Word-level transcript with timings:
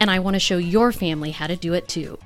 and 0.00 0.10
I 0.10 0.18
want 0.18 0.34
to 0.34 0.40
show 0.40 0.58
your 0.58 0.92
family 0.92 1.30
how 1.30 1.46
to 1.46 1.56
do 1.56 1.74
it 1.74 1.88
too. 1.88 2.18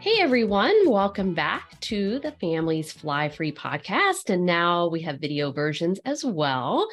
Hey 0.00 0.20
everyone, 0.20 0.74
welcome 0.90 1.32
back 1.32 1.80
to 1.80 2.18
the 2.18 2.32
Families 2.32 2.92
Fly 2.92 3.30
Free 3.30 3.52
podcast. 3.52 4.28
And 4.28 4.44
now 4.44 4.88
we 4.88 5.00
have 5.00 5.18
video 5.18 5.50
versions 5.50 5.98
as 6.04 6.22
well. 6.22 6.86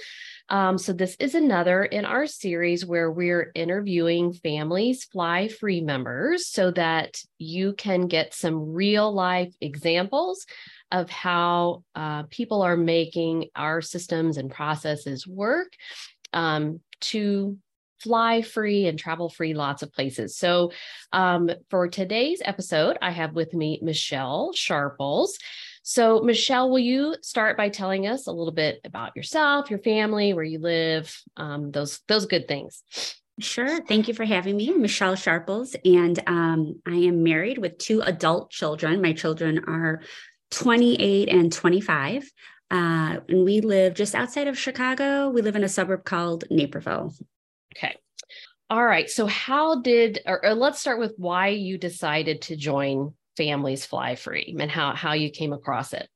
Um, 0.47 0.77
so, 0.77 0.93
this 0.93 1.17
is 1.19 1.35
another 1.35 1.83
in 1.83 2.05
our 2.05 2.25
series 2.25 2.85
where 2.85 3.11
we're 3.11 3.51
interviewing 3.53 4.31
families 4.31 5.05
fly 5.05 5.49
free 5.49 5.81
members 5.81 6.47
so 6.47 6.71
that 6.71 7.21
you 7.37 7.73
can 7.73 8.07
get 8.07 8.33
some 8.33 8.73
real 8.73 9.13
life 9.13 9.53
examples 9.59 10.45
of 10.91 11.09
how 11.09 11.83
uh, 11.95 12.23
people 12.23 12.61
are 12.61 12.77
making 12.77 13.49
our 13.55 13.81
systems 13.81 14.37
and 14.37 14.51
processes 14.51 15.25
work 15.27 15.73
um, 16.33 16.79
to 16.99 17.57
fly 18.01 18.41
free 18.41 18.87
and 18.87 18.97
travel 18.97 19.29
free 19.29 19.53
lots 19.53 19.83
of 19.83 19.93
places. 19.93 20.37
So, 20.37 20.71
um, 21.13 21.49
for 21.69 21.87
today's 21.87 22.41
episode, 22.43 22.97
I 23.01 23.11
have 23.11 23.33
with 23.33 23.53
me 23.53 23.79
Michelle 23.81 24.51
Sharples. 24.53 25.37
So, 25.83 26.21
Michelle, 26.21 26.69
will 26.69 26.79
you 26.79 27.15
start 27.21 27.57
by 27.57 27.69
telling 27.69 28.07
us 28.07 28.27
a 28.27 28.31
little 28.31 28.53
bit 28.53 28.81
about 28.85 29.15
yourself, 29.15 29.69
your 29.69 29.79
family, 29.79 30.33
where 30.33 30.43
you 30.43 30.59
live, 30.59 31.15
um, 31.37 31.71
those 31.71 31.99
those 32.07 32.25
good 32.25 32.47
things? 32.47 32.83
Sure. 33.39 33.83
Thank 33.85 34.07
you 34.07 34.13
for 34.13 34.25
having 34.25 34.55
me, 34.55 34.71
Michelle 34.71 35.15
Sharples, 35.15 35.75
and 35.83 36.21
um, 36.27 36.81
I 36.85 36.95
am 36.95 37.23
married 37.23 37.57
with 37.57 37.77
two 37.79 38.01
adult 38.01 38.51
children. 38.51 39.01
My 39.01 39.13
children 39.13 39.63
are 39.67 40.01
28 40.51 41.29
and 41.29 41.51
25. 41.51 42.29
Uh, 42.69 43.17
and 43.27 43.43
we 43.43 43.59
live 43.59 43.93
just 43.95 44.15
outside 44.15 44.47
of 44.47 44.57
Chicago. 44.57 45.29
We 45.29 45.41
live 45.41 45.55
in 45.55 45.63
a 45.63 45.69
suburb 45.69 46.05
called 46.05 46.45
Naperville. 46.49 47.13
Okay. 47.75 47.95
All 48.69 48.83
right. 48.83 49.09
So, 49.09 49.25
how 49.25 49.81
did, 49.81 50.19
or, 50.25 50.45
or, 50.45 50.53
let's 50.53 50.79
start 50.79 50.99
with 50.99 51.13
why 51.17 51.47
you 51.49 51.77
decided 51.77 52.43
to 52.43 52.55
join 52.55 53.13
Families 53.37 53.85
Fly 53.85 54.15
Free 54.15 54.55
and 54.59 54.71
how 54.71 54.93
how 54.93 55.13
you 55.13 55.29
came 55.29 55.53
across 55.53 55.93
it. 55.93 56.07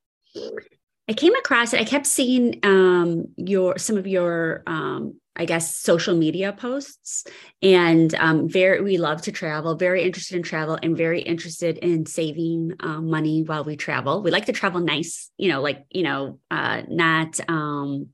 I 1.07 1.13
came 1.13 1.35
across 1.35 1.73
it. 1.73 1.81
I 1.81 1.83
kept 1.83 2.05
seeing 2.05 2.59
um, 2.63 3.25
your 3.37 3.77
some 3.77 3.97
of 3.97 4.07
your 4.07 4.63
um, 4.67 5.15
I 5.35 5.45
guess, 5.45 5.75
social 5.75 6.15
media 6.15 6.53
posts. 6.53 7.25
And 7.61 8.13
um, 8.15 8.47
very, 8.47 8.81
we 8.81 8.97
love 8.97 9.21
to 9.23 9.31
travel, 9.31 9.75
very 9.75 10.03
interested 10.03 10.37
in 10.37 10.43
travel 10.43 10.79
and 10.81 10.95
very 10.95 11.21
interested 11.21 11.77
in 11.77 12.05
saving 12.05 12.73
um, 12.79 13.09
money 13.09 13.43
while 13.43 13.65
we 13.65 13.75
travel. 13.75 14.23
We 14.23 14.31
like 14.31 14.45
to 14.45 14.53
travel 14.53 14.79
nice, 14.79 15.29
you 15.37 15.49
know, 15.49 15.61
like, 15.61 15.85
you 15.89 16.03
know, 16.03 16.39
uh, 16.49 16.83
not, 16.87 17.39
um, 17.49 18.07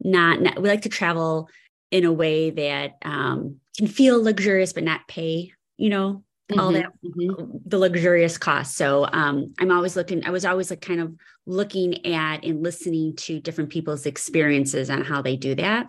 not, 0.00 0.42
not, 0.42 0.60
we 0.60 0.68
like 0.68 0.82
to 0.82 0.90
travel 0.90 1.48
in 1.96 2.04
a 2.04 2.12
way 2.12 2.50
that 2.50 2.96
um, 3.02 3.56
can 3.76 3.86
feel 3.86 4.22
luxurious, 4.22 4.72
but 4.72 4.84
not 4.84 5.08
pay, 5.08 5.52
you 5.76 5.90
know, 5.90 6.22
Mm-hmm. 6.48 6.60
all 6.60 6.70
that 6.70 6.92
mm-hmm. 7.04 7.56
the 7.66 7.76
luxurious 7.76 8.38
costs 8.38 8.76
so 8.76 9.04
um, 9.12 9.52
i'm 9.58 9.72
always 9.72 9.96
looking 9.96 10.24
i 10.24 10.30
was 10.30 10.44
always 10.44 10.70
like 10.70 10.80
kind 10.80 11.00
of 11.00 11.12
looking 11.44 12.06
at 12.06 12.44
and 12.44 12.62
listening 12.62 13.16
to 13.16 13.40
different 13.40 13.70
people's 13.70 14.06
experiences 14.06 14.88
on 14.88 15.02
how 15.02 15.22
they 15.22 15.34
do 15.34 15.56
that 15.56 15.88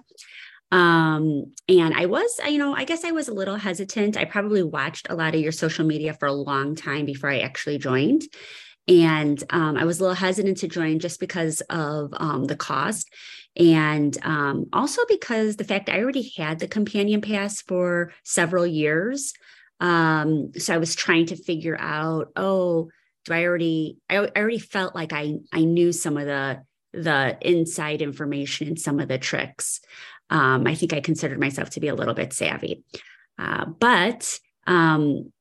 um, 0.72 1.54
and 1.70 1.94
I 1.94 2.08
was, 2.08 2.40
you 2.46 2.58
know, 2.58 2.76
I 2.76 2.84
guess 2.84 3.06
I 3.06 3.12
was 3.12 3.30
a 3.30 3.34
little 3.34 3.56
hesitant. 3.56 4.18
I 4.18 4.26
probably 4.26 4.64
watched 4.64 5.08
a 5.10 5.16
lot 5.16 5.34
of 5.34 5.40
your 5.40 5.54
social 5.54 5.86
media 5.86 6.14
for 6.14 6.28
a 6.28 6.34
long 6.34 6.76
time 6.76 7.06
before 7.06 7.30
I 7.30 7.40
actually 7.40 7.78
joined. 7.78 8.24
And 8.88 9.44
um, 9.50 9.76
I 9.78 9.86
was 9.86 10.00
a 10.00 10.04
little 10.04 10.16
hesitant 10.16 10.58
to 10.60 10.68
join 10.68 11.00
just 11.00 11.20
because 11.20 11.62
of 11.70 12.14
um, 12.14 12.46
the 12.46 12.56
cost. 12.56 13.12
And 13.58 14.18
um, 14.24 14.66
also 14.72 15.02
because 15.08 15.56
the 15.56 15.64
fact 15.64 15.90
I 15.90 16.00
already 16.00 16.32
had 16.38 16.60
the 16.60 16.68
companion 16.68 17.22
pass 17.22 17.62
for 17.62 18.14
several 18.24 18.66
years. 18.66 19.34
Um, 19.80 20.52
so 20.58 20.74
I 20.74 20.78
was 20.78 20.96
trying 20.96 21.28
to 21.28 21.36
figure 21.36 21.78
out, 21.80 22.30
oh, 22.36 22.90
do 23.26 23.34
I 23.34 23.44
already, 23.44 23.98
I, 24.10 24.18
I 24.18 24.32
already 24.40 24.60
felt 24.60 24.96
like 24.96 25.12
I, 25.12 25.36
I 25.52 25.64
knew 25.66 25.92
some 25.92 26.18
of 26.18 26.26
the, 26.26 26.62
the 26.94 27.38
inside 27.42 28.02
information 28.02 28.70
and 28.70 28.80
some 28.80 29.00
of 29.00 29.08
the 29.08 29.18
tricks 29.18 29.82
um, 30.30 30.68
I 30.68 30.76
think 30.76 30.94
I 30.94 31.00
considered 31.00 31.40
myself 31.40 31.70
to 31.72 31.80
be 31.80 31.88
a 31.88 31.96
little 31.96 32.14
bit 32.14 32.34
savvy. 32.34 32.84
Uh, 33.40 33.66
but 33.66 34.40
um, 34.66 35.32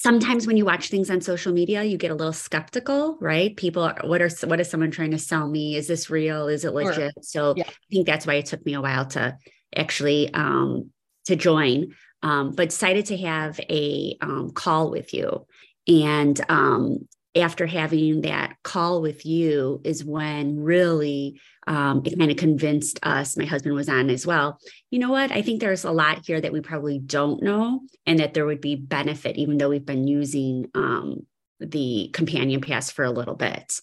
sometimes 0.00 0.46
when 0.46 0.56
you 0.56 0.64
watch 0.64 0.88
things 0.88 1.10
on 1.10 1.20
social 1.20 1.52
media, 1.52 1.82
you 1.84 1.98
get 1.98 2.10
a 2.10 2.14
little 2.14 2.32
skeptical, 2.32 3.18
right? 3.20 3.54
People 3.54 3.82
are, 3.82 3.98
what 4.04 4.22
are, 4.22 4.30
what 4.44 4.58
is 4.58 4.70
someone 4.70 4.90
trying 4.90 5.10
to 5.10 5.18
sell 5.18 5.46
me? 5.46 5.76
Is 5.76 5.86
this 5.86 6.08
real? 6.08 6.48
Is 6.48 6.64
it 6.64 6.72
legit? 6.72 6.94
Sure. 6.94 7.22
So 7.22 7.54
yeah. 7.54 7.64
I 7.66 7.72
think 7.90 8.06
that's 8.06 8.26
why 8.26 8.34
it 8.34 8.46
took 8.46 8.64
me 8.64 8.72
a 8.72 8.80
while 8.80 9.04
to 9.08 9.36
actually, 9.76 10.32
um, 10.32 10.90
to 11.26 11.36
join, 11.36 11.94
um, 12.22 12.52
but 12.52 12.70
decided 12.70 13.06
to 13.06 13.18
have 13.18 13.60
a 13.68 14.16
um, 14.22 14.52
call 14.52 14.90
with 14.90 15.12
you. 15.12 15.46
And 15.86 16.40
um, 16.48 17.06
after 17.36 17.66
having 17.66 18.22
that 18.22 18.56
call 18.64 19.00
with 19.00 19.24
you 19.24 19.80
is 19.84 20.04
when 20.04 20.58
really 20.58 21.40
um, 21.66 22.02
it 22.04 22.18
kind 22.18 22.30
of 22.30 22.36
convinced 22.36 22.98
us 23.02 23.36
my 23.36 23.44
husband 23.44 23.74
was 23.74 23.88
on 23.88 24.10
as 24.10 24.26
well 24.26 24.58
you 24.90 24.98
know 24.98 25.10
what? 25.10 25.30
I 25.30 25.42
think 25.42 25.60
there's 25.60 25.84
a 25.84 25.92
lot 25.92 26.26
here 26.26 26.40
that 26.40 26.52
we 26.52 26.60
probably 26.60 26.98
don't 26.98 27.42
know 27.42 27.80
and 28.06 28.18
that 28.18 28.34
there 28.34 28.44
would 28.44 28.60
be 28.60 28.74
benefit 28.74 29.36
even 29.36 29.56
though 29.56 29.68
we've 29.68 29.86
been 29.86 30.08
using 30.08 30.68
um, 30.74 31.26
the 31.60 32.10
companion 32.12 32.60
pass 32.60 32.90
for 32.90 33.04
a 33.04 33.10
little 33.10 33.36
bit. 33.36 33.80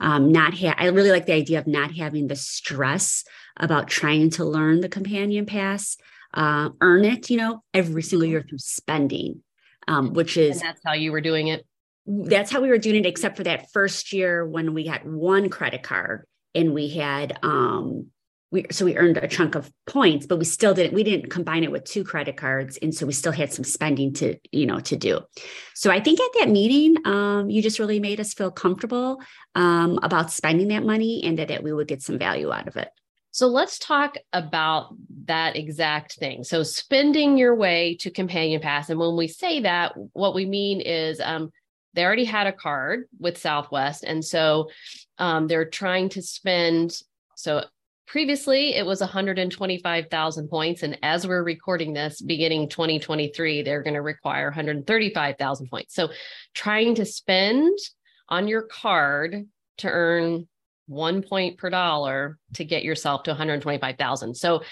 Um, 0.00 0.32
not 0.32 0.54
ha- 0.54 0.74
i 0.78 0.86
really 0.86 1.12
like 1.12 1.26
the 1.26 1.32
idea 1.32 1.60
of 1.60 1.68
not 1.68 1.94
having 1.94 2.26
the 2.26 2.34
stress 2.34 3.22
about 3.56 3.86
trying 3.86 4.30
to 4.30 4.44
learn 4.44 4.80
the 4.80 4.88
companion 4.88 5.46
pass 5.46 5.96
uh, 6.34 6.70
earn 6.80 7.04
it 7.04 7.30
you 7.30 7.36
know 7.36 7.62
every 7.72 8.02
single 8.02 8.26
year 8.26 8.42
through 8.42 8.58
spending 8.58 9.42
um, 9.86 10.12
which 10.12 10.36
is 10.36 10.60
and 10.60 10.68
that's 10.68 10.80
how 10.84 10.92
you 10.92 11.12
were 11.12 11.20
doing 11.20 11.48
it 11.48 11.64
that's 12.06 12.50
how 12.50 12.60
we 12.60 12.68
were 12.68 12.78
doing 12.78 12.96
it 12.96 13.06
except 13.06 13.36
for 13.36 13.44
that 13.44 13.70
first 13.72 14.12
year 14.12 14.46
when 14.46 14.74
we 14.74 14.86
had 14.86 15.04
one 15.04 15.48
credit 15.48 15.82
card 15.82 16.26
and 16.54 16.74
we 16.74 16.88
had 16.88 17.38
um 17.42 18.06
we 18.50 18.66
so 18.70 18.84
we 18.84 18.96
earned 18.96 19.16
a 19.16 19.28
chunk 19.28 19.54
of 19.54 19.70
points 19.86 20.26
but 20.26 20.38
we 20.38 20.44
still 20.44 20.74
didn't 20.74 20.92
we 20.92 21.04
didn't 21.04 21.30
combine 21.30 21.62
it 21.62 21.70
with 21.70 21.84
two 21.84 22.04
credit 22.04 22.36
cards 22.36 22.76
and 22.82 22.94
so 22.94 23.06
we 23.06 23.12
still 23.12 23.32
had 23.32 23.52
some 23.52 23.64
spending 23.64 24.12
to 24.12 24.36
you 24.50 24.66
know 24.66 24.80
to 24.80 24.96
do 24.96 25.20
so 25.74 25.90
i 25.90 26.00
think 26.00 26.20
at 26.20 26.30
that 26.40 26.50
meeting 26.50 26.96
um 27.06 27.48
you 27.48 27.62
just 27.62 27.78
really 27.78 28.00
made 28.00 28.20
us 28.20 28.34
feel 28.34 28.50
comfortable 28.50 29.20
um 29.54 29.98
about 30.02 30.30
spending 30.30 30.68
that 30.68 30.84
money 30.84 31.22
and 31.24 31.38
that, 31.38 31.48
that 31.48 31.62
we 31.62 31.72
would 31.72 31.88
get 31.88 32.02
some 32.02 32.18
value 32.18 32.52
out 32.52 32.68
of 32.68 32.76
it 32.76 32.90
so 33.34 33.46
let's 33.46 33.78
talk 33.78 34.16
about 34.34 34.94
that 35.24 35.56
exact 35.56 36.16
thing. 36.16 36.44
So 36.44 36.62
spending 36.62 37.38
your 37.38 37.54
way 37.54 37.96
to 38.00 38.10
companion 38.10 38.60
pass. 38.60 38.90
And 38.90 39.00
when 39.00 39.16
we 39.16 39.26
say 39.26 39.60
that, 39.60 39.94
what 40.12 40.34
we 40.34 40.44
mean 40.44 40.82
is 40.82 41.18
um, 41.18 41.50
they 41.94 42.04
already 42.04 42.24
had 42.24 42.46
a 42.46 42.52
card 42.52 43.04
with 43.18 43.38
Southwest. 43.38 44.04
And 44.04 44.24
so 44.24 44.70
um, 45.18 45.46
they're 45.46 45.68
trying 45.68 46.08
to 46.10 46.22
spend. 46.22 46.96
So 47.36 47.64
previously 48.06 48.74
it 48.74 48.84
was 48.84 49.00
125,000 49.00 50.48
points. 50.48 50.82
And 50.82 50.98
as 51.02 51.26
we're 51.26 51.42
recording 51.42 51.92
this, 51.92 52.20
beginning 52.20 52.68
2023, 52.68 53.62
they're 53.62 53.82
going 53.82 53.94
to 53.94 54.02
require 54.02 54.46
135,000 54.46 55.68
points. 55.68 55.94
So 55.94 56.10
trying 56.54 56.94
to 56.96 57.04
spend 57.04 57.78
on 58.28 58.48
your 58.48 58.62
card 58.62 59.46
to 59.78 59.88
earn 59.88 60.48
one 60.86 61.22
point 61.22 61.58
per 61.58 61.70
dollar 61.70 62.38
to 62.54 62.64
get 62.64 62.84
yourself 62.84 63.24
to 63.24 63.30
125,000. 63.30 64.34
So 64.34 64.62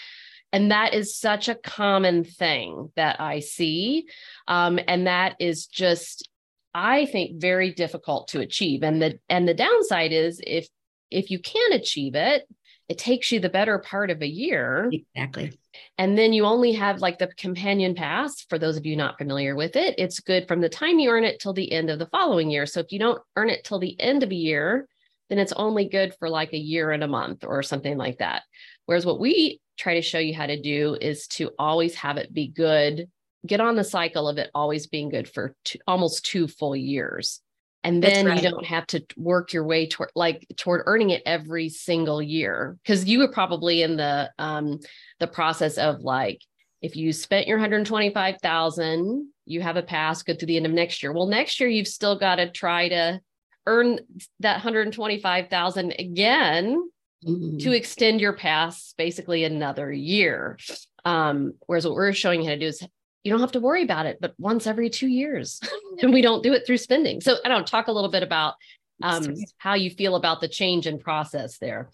and 0.52 0.72
that 0.72 0.94
is 0.94 1.16
such 1.16 1.48
a 1.48 1.54
common 1.54 2.24
thing 2.24 2.90
that 2.96 3.20
I 3.20 3.40
see. 3.40 4.08
Um, 4.48 4.80
and 4.86 5.06
that 5.06 5.36
is 5.38 5.66
just 5.66 6.28
I 6.74 7.06
think 7.06 7.40
very 7.40 7.72
difficult 7.72 8.28
to 8.28 8.40
achieve. 8.40 8.82
And 8.82 9.00
the 9.02 9.18
and 9.28 9.46
the 9.46 9.54
downside 9.54 10.12
is 10.12 10.40
if 10.46 10.68
if 11.10 11.30
you 11.30 11.40
can 11.40 11.72
achieve 11.72 12.14
it, 12.14 12.46
it 12.88 12.98
takes 12.98 13.30
you 13.30 13.40
the 13.40 13.48
better 13.48 13.78
part 13.78 14.10
of 14.10 14.22
a 14.22 14.28
year. 14.28 14.90
Exactly. 14.92 15.52
And 15.98 16.18
then 16.18 16.32
you 16.32 16.44
only 16.44 16.72
have 16.72 17.00
like 17.00 17.18
the 17.18 17.28
companion 17.28 17.94
pass. 17.94 18.44
For 18.48 18.58
those 18.58 18.76
of 18.76 18.86
you 18.86 18.96
not 18.96 19.18
familiar 19.18 19.54
with 19.54 19.76
it, 19.76 19.94
it's 19.98 20.20
good 20.20 20.48
from 20.48 20.60
the 20.60 20.68
time 20.68 20.98
you 20.98 21.10
earn 21.10 21.24
it 21.24 21.40
till 21.40 21.52
the 21.52 21.70
end 21.70 21.90
of 21.90 21.98
the 21.98 22.06
following 22.06 22.50
year. 22.50 22.66
So 22.66 22.80
if 22.80 22.90
you 22.90 22.98
don't 22.98 23.22
earn 23.36 23.50
it 23.50 23.64
till 23.64 23.78
the 23.78 23.98
end 24.00 24.22
of 24.22 24.30
a 24.30 24.34
year, 24.34 24.88
then 25.28 25.38
it's 25.38 25.52
only 25.52 25.88
good 25.88 26.14
for 26.18 26.28
like 26.28 26.52
a 26.52 26.58
year 26.58 26.90
and 26.90 27.04
a 27.04 27.08
month 27.08 27.44
or 27.44 27.62
something 27.62 27.96
like 27.96 28.18
that. 28.18 28.42
Whereas 28.86 29.06
what 29.06 29.20
we 29.20 29.60
try 29.78 29.94
to 29.94 30.02
show 30.02 30.18
you 30.18 30.34
how 30.34 30.46
to 30.46 30.60
do 30.60 30.96
is 31.00 31.28
to 31.28 31.50
always 31.58 31.94
have 31.94 32.16
it 32.16 32.34
be 32.34 32.48
good 32.48 33.08
get 33.46 33.60
on 33.60 33.76
the 33.76 33.84
cycle 33.84 34.28
of 34.28 34.38
it 34.38 34.50
always 34.54 34.86
being 34.86 35.08
good 35.08 35.28
for 35.28 35.54
two, 35.64 35.78
almost 35.86 36.24
two 36.24 36.46
full 36.46 36.76
years 36.76 37.40
and 37.82 38.02
then 38.02 38.26
right. 38.26 38.42
you 38.42 38.50
don't 38.50 38.66
have 38.66 38.86
to 38.86 39.04
work 39.16 39.52
your 39.52 39.64
way 39.64 39.86
toward 39.88 40.10
like 40.14 40.46
toward 40.56 40.82
earning 40.86 41.10
it 41.10 41.22
every 41.24 41.68
single 41.68 42.20
year 42.20 42.76
because 42.82 43.04
you 43.06 43.18
were 43.18 43.32
probably 43.32 43.82
in 43.82 43.96
the 43.96 44.30
um 44.38 44.78
the 45.18 45.26
process 45.26 45.78
of 45.78 46.00
like 46.00 46.40
if 46.82 46.96
you 46.96 47.12
spent 47.12 47.46
your 47.46 47.58
125,000 47.58 49.28
you 49.46 49.60
have 49.60 49.76
a 49.76 49.82
pass 49.82 50.22
good 50.22 50.38
to 50.38 50.46
the 50.46 50.56
end 50.56 50.66
of 50.66 50.72
next 50.72 51.02
year 51.02 51.12
well 51.12 51.26
next 51.26 51.58
year 51.60 51.68
you've 51.68 51.88
still 51.88 52.18
got 52.18 52.36
to 52.36 52.50
try 52.50 52.88
to 52.88 53.20
earn 53.66 53.98
that 54.40 54.54
125,000 54.54 55.94
again 55.98 56.90
mm-hmm. 57.26 57.58
to 57.58 57.72
extend 57.72 58.20
your 58.20 58.34
pass 58.34 58.94
basically 58.98 59.44
another 59.44 59.90
year 59.90 60.58
um 61.04 61.54
whereas 61.66 61.86
what 61.86 61.94
we're 61.94 62.12
showing 62.12 62.42
you 62.42 62.48
how 62.48 62.54
to 62.54 62.60
do 62.60 62.66
is 62.66 62.86
you 63.24 63.30
don't 63.30 63.40
have 63.40 63.52
to 63.52 63.60
worry 63.60 63.82
about 63.82 64.06
it, 64.06 64.18
but 64.20 64.34
once 64.38 64.66
every 64.66 64.90
two 64.90 65.08
years. 65.08 65.60
and 66.02 66.12
we 66.12 66.22
don't 66.22 66.42
do 66.42 66.52
it 66.52 66.66
through 66.66 66.78
spending. 66.78 67.20
So 67.20 67.36
I 67.44 67.48
don't 67.48 67.66
talk 67.66 67.88
a 67.88 67.92
little 67.92 68.10
bit 68.10 68.22
about 68.22 68.54
um, 69.02 69.34
how 69.58 69.74
you 69.74 69.90
feel 69.90 70.16
about 70.16 70.40
the 70.40 70.48
change 70.48 70.86
in 70.86 70.98
process 70.98 71.58
there. 71.58 71.90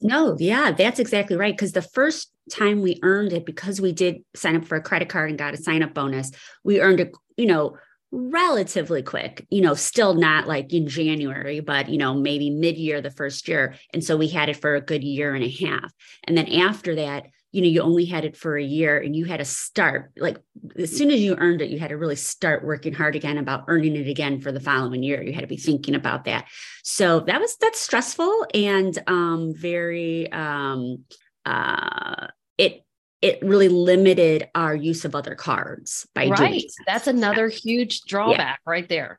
No, 0.00 0.36
yeah, 0.38 0.72
that's 0.72 0.98
exactly 0.98 1.36
right. 1.36 1.54
Because 1.54 1.72
the 1.72 1.82
first 1.82 2.30
time 2.50 2.82
we 2.82 2.98
earned 3.02 3.32
it, 3.32 3.46
because 3.46 3.80
we 3.80 3.92
did 3.92 4.22
sign 4.34 4.56
up 4.56 4.66
for 4.66 4.76
a 4.76 4.82
credit 4.82 5.08
card 5.08 5.30
and 5.30 5.38
got 5.38 5.54
a 5.54 5.58
sign 5.58 5.82
up 5.82 5.94
bonus, 5.94 6.30
we 6.64 6.80
earned 6.80 7.00
it, 7.00 7.12
you 7.36 7.46
know, 7.46 7.76
relatively 8.12 9.02
quick, 9.02 9.46
you 9.50 9.60
know, 9.60 9.74
still 9.74 10.14
not 10.14 10.46
like 10.46 10.72
in 10.72 10.86
January, 10.86 11.60
but, 11.60 11.88
you 11.88 11.98
know, 11.98 12.14
maybe 12.14 12.50
mid 12.50 12.76
year 12.76 13.00
the 13.00 13.10
first 13.10 13.48
year. 13.48 13.74
And 13.92 14.04
so 14.04 14.16
we 14.16 14.28
had 14.28 14.48
it 14.48 14.56
for 14.56 14.74
a 14.74 14.80
good 14.80 15.02
year 15.02 15.34
and 15.34 15.44
a 15.44 15.50
half. 15.50 15.92
And 16.24 16.36
then 16.36 16.48
after 16.48 16.94
that, 16.96 17.26
you 17.56 17.62
know 17.62 17.68
you 17.68 17.80
only 17.80 18.04
had 18.04 18.26
it 18.26 18.36
for 18.36 18.58
a 18.58 18.62
year 18.62 18.98
and 18.98 19.16
you 19.16 19.24
had 19.24 19.38
to 19.38 19.44
start 19.46 20.12
like 20.18 20.36
as 20.78 20.94
soon 20.94 21.10
as 21.10 21.20
you 21.20 21.34
earned 21.38 21.62
it 21.62 21.70
you 21.70 21.78
had 21.78 21.88
to 21.88 21.96
really 21.96 22.14
start 22.14 22.62
working 22.62 22.92
hard 22.92 23.16
again 23.16 23.38
about 23.38 23.64
earning 23.66 23.96
it 23.96 24.06
again 24.06 24.42
for 24.42 24.52
the 24.52 24.60
following 24.60 25.02
year 25.02 25.22
you 25.22 25.32
had 25.32 25.40
to 25.40 25.46
be 25.46 25.56
thinking 25.56 25.94
about 25.94 26.24
that 26.24 26.44
so 26.82 27.20
that 27.20 27.40
was 27.40 27.56
that's 27.56 27.80
stressful 27.80 28.46
and 28.52 29.02
um 29.06 29.54
very 29.56 30.30
um 30.32 30.98
uh 31.46 32.26
it 32.58 32.84
it 33.22 33.42
really 33.42 33.68
limited 33.68 34.50
our 34.54 34.74
use 34.74 35.06
of 35.06 35.14
other 35.14 35.34
cards 35.34 36.06
by 36.14 36.28
right. 36.28 36.60
that. 36.60 36.84
that's 36.86 37.06
another 37.06 37.48
huge 37.48 38.02
drawback 38.02 38.60
yeah. 38.66 38.70
right 38.70 38.90
there 38.90 39.18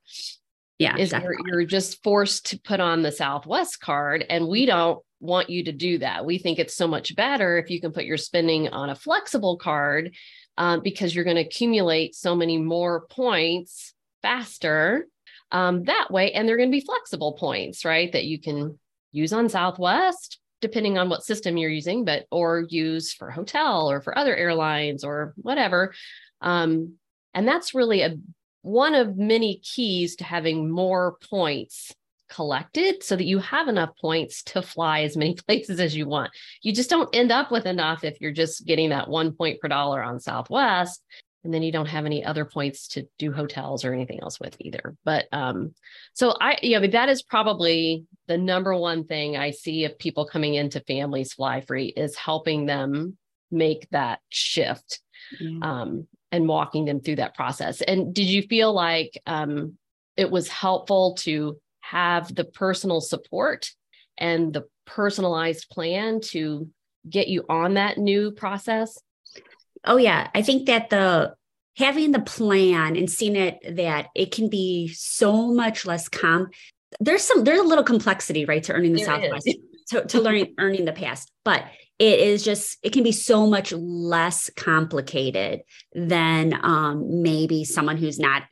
yeah 0.77 0.95
is 0.95 1.11
you're, 1.11 1.37
you're 1.47 1.65
just 1.65 2.03
forced 2.03 2.45
to 2.45 2.59
put 2.59 2.79
on 2.79 3.01
the 3.01 3.11
southwest 3.11 3.81
card 3.81 4.23
and 4.29 4.47
we 4.47 4.67
don't 4.67 4.99
want 5.19 5.49
you 5.49 5.63
to 5.65 5.71
do 5.71 5.97
that. 5.99 6.25
We 6.25 6.37
think 6.37 6.59
it's 6.59 6.75
so 6.75 6.87
much 6.87 7.15
better 7.15 7.57
if 7.57 7.69
you 7.69 7.81
can 7.81 7.91
put 7.91 8.05
your 8.05 8.17
spending 8.17 8.69
on 8.69 8.89
a 8.89 8.95
flexible 8.95 9.57
card 9.57 10.13
um, 10.57 10.81
because 10.81 11.13
you're 11.13 11.23
going 11.23 11.37
to 11.37 11.43
accumulate 11.43 12.15
so 12.15 12.35
many 12.35 12.57
more 12.57 13.05
points 13.07 13.93
faster 14.21 15.07
um, 15.51 15.83
that 15.83 16.07
way. 16.11 16.31
And 16.31 16.47
they're 16.47 16.57
going 16.57 16.69
to 16.69 16.77
be 16.77 16.85
flexible 16.85 17.33
points, 17.33 17.85
right? 17.85 18.11
That 18.11 18.25
you 18.25 18.39
can 18.39 18.77
use 19.11 19.33
on 19.33 19.49
Southwest, 19.49 20.39
depending 20.61 20.97
on 20.97 21.09
what 21.09 21.23
system 21.23 21.57
you're 21.57 21.69
using, 21.69 22.05
but 22.05 22.25
or 22.31 22.65
use 22.69 23.13
for 23.13 23.31
hotel 23.31 23.89
or 23.89 24.01
for 24.01 24.17
other 24.17 24.35
airlines 24.35 25.03
or 25.03 25.33
whatever. 25.37 25.93
Um, 26.41 26.93
and 27.33 27.47
that's 27.47 27.73
really 27.73 28.01
a 28.01 28.17
one 28.63 28.95
of 28.95 29.15
many 29.15 29.61
keys 29.63 30.17
to 30.17 30.25
having 30.25 30.69
more 30.69 31.17
points 31.29 31.93
collected 32.29 33.03
so 33.03 33.15
that 33.15 33.25
you 33.25 33.39
have 33.39 33.67
enough 33.67 33.91
points 33.99 34.43
to 34.43 34.61
fly 34.61 35.01
as 35.01 35.17
many 35.17 35.35
places 35.47 35.79
as 35.79 35.95
you 35.95 36.07
want. 36.07 36.31
You 36.61 36.73
just 36.73 36.89
don't 36.89 37.13
end 37.15 37.31
up 37.31 37.51
with 37.51 37.65
enough 37.65 38.03
if 38.03 38.19
you're 38.21 38.31
just 38.31 38.65
getting 38.65 38.89
that 38.89 39.09
one 39.09 39.33
point 39.33 39.59
per 39.59 39.67
dollar 39.67 40.03
on 40.03 40.19
Southwest 40.19 41.01
and 41.47 41.53
then 41.53 41.63
you 41.63 41.71
don't 41.71 41.87
have 41.87 42.05
any 42.05 42.25
other 42.25 42.43
points 42.43 42.89
to 42.89 43.07
do 43.17 43.31
hotels 43.31 43.85
or 43.85 43.93
anything 43.93 44.19
else 44.21 44.37
with 44.37 44.57
either. 44.59 44.95
But 45.05 45.27
um 45.31 45.73
so 46.13 46.35
I 46.41 46.57
you 46.61 46.79
know 46.79 46.87
that 46.87 47.07
is 47.07 47.23
probably 47.23 48.03
the 48.27 48.37
number 48.37 48.75
one 48.75 49.05
thing 49.05 49.37
I 49.37 49.51
see 49.51 49.85
of 49.85 49.97
people 49.97 50.25
coming 50.25 50.55
into 50.55 50.81
families 50.81 51.33
fly 51.33 51.61
free 51.61 51.87
is 51.87 52.17
helping 52.17 52.65
them 52.65 53.17
make 53.49 53.87
that 53.91 54.19
shift. 54.29 54.99
Um 55.61 56.07
and 56.33 56.49
walking 56.49 56.83
them 56.83 56.99
through 56.99 57.15
that 57.15 57.35
process. 57.35 57.81
And 57.81 58.13
did 58.13 58.25
you 58.25 58.41
feel 58.41 58.73
like 58.73 59.17
um 59.25 59.77
it 60.17 60.29
was 60.29 60.49
helpful 60.49 61.13
to 61.19 61.57
have 61.89 62.33
the 62.33 62.43
personal 62.43 63.01
support 63.01 63.71
and 64.17 64.53
the 64.53 64.65
personalized 64.85 65.69
plan 65.69 66.21
to 66.21 66.69
get 67.09 67.27
you 67.27 67.45
on 67.49 67.75
that 67.75 67.97
new 67.97 68.31
process? 68.31 68.97
Oh 69.83 69.97
yeah, 69.97 70.29
I 70.33 70.41
think 70.41 70.67
that 70.67 70.89
the 70.89 71.35
having 71.77 72.11
the 72.11 72.19
plan 72.19 72.95
and 72.95 73.09
seeing 73.09 73.35
it 73.35 73.59
that 73.75 74.07
it 74.15 74.31
can 74.31 74.49
be 74.49 74.87
so 74.89 75.53
much 75.53 75.85
less 75.85 76.09
com 76.09 76.49
there's 76.99 77.21
some 77.21 77.43
there's 77.43 77.59
a 77.59 77.63
little 77.63 77.83
complexity 77.83 78.45
right 78.45 78.63
to 78.63 78.73
earning 78.73 78.93
the 78.93 78.97
there 78.97 79.05
southwest 79.05 79.49
to, 79.89 80.03
to 80.05 80.19
learning 80.19 80.53
earning 80.59 80.85
the 80.85 80.93
past 80.93 81.31
but 81.45 81.63
it 81.99 82.19
is 82.19 82.43
just 82.43 82.77
it 82.83 82.93
can 82.93 83.03
be 83.03 83.11
so 83.11 83.45
much 83.45 83.71
less 83.73 84.49
complicated 84.55 85.61
than 85.93 86.57
um, 86.63 87.21
maybe 87.21 87.63
someone 87.63 87.97
who's 87.97 88.19
not 88.19 88.43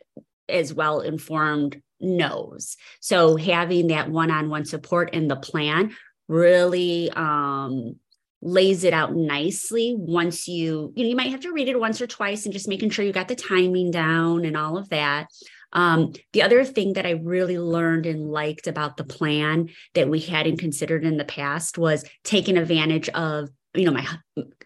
as 0.48 0.74
well 0.74 1.02
informed 1.02 1.82
knows. 2.06 2.78
So 3.02 3.36
having 3.36 3.88
that 3.88 4.10
one-on-one 4.10 4.66
support 4.66 5.14
in 5.14 5.28
the 5.28 5.36
plan 5.36 5.96
really 6.28 7.12
um, 7.12 7.96
lays 8.42 8.84
it 8.84 8.94
out 8.94 9.16
nicely 9.16 9.96
once 9.98 10.48
you 10.48 10.94
you 10.96 11.04
know 11.04 11.10
you 11.10 11.16
might 11.16 11.32
have 11.32 11.40
to 11.40 11.52
read 11.52 11.68
it 11.68 11.80
once 11.80 12.00
or 12.00 12.08
twice 12.08 12.46
and 12.46 12.54
just 12.54 12.68
making 12.68 12.90
sure 12.90 13.04
you 13.04 13.12
got 13.12 13.28
the 13.28 13.36
timing 13.36 13.90
down 13.90 14.46
and 14.46 14.56
all 14.56 14.78
of 14.78 14.90
that 14.90 15.28
um, 15.74 16.14
the 16.32 16.44
other 16.44 16.64
thing 16.64 16.94
that 16.94 17.08
i 17.08 17.12
really 17.24 17.58
learned 17.58 18.06
and 18.06 18.30
liked 18.30 18.68
about 18.68 18.98
the 18.98 19.04
plan 19.04 19.70
that 19.96 20.10
we 20.10 20.20
hadn't 20.20 20.58
considered 20.58 21.04
in 21.04 21.18
the 21.18 21.26
past 21.26 21.78
was 21.78 22.06
taking 22.24 22.58
advantage 22.58 23.10
of 23.10 23.50
you 23.74 23.84
know 23.86 23.92
my 23.92 24.08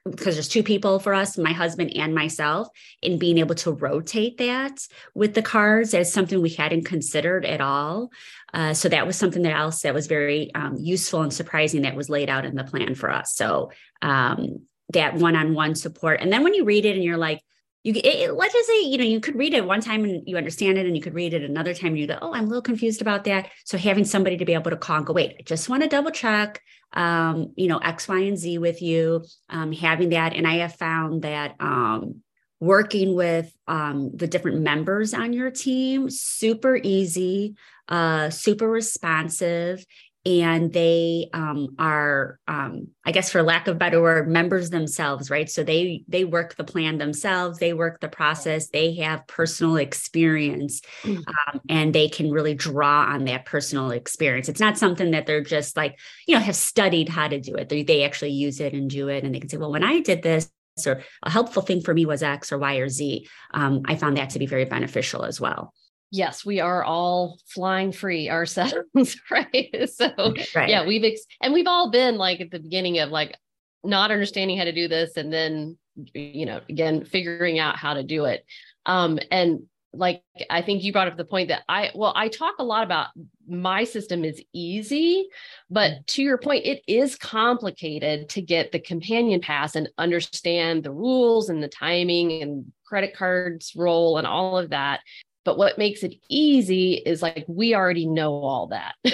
because 0.05 0.35
there's 0.35 0.47
two 0.47 0.63
people 0.63 0.99
for 0.99 1.13
us 1.13 1.37
my 1.37 1.51
husband 1.51 1.95
and 1.95 2.13
myself 2.13 2.67
in 3.01 3.17
being 3.17 3.37
able 3.37 3.55
to 3.55 3.71
rotate 3.71 4.37
that 4.37 4.87
with 5.13 5.33
the 5.33 5.41
cards 5.41 5.93
as 5.93 6.11
something 6.11 6.41
we 6.41 6.49
hadn't 6.49 6.85
considered 6.85 7.45
at 7.45 7.61
all. 7.61 8.11
Uh, 8.53 8.73
so 8.73 8.89
that 8.89 9.05
was 9.05 9.15
something 9.15 9.43
that 9.43 9.55
else 9.55 9.81
that 9.81 9.93
was 9.93 10.07
very 10.07 10.53
um, 10.55 10.75
useful 10.79 11.21
and 11.21 11.33
surprising 11.33 11.83
that 11.83 11.95
was 11.95 12.09
laid 12.09 12.29
out 12.29 12.45
in 12.45 12.55
the 12.55 12.63
plan 12.63 12.95
for 12.95 13.11
us. 13.11 13.35
So 13.35 13.71
um, 14.01 14.61
that 14.93 15.15
one-on-one 15.15 15.75
support. 15.75 16.21
And 16.21 16.31
then 16.31 16.43
when 16.43 16.53
you 16.53 16.65
read 16.65 16.85
it 16.85 16.95
and 16.95 17.03
you're 17.03 17.17
like 17.17 17.41
you 17.83 17.93
it, 17.95 18.33
let's 18.33 18.53
just 18.53 18.67
say 18.67 18.83
you 18.83 18.97
know 18.97 19.03
you 19.03 19.19
could 19.19 19.35
read 19.35 19.53
it 19.53 19.65
one 19.65 19.81
time 19.81 20.03
and 20.03 20.23
you 20.27 20.37
understand 20.37 20.77
it 20.77 20.85
and 20.85 20.95
you 20.95 21.01
could 21.01 21.13
read 21.13 21.33
it 21.33 21.43
another 21.43 21.73
time 21.73 21.89
and 21.89 21.99
you 21.99 22.07
go 22.07 22.17
oh 22.21 22.33
i'm 22.33 22.45
a 22.45 22.47
little 22.47 22.61
confused 22.61 23.01
about 23.01 23.23
that. 23.23 23.49
So 23.65 23.77
having 23.77 24.05
somebody 24.05 24.37
to 24.37 24.45
be 24.45 24.53
able 24.53 24.71
to 24.71 24.77
call 24.77 24.97
and 24.97 25.05
go 25.05 25.13
wait 25.13 25.35
i 25.39 25.43
just 25.43 25.69
want 25.69 25.83
to 25.83 25.89
double 25.89 26.11
check 26.11 26.61
um, 26.93 27.53
you 27.55 27.67
know 27.67 27.77
x 27.77 28.07
y 28.07 28.19
and 28.19 28.37
z 28.37 28.57
with 28.57 28.81
you 28.81 29.23
um, 29.49 29.71
having 29.71 30.09
that 30.09 30.33
and 30.33 30.47
i 30.47 30.55
have 30.55 30.75
found 30.75 31.21
that 31.21 31.55
um, 31.59 32.21
working 32.59 33.15
with 33.15 33.51
um, 33.67 34.11
the 34.13 34.27
different 34.27 34.61
members 34.61 35.13
on 35.13 35.31
your 35.31 35.51
team 35.51 36.09
super 36.09 36.75
easy 36.75 37.55
uh, 37.87 38.29
super 38.29 38.69
responsive 38.69 39.85
and 40.25 40.73
they 40.73 41.29
um, 41.33 41.75
are 41.79 42.39
um, 42.47 42.87
i 43.05 43.11
guess 43.11 43.31
for 43.31 43.41
lack 43.41 43.67
of 43.67 43.75
a 43.75 43.79
better 43.79 44.01
word 44.01 44.27
members 44.27 44.69
themselves 44.69 45.29
right? 45.29 45.49
So 45.49 45.63
they 45.63 46.03
they 46.07 46.25
work 46.25 46.55
the 46.55 46.63
plan 46.63 46.97
themselves 46.97 47.59
they 47.59 47.73
work 47.73 47.99
the 47.99 48.09
process 48.09 48.67
they 48.67 48.95
have 48.95 49.27
personal 49.27 49.77
experience 49.77 50.81
mm. 51.03 51.17
um, 51.17 51.61
and 51.69 51.93
they 51.93 52.09
can 52.09 52.31
really 52.31 52.53
draw 52.53 53.05
on 53.05 53.25
that 53.25 53.45
personal 53.45 53.91
experience. 53.91 54.49
It's 54.49 54.59
not 54.59 54.77
something 54.77 55.11
that 55.11 55.25
they're 55.25 55.43
just 55.43 55.77
like 55.77 55.97
you 56.27 56.35
know 56.35 56.41
have 56.41 56.55
studied 56.55 57.09
how 57.09 57.27
to 57.27 57.39
do 57.39 57.55
it. 57.55 57.69
They, 57.69 57.83
they 57.83 58.03
actually 58.03 58.31
use 58.31 58.59
it 58.59 58.73
and 58.73 58.89
do 58.89 59.07
it 59.07 59.23
and 59.23 59.33
they 59.33 59.39
can 59.39 59.49
say 59.49 59.57
well 59.57 59.71
when 59.71 59.83
i 59.83 59.99
did 59.99 60.21
this 60.21 60.51
or 60.85 61.01
a 61.23 61.29
helpful 61.29 61.61
thing 61.61 61.81
for 61.81 61.93
me 61.93 62.05
was 62.05 62.23
x 62.23 62.51
or 62.51 62.57
y 62.57 62.75
or 62.75 62.89
z 62.89 63.27
um, 63.53 63.81
I 63.85 63.95
found 63.95 64.17
that 64.17 64.31
to 64.31 64.39
be 64.39 64.45
very 64.45 64.65
beneficial 64.65 65.25
as 65.25 65.41
well 65.41 65.73
yes, 66.11 66.45
we 66.45 66.59
are 66.59 66.83
all 66.83 67.39
flying 67.47 67.91
free 67.91 68.29
ourselves, 68.29 69.19
right? 69.31 69.89
So 69.93 70.33
right. 70.55 70.69
yeah, 70.69 70.85
we've 70.85 71.03
ex- 71.03 71.25
and 71.41 71.53
we've 71.53 71.67
all 71.67 71.91
been 71.91 72.17
like 72.17 72.41
at 72.41 72.51
the 72.51 72.59
beginning 72.59 72.99
of 72.99 73.09
like 73.09 73.35
not 73.83 74.11
understanding 74.11 74.57
how 74.57 74.65
to 74.65 74.73
do 74.73 74.87
this 74.87 75.15
and 75.15 75.31
then 75.31 75.77
you 76.13 76.45
know 76.45 76.61
again 76.69 77.03
figuring 77.03 77.59
out 77.59 77.77
how 77.77 77.93
to 77.93 78.03
do 78.03 78.25
it. 78.25 78.45
Um 78.85 79.19
and 79.31 79.63
like 79.91 80.23
I 80.49 80.61
think 80.61 80.83
you 80.83 80.93
brought 80.93 81.07
up 81.07 81.17
the 81.17 81.25
point 81.25 81.47
that 81.47 81.63
I 81.67 81.91
well 81.95 82.13
I 82.15 82.27
talk 82.27 82.55
a 82.59 82.63
lot 82.63 82.83
about 82.83 83.07
my 83.47 83.83
system 83.83 84.23
is 84.23 84.41
easy 84.53 85.27
but 85.69 85.91
mm. 85.91 86.05
to 86.05 86.21
your 86.21 86.37
point 86.37 86.65
it 86.65 86.83
is 86.87 87.15
complicated 87.15 88.29
to 88.29 88.41
get 88.41 88.71
the 88.71 88.79
companion 88.79 89.41
pass 89.41 89.75
and 89.75 89.89
understand 89.97 90.83
the 90.83 90.91
rules 90.91 91.49
and 91.49 91.63
the 91.63 91.67
timing 91.67 92.43
and 92.43 92.71
credit 92.85 93.15
cards 93.15 93.73
role 93.75 94.19
and 94.19 94.27
all 94.27 94.59
of 94.59 94.69
that 94.69 94.99
but 95.45 95.57
what 95.57 95.77
makes 95.77 96.03
it 96.03 96.15
easy 96.29 96.93
is 96.93 97.21
like 97.21 97.45
we 97.47 97.73
already 97.73 98.05
know 98.05 98.33
all 98.33 98.67
that. 98.67 98.95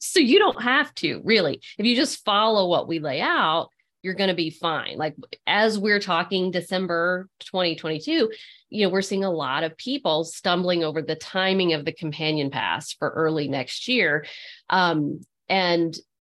so 0.00 0.20
you 0.20 0.38
don't 0.38 0.62
have 0.62 0.94
to 0.96 1.20
really. 1.24 1.60
If 1.78 1.86
you 1.86 1.96
just 1.96 2.24
follow 2.24 2.68
what 2.68 2.88
we 2.88 2.98
lay 2.98 3.20
out, 3.20 3.68
you're 4.02 4.14
going 4.14 4.28
to 4.28 4.34
be 4.34 4.50
fine. 4.50 4.98
Like 4.98 5.14
as 5.46 5.78
we're 5.78 6.00
talking 6.00 6.50
December 6.50 7.28
2022, 7.40 8.30
you 8.68 8.84
know, 8.84 8.92
we're 8.92 9.02
seeing 9.02 9.24
a 9.24 9.30
lot 9.30 9.64
of 9.64 9.76
people 9.78 10.24
stumbling 10.24 10.84
over 10.84 11.00
the 11.00 11.16
timing 11.16 11.72
of 11.72 11.84
the 11.86 11.92
companion 11.92 12.50
pass 12.50 12.92
for 12.92 13.08
early 13.08 13.48
next 13.48 13.88
year. 13.88 14.26
Um, 14.68 15.20
and 15.48 15.96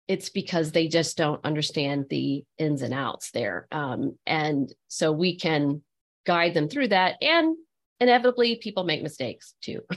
it's 0.09 0.29
because 0.29 0.73
they 0.73 0.89
just 0.89 1.17
don't 1.17 1.43
understand 1.45 2.07
the 2.11 2.45
ins 2.59 2.83
and 2.83 2.93
outs 2.93 3.31
there. 3.31 3.67
Um, 3.73 4.19
and 4.27 4.71
so 4.89 5.13
we 5.13 5.39
can 5.39 5.83
guide 6.27 6.53
them 6.53 6.69
through 6.69 6.89
that. 6.89 7.17
And 7.23 7.57
inevitably, 8.05 8.57
people 8.57 8.85
make 8.85 9.03
mistakes 9.03 9.55
too. 9.61 9.81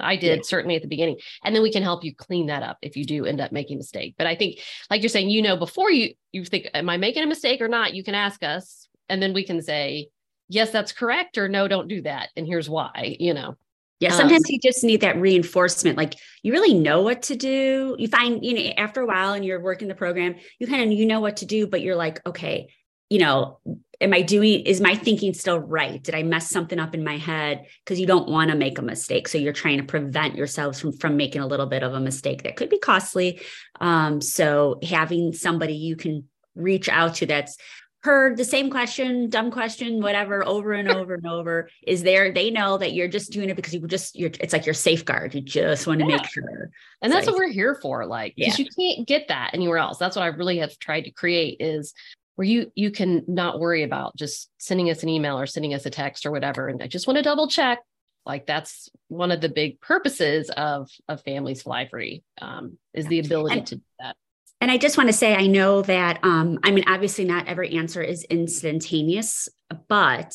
I 0.00 0.16
did 0.16 0.38
yeah. 0.38 0.42
certainly 0.44 0.76
at 0.76 0.82
the 0.82 0.88
beginning. 0.88 1.18
And 1.44 1.54
then 1.54 1.62
we 1.62 1.72
can 1.72 1.82
help 1.82 2.04
you 2.04 2.14
clean 2.14 2.46
that 2.46 2.62
up 2.62 2.78
if 2.82 2.96
you 2.96 3.04
do 3.04 3.24
end 3.24 3.40
up 3.40 3.52
making 3.52 3.76
a 3.76 3.78
mistake. 3.78 4.14
But 4.18 4.26
I 4.26 4.34
think 4.34 4.58
like 4.90 5.00
you're 5.00 5.08
saying, 5.08 5.30
you 5.30 5.42
know, 5.42 5.56
before 5.56 5.90
you 5.90 6.14
you 6.32 6.44
think, 6.44 6.68
am 6.74 6.88
I 6.88 6.96
making 6.96 7.22
a 7.22 7.26
mistake 7.26 7.60
or 7.60 7.68
not? 7.68 7.94
You 7.94 8.02
can 8.02 8.14
ask 8.14 8.42
us 8.42 8.88
and 9.08 9.22
then 9.22 9.32
we 9.32 9.44
can 9.44 9.62
say, 9.62 10.08
yes, 10.48 10.70
that's 10.70 10.92
correct, 10.92 11.38
or 11.38 11.48
no, 11.48 11.68
don't 11.68 11.88
do 11.88 12.02
that. 12.02 12.30
And 12.36 12.46
here's 12.46 12.68
why, 12.68 13.16
you 13.18 13.34
know. 13.34 13.56
Yeah, 14.00 14.10
sometimes 14.10 14.46
um, 14.46 14.48
you 14.48 14.58
just 14.58 14.82
need 14.82 15.02
that 15.02 15.16
reinforcement. 15.16 15.96
Like 15.96 16.14
you 16.42 16.52
really 16.52 16.74
know 16.74 17.02
what 17.02 17.22
to 17.22 17.36
do. 17.36 17.94
You 18.00 18.08
find, 18.08 18.44
you 18.44 18.54
know, 18.54 18.72
after 18.76 19.00
a 19.00 19.06
while 19.06 19.32
and 19.34 19.44
you're 19.44 19.62
working 19.62 19.86
the 19.86 19.94
program, 19.94 20.34
you 20.58 20.66
kind 20.66 20.82
of 20.82 20.98
you 20.98 21.06
know 21.06 21.20
what 21.20 21.36
to 21.36 21.46
do, 21.46 21.68
but 21.68 21.82
you're 21.82 21.94
like, 21.94 22.20
okay, 22.26 22.66
you 23.12 23.18
know, 23.18 23.58
am 24.00 24.14
I 24.14 24.22
doing, 24.22 24.60
is 24.60 24.80
my 24.80 24.94
thinking 24.94 25.34
still 25.34 25.58
right? 25.58 26.02
Did 26.02 26.14
I 26.14 26.22
mess 26.22 26.48
something 26.48 26.78
up 26.78 26.94
in 26.94 27.04
my 27.04 27.18
head? 27.18 27.66
Because 27.84 28.00
you 28.00 28.06
don't 28.06 28.26
want 28.26 28.50
to 28.50 28.56
make 28.56 28.78
a 28.78 28.82
mistake. 28.82 29.28
So 29.28 29.36
you're 29.36 29.52
trying 29.52 29.76
to 29.76 29.84
prevent 29.84 30.34
yourselves 30.34 30.80
from, 30.80 30.92
from 30.92 31.18
making 31.18 31.42
a 31.42 31.46
little 31.46 31.66
bit 31.66 31.82
of 31.82 31.92
a 31.92 32.00
mistake 32.00 32.42
that 32.44 32.56
could 32.56 32.70
be 32.70 32.78
costly. 32.78 33.42
Um, 33.82 34.22
so 34.22 34.78
having 34.82 35.34
somebody 35.34 35.74
you 35.74 35.94
can 35.94 36.26
reach 36.54 36.88
out 36.88 37.16
to 37.16 37.26
that's 37.26 37.58
heard 38.02 38.36
the 38.36 38.44
same 38.44 38.70
question, 38.70 39.28
dumb 39.28 39.50
question, 39.50 40.00
whatever, 40.00 40.42
over 40.46 40.72
and 40.72 40.88
over 40.96 41.14
and 41.14 41.26
over 41.26 41.68
is 41.86 42.02
there. 42.02 42.32
They 42.32 42.50
know 42.50 42.78
that 42.78 42.94
you're 42.94 43.08
just 43.08 43.30
doing 43.30 43.50
it 43.50 43.56
because 43.56 43.74
you 43.74 43.86
just 43.86 44.16
you're 44.16 44.30
it's 44.40 44.54
like 44.54 44.66
your 44.66 44.74
safeguard. 44.74 45.34
You 45.34 45.42
just 45.42 45.86
want 45.86 46.00
to 46.00 46.06
yeah. 46.06 46.16
make 46.16 46.26
sure. 46.30 46.70
And 47.02 47.12
that's 47.12 47.26
what 47.26 47.36
we're 47.36 47.52
here 47.52 47.74
for. 47.74 48.06
Like, 48.06 48.34
because 48.36 48.58
yeah. 48.58 48.64
you 48.64 48.94
can't 48.96 49.06
get 49.06 49.28
that 49.28 49.50
anywhere 49.52 49.78
else. 49.78 49.98
That's 49.98 50.16
what 50.16 50.22
I 50.22 50.28
really 50.28 50.58
have 50.58 50.78
tried 50.78 51.02
to 51.02 51.10
create 51.10 51.58
is 51.60 51.94
where 52.36 52.46
you 52.46 52.72
you 52.74 52.90
can 52.90 53.24
not 53.28 53.60
worry 53.60 53.82
about 53.82 54.16
just 54.16 54.50
sending 54.58 54.90
us 54.90 55.02
an 55.02 55.08
email 55.08 55.38
or 55.38 55.46
sending 55.46 55.74
us 55.74 55.86
a 55.86 55.90
text 55.90 56.26
or 56.26 56.30
whatever. 56.30 56.68
And 56.68 56.82
i 56.82 56.86
just 56.86 57.06
want 57.06 57.16
to 57.16 57.22
double 57.22 57.48
check 57.48 57.80
like 58.24 58.46
that's 58.46 58.88
one 59.08 59.30
of 59.32 59.40
the 59.40 59.48
big 59.48 59.80
purposes 59.80 60.50
of 60.50 60.88
of 61.08 61.22
families 61.22 61.62
fly 61.62 61.86
free 61.88 62.22
um, 62.40 62.78
is 62.94 63.06
the 63.06 63.18
ability 63.18 63.58
and, 63.58 63.66
to 63.66 63.76
do 63.76 63.82
that. 64.00 64.16
And 64.60 64.70
i 64.70 64.78
just 64.78 64.96
want 64.96 65.08
to 65.08 65.12
say 65.12 65.34
i 65.34 65.46
know 65.46 65.82
that 65.82 66.20
um, 66.22 66.58
i 66.62 66.70
mean 66.70 66.84
obviously 66.86 67.24
not 67.24 67.48
every 67.48 67.76
answer 67.76 68.02
is 68.02 68.24
instantaneous 68.24 69.48
but 69.88 70.34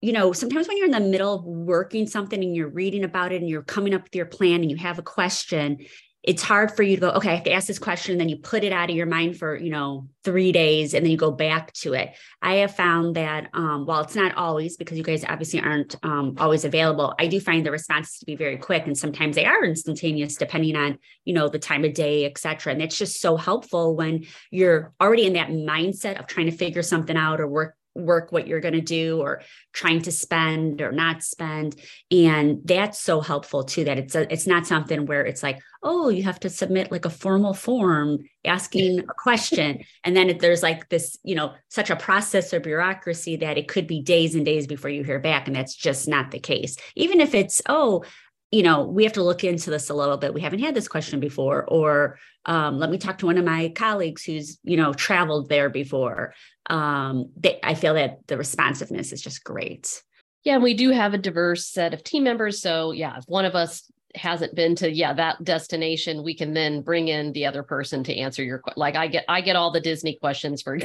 you 0.00 0.12
know 0.12 0.32
sometimes 0.32 0.68
when 0.68 0.76
you're 0.76 0.86
in 0.86 0.92
the 0.92 1.00
middle 1.00 1.34
of 1.34 1.44
working 1.44 2.06
something 2.06 2.42
and 2.42 2.54
you're 2.54 2.68
reading 2.68 3.04
about 3.04 3.32
it 3.32 3.40
and 3.40 3.50
you're 3.50 3.62
coming 3.62 3.94
up 3.94 4.02
with 4.02 4.14
your 4.14 4.26
plan 4.26 4.62
and 4.62 4.70
you 4.70 4.76
have 4.76 4.98
a 4.98 5.02
question 5.02 5.78
it's 6.26 6.42
hard 6.42 6.72
for 6.72 6.82
you 6.82 6.96
to 6.96 7.00
go, 7.00 7.10
okay, 7.10 7.30
I 7.30 7.34
have 7.36 7.44
to 7.44 7.52
ask 7.52 7.68
this 7.68 7.78
question. 7.78 8.12
And 8.12 8.20
then 8.20 8.28
you 8.28 8.36
put 8.36 8.64
it 8.64 8.72
out 8.72 8.90
of 8.90 8.96
your 8.96 9.06
mind 9.06 9.38
for, 9.38 9.56
you 9.56 9.70
know, 9.70 10.08
three 10.24 10.50
days 10.50 10.92
and 10.92 11.04
then 11.04 11.12
you 11.12 11.16
go 11.16 11.30
back 11.30 11.72
to 11.74 11.94
it. 11.94 12.16
I 12.42 12.56
have 12.56 12.74
found 12.74 13.14
that 13.14 13.48
um, 13.54 13.86
while 13.86 14.00
it's 14.00 14.16
not 14.16 14.34
always 14.34 14.76
because 14.76 14.98
you 14.98 15.04
guys 15.04 15.24
obviously 15.24 15.60
aren't 15.60 15.94
um, 16.02 16.34
always 16.38 16.64
available, 16.64 17.14
I 17.16 17.28
do 17.28 17.38
find 17.38 17.64
the 17.64 17.70
responses 17.70 18.18
to 18.18 18.26
be 18.26 18.34
very 18.34 18.56
quick. 18.56 18.86
And 18.86 18.98
sometimes 18.98 19.36
they 19.36 19.44
are 19.44 19.64
instantaneous 19.64 20.34
depending 20.34 20.74
on, 20.74 20.98
you 21.24 21.32
know, 21.32 21.48
the 21.48 21.60
time 21.60 21.84
of 21.84 21.94
day, 21.94 22.24
et 22.24 22.36
cetera. 22.38 22.72
And 22.72 22.82
it's 22.82 22.98
just 22.98 23.20
so 23.20 23.36
helpful 23.36 23.94
when 23.94 24.26
you're 24.50 24.92
already 25.00 25.26
in 25.26 25.34
that 25.34 25.50
mindset 25.50 26.18
of 26.18 26.26
trying 26.26 26.46
to 26.46 26.56
figure 26.56 26.82
something 26.82 27.16
out 27.16 27.40
or 27.40 27.46
work 27.46 27.76
work 27.96 28.32
what 28.32 28.46
you're 28.46 28.60
going 28.60 28.74
to 28.74 28.80
do 28.80 29.20
or 29.20 29.42
trying 29.72 30.02
to 30.02 30.12
spend 30.12 30.80
or 30.80 30.92
not 30.92 31.22
spend. 31.22 31.76
And 32.10 32.60
that's 32.64 33.00
so 33.00 33.20
helpful 33.20 33.64
too 33.64 33.84
that 33.84 33.98
it's 33.98 34.14
a, 34.14 34.32
it's 34.32 34.46
not 34.46 34.66
something 34.66 35.06
where 35.06 35.24
it's 35.24 35.42
like 35.42 35.58
oh 35.82 36.08
you 36.08 36.24
have 36.24 36.40
to 36.40 36.50
submit 36.50 36.90
like 36.90 37.04
a 37.04 37.10
formal 37.10 37.54
form 37.54 38.18
asking 38.44 39.00
a 39.00 39.14
question. 39.16 39.82
And 40.04 40.16
then 40.16 40.30
if 40.30 40.38
there's 40.38 40.62
like 40.62 40.88
this 40.88 41.18
you 41.24 41.34
know 41.34 41.54
such 41.68 41.90
a 41.90 41.96
process 41.96 42.54
or 42.54 42.60
bureaucracy 42.60 43.36
that 43.36 43.58
it 43.58 43.66
could 43.66 43.86
be 43.86 44.02
days 44.02 44.34
and 44.34 44.44
days 44.44 44.66
before 44.66 44.90
you 44.90 45.02
hear 45.02 45.18
back 45.18 45.46
and 45.46 45.56
that's 45.56 45.74
just 45.74 46.06
not 46.06 46.30
the 46.30 46.38
case. 46.38 46.76
Even 46.94 47.20
if 47.20 47.34
it's 47.34 47.60
oh 47.68 48.04
you 48.50 48.62
know, 48.62 48.84
we 48.84 49.04
have 49.04 49.14
to 49.14 49.22
look 49.22 49.44
into 49.44 49.70
this 49.70 49.90
a 49.90 49.94
little 49.94 50.16
bit. 50.16 50.32
We 50.32 50.40
haven't 50.40 50.60
had 50.60 50.74
this 50.74 50.88
question 50.88 51.20
before, 51.20 51.64
or 51.64 52.18
um, 52.44 52.78
let 52.78 52.90
me 52.90 52.98
talk 52.98 53.18
to 53.18 53.26
one 53.26 53.38
of 53.38 53.44
my 53.44 53.72
colleagues 53.74 54.24
who's, 54.24 54.58
you 54.62 54.76
know, 54.76 54.92
traveled 54.92 55.48
there 55.48 55.68
before. 55.68 56.32
Um, 56.70 57.30
they, 57.36 57.58
I 57.62 57.74
feel 57.74 57.94
that 57.94 58.18
the 58.28 58.36
responsiveness 58.38 59.12
is 59.12 59.20
just 59.20 59.42
great. 59.42 60.02
Yeah, 60.44 60.54
and 60.54 60.62
we 60.62 60.74
do 60.74 60.90
have 60.90 61.12
a 61.12 61.18
diverse 61.18 61.66
set 61.66 61.92
of 61.92 62.04
team 62.04 62.22
members. 62.22 62.62
So, 62.62 62.92
yeah, 62.92 63.18
if 63.18 63.24
one 63.26 63.44
of 63.44 63.56
us 63.56 63.90
hasn't 64.14 64.54
been 64.54 64.76
to 64.76 64.90
yeah 64.90 65.12
that 65.12 65.42
destination, 65.42 66.22
we 66.22 66.36
can 66.36 66.54
then 66.54 66.82
bring 66.82 67.08
in 67.08 67.32
the 67.32 67.46
other 67.46 67.62
person 67.62 68.04
to 68.04 68.16
answer 68.16 68.44
your 68.44 68.62
like 68.76 68.94
I 68.94 69.08
get 69.08 69.24
I 69.28 69.40
get 69.40 69.56
all 69.56 69.72
the 69.72 69.80
Disney 69.80 70.18
questions 70.20 70.62
for 70.62 70.78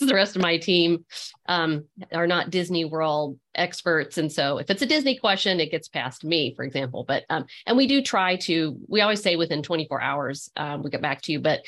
the 0.06 0.14
rest 0.14 0.36
of 0.36 0.42
my 0.42 0.58
team 0.58 1.04
um, 1.46 1.84
are 2.12 2.26
not 2.26 2.50
Disney 2.50 2.84
World 2.84 3.38
experts, 3.54 4.18
and 4.18 4.30
so 4.30 4.58
if 4.58 4.70
it's 4.70 4.82
a 4.82 4.86
Disney 4.86 5.18
question, 5.18 5.60
it 5.60 5.70
gets 5.70 5.88
past 5.88 6.24
me, 6.24 6.54
for 6.54 6.64
example. 6.64 7.04
But 7.06 7.24
um, 7.30 7.46
and 7.66 7.76
we 7.76 7.86
do 7.86 8.02
try 8.02 8.36
to. 8.36 8.76
We 8.88 9.00
always 9.00 9.22
say 9.22 9.36
within 9.36 9.62
24 9.62 10.00
hours 10.00 10.50
um, 10.56 10.82
we 10.82 10.90
get 10.90 11.02
back 11.02 11.22
to 11.22 11.32
you, 11.32 11.40
but. 11.40 11.60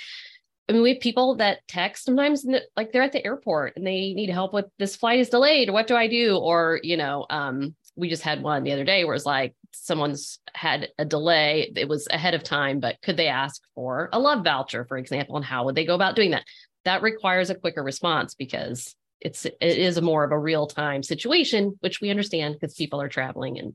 I 0.69 0.73
mean, 0.75 0.83
we 0.83 0.93
have 0.93 1.01
people 1.01 1.35
that 1.37 1.59
text 1.67 2.05
sometimes, 2.05 2.47
like 2.77 2.93
they're 2.93 3.03
at 3.03 3.11
the 3.11 3.27
airport 3.27 3.77
and 3.77 3.85
they 3.85 4.15
need 4.15 4.31
help 4.31 4.55
with 4.55 4.67
this 4.79 4.95
flight 4.95 5.19
is 5.19 5.29
delayed. 5.29 5.69
What 5.69 5.89
do 5.89 5.97
I 5.97 6.07
do? 6.07 6.39
Or, 6.39 6.79
you 6.85 6.97
know, 6.97 7.27
um, 7.29 7.75
we 7.97 8.09
just 8.09 8.23
had 8.23 8.43
one 8.43 8.63
the 8.63 8.73
other 8.73 8.85
day 8.85 9.05
where 9.05 9.15
it's 9.15 9.27
like 9.27 9.55
someone's 9.73 10.39
had 10.55 10.89
a 10.99 11.05
delay. 11.05 11.71
It 11.77 11.89
was 11.89 12.07
ahead 12.11 12.35
of 12.35 12.43
time, 12.43 12.81
but 12.81 12.97
could 13.03 13.17
they 13.17 13.29
ask 13.29 13.63
for 13.75 14.09
a 14.13 14.19
LUV 14.19 14.45
voucher, 14.45 14.85
for 14.85 14.97
example? 14.97 15.37
And 15.37 15.45
how 15.45 15.65
would 15.65 15.75
they 15.75 15.85
go 15.85 15.95
about 15.95 16.17
doing 16.17 16.31
that? 16.31 16.45
That 16.85 17.03
requires 17.03 17.51
a 17.51 17.55
quicker 17.55 17.83
response 17.83 18.35
because 18.35 18.95
it's 19.21 19.45
it 19.45 19.57
is 19.61 20.01
more 20.01 20.25
of 20.25 20.33
a 20.33 20.39
real 20.39 20.67
time 20.67 21.03
situation, 21.03 21.77
which 21.81 22.01
we 22.01 22.11
understand 22.11 22.55
because 22.55 22.75
people 22.75 23.01
are 23.01 23.09
traveling 23.09 23.59
and 23.59 23.75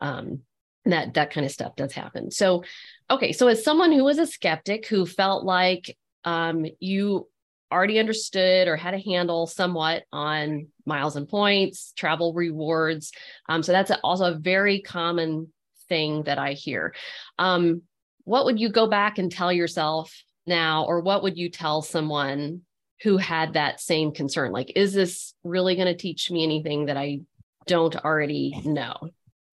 um, 0.00 0.40
that 0.84 1.14
that 1.14 1.32
kind 1.32 1.44
of 1.44 1.52
stuff 1.52 1.76
does 1.76 1.92
happen. 1.92 2.30
So, 2.30 2.64
okay, 3.10 3.32
so 3.32 3.48
as 3.48 3.64
someone 3.64 3.92
who 3.92 4.04
was 4.04 4.18
a 4.18 4.26
skeptic 4.26 4.86
who 4.86 5.04
felt 5.04 5.44
like 5.44 5.96
um, 6.24 6.66
you 6.78 7.28
already 7.72 7.98
understood 7.98 8.68
or 8.68 8.76
had 8.76 8.94
a 8.94 9.00
handle 9.00 9.48
somewhat 9.48 10.04
on 10.12 10.68
miles 10.84 11.16
and 11.16 11.28
points, 11.28 11.92
travel 11.96 12.32
rewards, 12.32 13.10
um, 13.48 13.62
so 13.62 13.72
that's 13.72 13.90
also 14.04 14.32
a 14.32 14.38
very 14.38 14.80
common 14.80 15.52
thing 15.88 16.22
that 16.24 16.38
I 16.38 16.52
hear. 16.52 16.94
Um, 17.38 17.82
what 18.24 18.44
would 18.44 18.58
you 18.60 18.68
go 18.68 18.86
back 18.86 19.18
and 19.18 19.30
tell 19.30 19.52
yourself 19.52 20.12
now 20.46 20.84
or 20.84 21.00
what 21.00 21.22
would 21.22 21.36
you 21.36 21.48
tell 21.48 21.82
someone 21.82 22.62
who 23.02 23.16
had 23.16 23.54
that 23.54 23.80
same 23.80 24.12
concern? 24.12 24.52
Like 24.52 24.72
is 24.76 24.92
this 24.92 25.34
really 25.44 25.74
going 25.74 25.86
to 25.86 25.96
teach 25.96 26.30
me 26.30 26.42
anything 26.42 26.86
that 26.86 26.96
i 26.96 27.20
don't 27.66 27.96
already 27.96 28.60
know? 28.64 28.94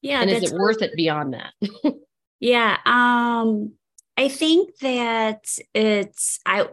Yeah 0.01 0.21
and 0.21 0.29
is 0.29 0.51
it 0.51 0.57
worth 0.57 0.81
it 0.81 0.95
beyond 0.95 1.33
that? 1.33 1.53
Yeah 2.39 2.77
um 2.85 3.71
i 4.17 4.27
think 4.27 4.77
that 4.79 5.47
it's 5.73 6.39
i 6.45 6.67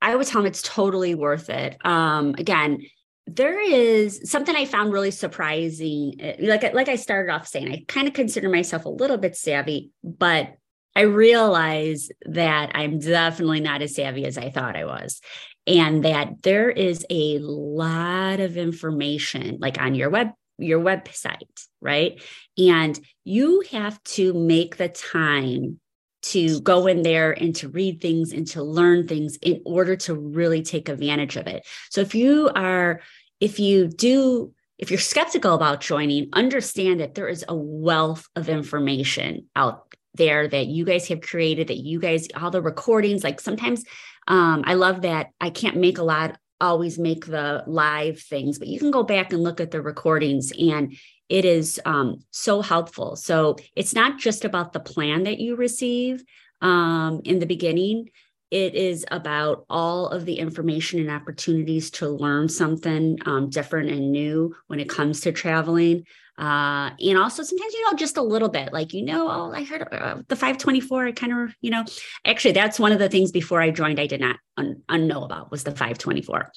i 0.00 0.14
would 0.14 0.24
tell 0.24 0.40
them 0.40 0.46
it's 0.46 0.62
totally 0.62 1.16
worth 1.16 1.50
it. 1.50 1.76
Um 1.84 2.36
again 2.38 2.86
there 3.26 3.60
is 3.60 4.30
something 4.30 4.54
I 4.54 4.66
found 4.66 4.92
really 4.92 5.10
surprising. 5.10 6.36
Like 6.38 6.72
like 6.74 6.88
I 6.88 6.96
started 6.96 7.32
off 7.32 7.48
saying, 7.48 7.72
I 7.72 7.84
kind 7.88 8.06
of 8.06 8.14
consider 8.14 8.48
myself 8.48 8.84
a 8.84 8.90
little 8.90 9.18
bit 9.18 9.36
savvy, 9.36 9.90
but 10.04 10.54
I 10.96 11.02
realize 11.02 12.08
that 12.24 12.70
I'm 12.74 12.98
definitely 12.98 13.60
not 13.60 13.82
as 13.82 13.94
savvy 13.94 14.24
as 14.24 14.38
I 14.38 14.50
thought 14.50 14.76
I 14.76 14.86
was. 14.86 15.20
And 15.66 16.04
that 16.04 16.42
there 16.42 16.70
is 16.70 17.04
a 17.10 17.38
lot 17.38 18.40
of 18.40 18.56
information 18.56 19.58
like 19.60 19.80
on 19.80 19.94
your 19.94 20.10
web 20.10 20.30
your 20.58 20.80
website, 20.80 21.66
right? 21.82 22.22
And 22.56 22.98
you 23.24 23.62
have 23.72 24.02
to 24.04 24.32
make 24.32 24.78
the 24.78 24.88
time 24.88 25.78
to 26.22 26.60
go 26.60 26.86
in 26.86 27.02
there 27.02 27.32
and 27.32 27.54
to 27.56 27.68
read 27.68 28.00
things 28.00 28.32
and 28.32 28.46
to 28.48 28.62
learn 28.62 29.06
things 29.06 29.36
in 29.42 29.60
order 29.66 29.96
to 29.96 30.14
really 30.14 30.62
take 30.62 30.88
advantage 30.88 31.36
of 31.36 31.46
it. 31.46 31.66
So 31.90 32.00
if 32.00 32.14
you 32.14 32.50
are 32.54 33.00
if 33.38 33.60
you 33.60 33.88
do 33.88 34.54
if 34.78 34.90
you're 34.90 35.00
skeptical 35.00 35.54
about 35.54 35.80
joining, 35.80 36.28
understand 36.32 37.00
that 37.00 37.14
there 37.14 37.28
is 37.28 37.44
a 37.48 37.54
wealth 37.54 38.28
of 38.34 38.48
information 38.48 39.46
out 39.54 39.94
there 40.16 40.48
that 40.48 40.66
you 40.66 40.84
guys 40.84 41.08
have 41.08 41.20
created 41.20 41.68
that 41.68 41.78
you 41.78 41.98
guys 42.00 42.28
all 42.40 42.50
the 42.50 42.62
recordings 42.62 43.24
like 43.24 43.40
sometimes 43.40 43.84
um, 44.28 44.62
i 44.66 44.74
love 44.74 45.02
that 45.02 45.30
i 45.40 45.50
can't 45.50 45.76
make 45.76 45.98
a 45.98 46.04
lot 46.04 46.38
always 46.60 46.98
make 46.98 47.26
the 47.26 47.62
live 47.66 48.18
things 48.18 48.58
but 48.58 48.68
you 48.68 48.78
can 48.78 48.90
go 48.90 49.02
back 49.02 49.32
and 49.32 49.42
look 49.42 49.60
at 49.60 49.70
the 49.70 49.82
recordings 49.82 50.52
and 50.58 50.96
it 51.28 51.44
is 51.44 51.80
um, 51.84 52.22
so 52.30 52.62
helpful. 52.62 53.16
So 53.16 53.56
it's 53.74 53.94
not 53.94 54.18
just 54.18 54.44
about 54.44 54.72
the 54.72 54.80
plan 54.80 55.24
that 55.24 55.38
you 55.38 55.56
receive 55.56 56.22
um, 56.62 57.20
in 57.24 57.38
the 57.38 57.46
beginning 57.46 58.10
it 58.50 58.74
is 58.74 59.04
about 59.10 59.64
all 59.68 60.08
of 60.08 60.24
the 60.24 60.38
information 60.38 61.00
and 61.00 61.10
opportunities 61.10 61.90
to 61.90 62.08
learn 62.08 62.48
something 62.48 63.18
um, 63.26 63.50
different 63.50 63.90
and 63.90 64.12
new 64.12 64.54
when 64.68 64.78
it 64.78 64.88
comes 64.88 65.20
to 65.22 65.32
traveling. 65.32 66.04
Uh, 66.38 66.90
and 67.00 67.18
also 67.18 67.42
sometimes, 67.42 67.72
you 67.72 67.82
know, 67.84 67.96
just 67.96 68.18
a 68.18 68.22
little 68.22 68.48
bit 68.48 68.72
like, 68.72 68.92
you 68.92 69.04
know, 69.04 69.28
oh, 69.28 69.52
I 69.52 69.64
heard 69.64 69.88
uh, 69.90 70.16
the 70.28 70.36
524. 70.36 71.06
I 71.06 71.12
kind 71.12 71.32
of, 71.32 71.54
you 71.60 71.70
know, 71.70 71.84
actually, 72.24 72.52
that's 72.52 72.78
one 72.78 72.92
of 72.92 72.98
the 72.98 73.08
things 73.08 73.32
before 73.32 73.60
I 73.60 73.70
joined, 73.70 73.98
I 73.98 74.06
did 74.06 74.20
not 74.20 74.36
un- 74.56 74.82
unknow 74.88 75.24
about 75.24 75.50
was 75.50 75.64
the 75.64 75.70
524. 75.70 76.52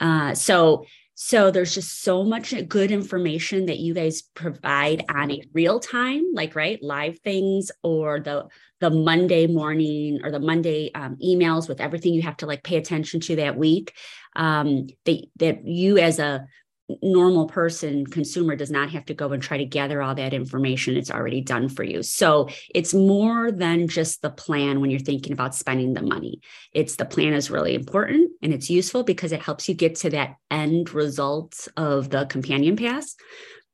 Uh, 0.00 0.34
so, 0.34 0.86
so 1.14 1.50
there's 1.50 1.74
just 1.74 2.02
so 2.02 2.24
much 2.24 2.52
good 2.68 2.90
information 2.90 3.66
that 3.66 3.78
you 3.78 3.94
guys 3.94 4.22
provide 4.22 5.04
on 5.08 5.30
a 5.30 5.42
real 5.52 5.78
time, 5.78 6.24
like 6.32 6.56
right 6.56 6.82
live 6.82 7.18
things 7.20 7.70
or 7.82 8.20
the 8.20 8.46
the 8.80 8.90
Monday 8.90 9.46
morning 9.46 10.20
or 10.24 10.32
the 10.32 10.40
Monday 10.40 10.90
um, 10.94 11.16
emails 11.24 11.68
with 11.68 11.80
everything 11.80 12.12
you 12.14 12.22
have 12.22 12.36
to 12.38 12.46
like 12.46 12.64
pay 12.64 12.76
attention 12.76 13.20
to 13.20 13.36
that 13.36 13.56
week. 13.56 13.94
Um, 14.34 14.88
that 15.04 15.24
that 15.36 15.66
you 15.66 15.98
as 15.98 16.18
a 16.18 16.46
normal 17.02 17.46
person 17.46 18.06
consumer 18.06 18.56
does 18.56 18.70
not 18.70 18.90
have 18.90 19.06
to 19.06 19.14
go 19.14 19.32
and 19.32 19.42
try 19.42 19.56
to 19.56 19.64
gather 19.64 20.02
all 20.02 20.14
that 20.14 20.34
information 20.34 20.96
it's 20.96 21.10
already 21.10 21.40
done 21.40 21.68
for 21.68 21.82
you. 21.82 22.02
So 22.02 22.48
it's 22.74 22.92
more 22.92 23.50
than 23.50 23.88
just 23.88 24.20
the 24.20 24.30
plan 24.30 24.80
when 24.80 24.90
you're 24.90 25.00
thinking 25.00 25.32
about 25.32 25.54
spending 25.54 25.94
the 25.94 26.02
money. 26.02 26.40
It's 26.72 26.96
the 26.96 27.06
plan 27.06 27.32
is 27.32 27.50
really 27.50 27.74
important 27.74 28.32
and 28.42 28.52
it's 28.52 28.68
useful 28.68 29.02
because 29.02 29.32
it 29.32 29.42
helps 29.42 29.68
you 29.68 29.74
get 29.74 29.96
to 29.96 30.10
that 30.10 30.36
end 30.50 30.92
result 30.92 31.68
of 31.76 32.10
the 32.10 32.26
companion 32.26 32.76
pass. 32.76 33.16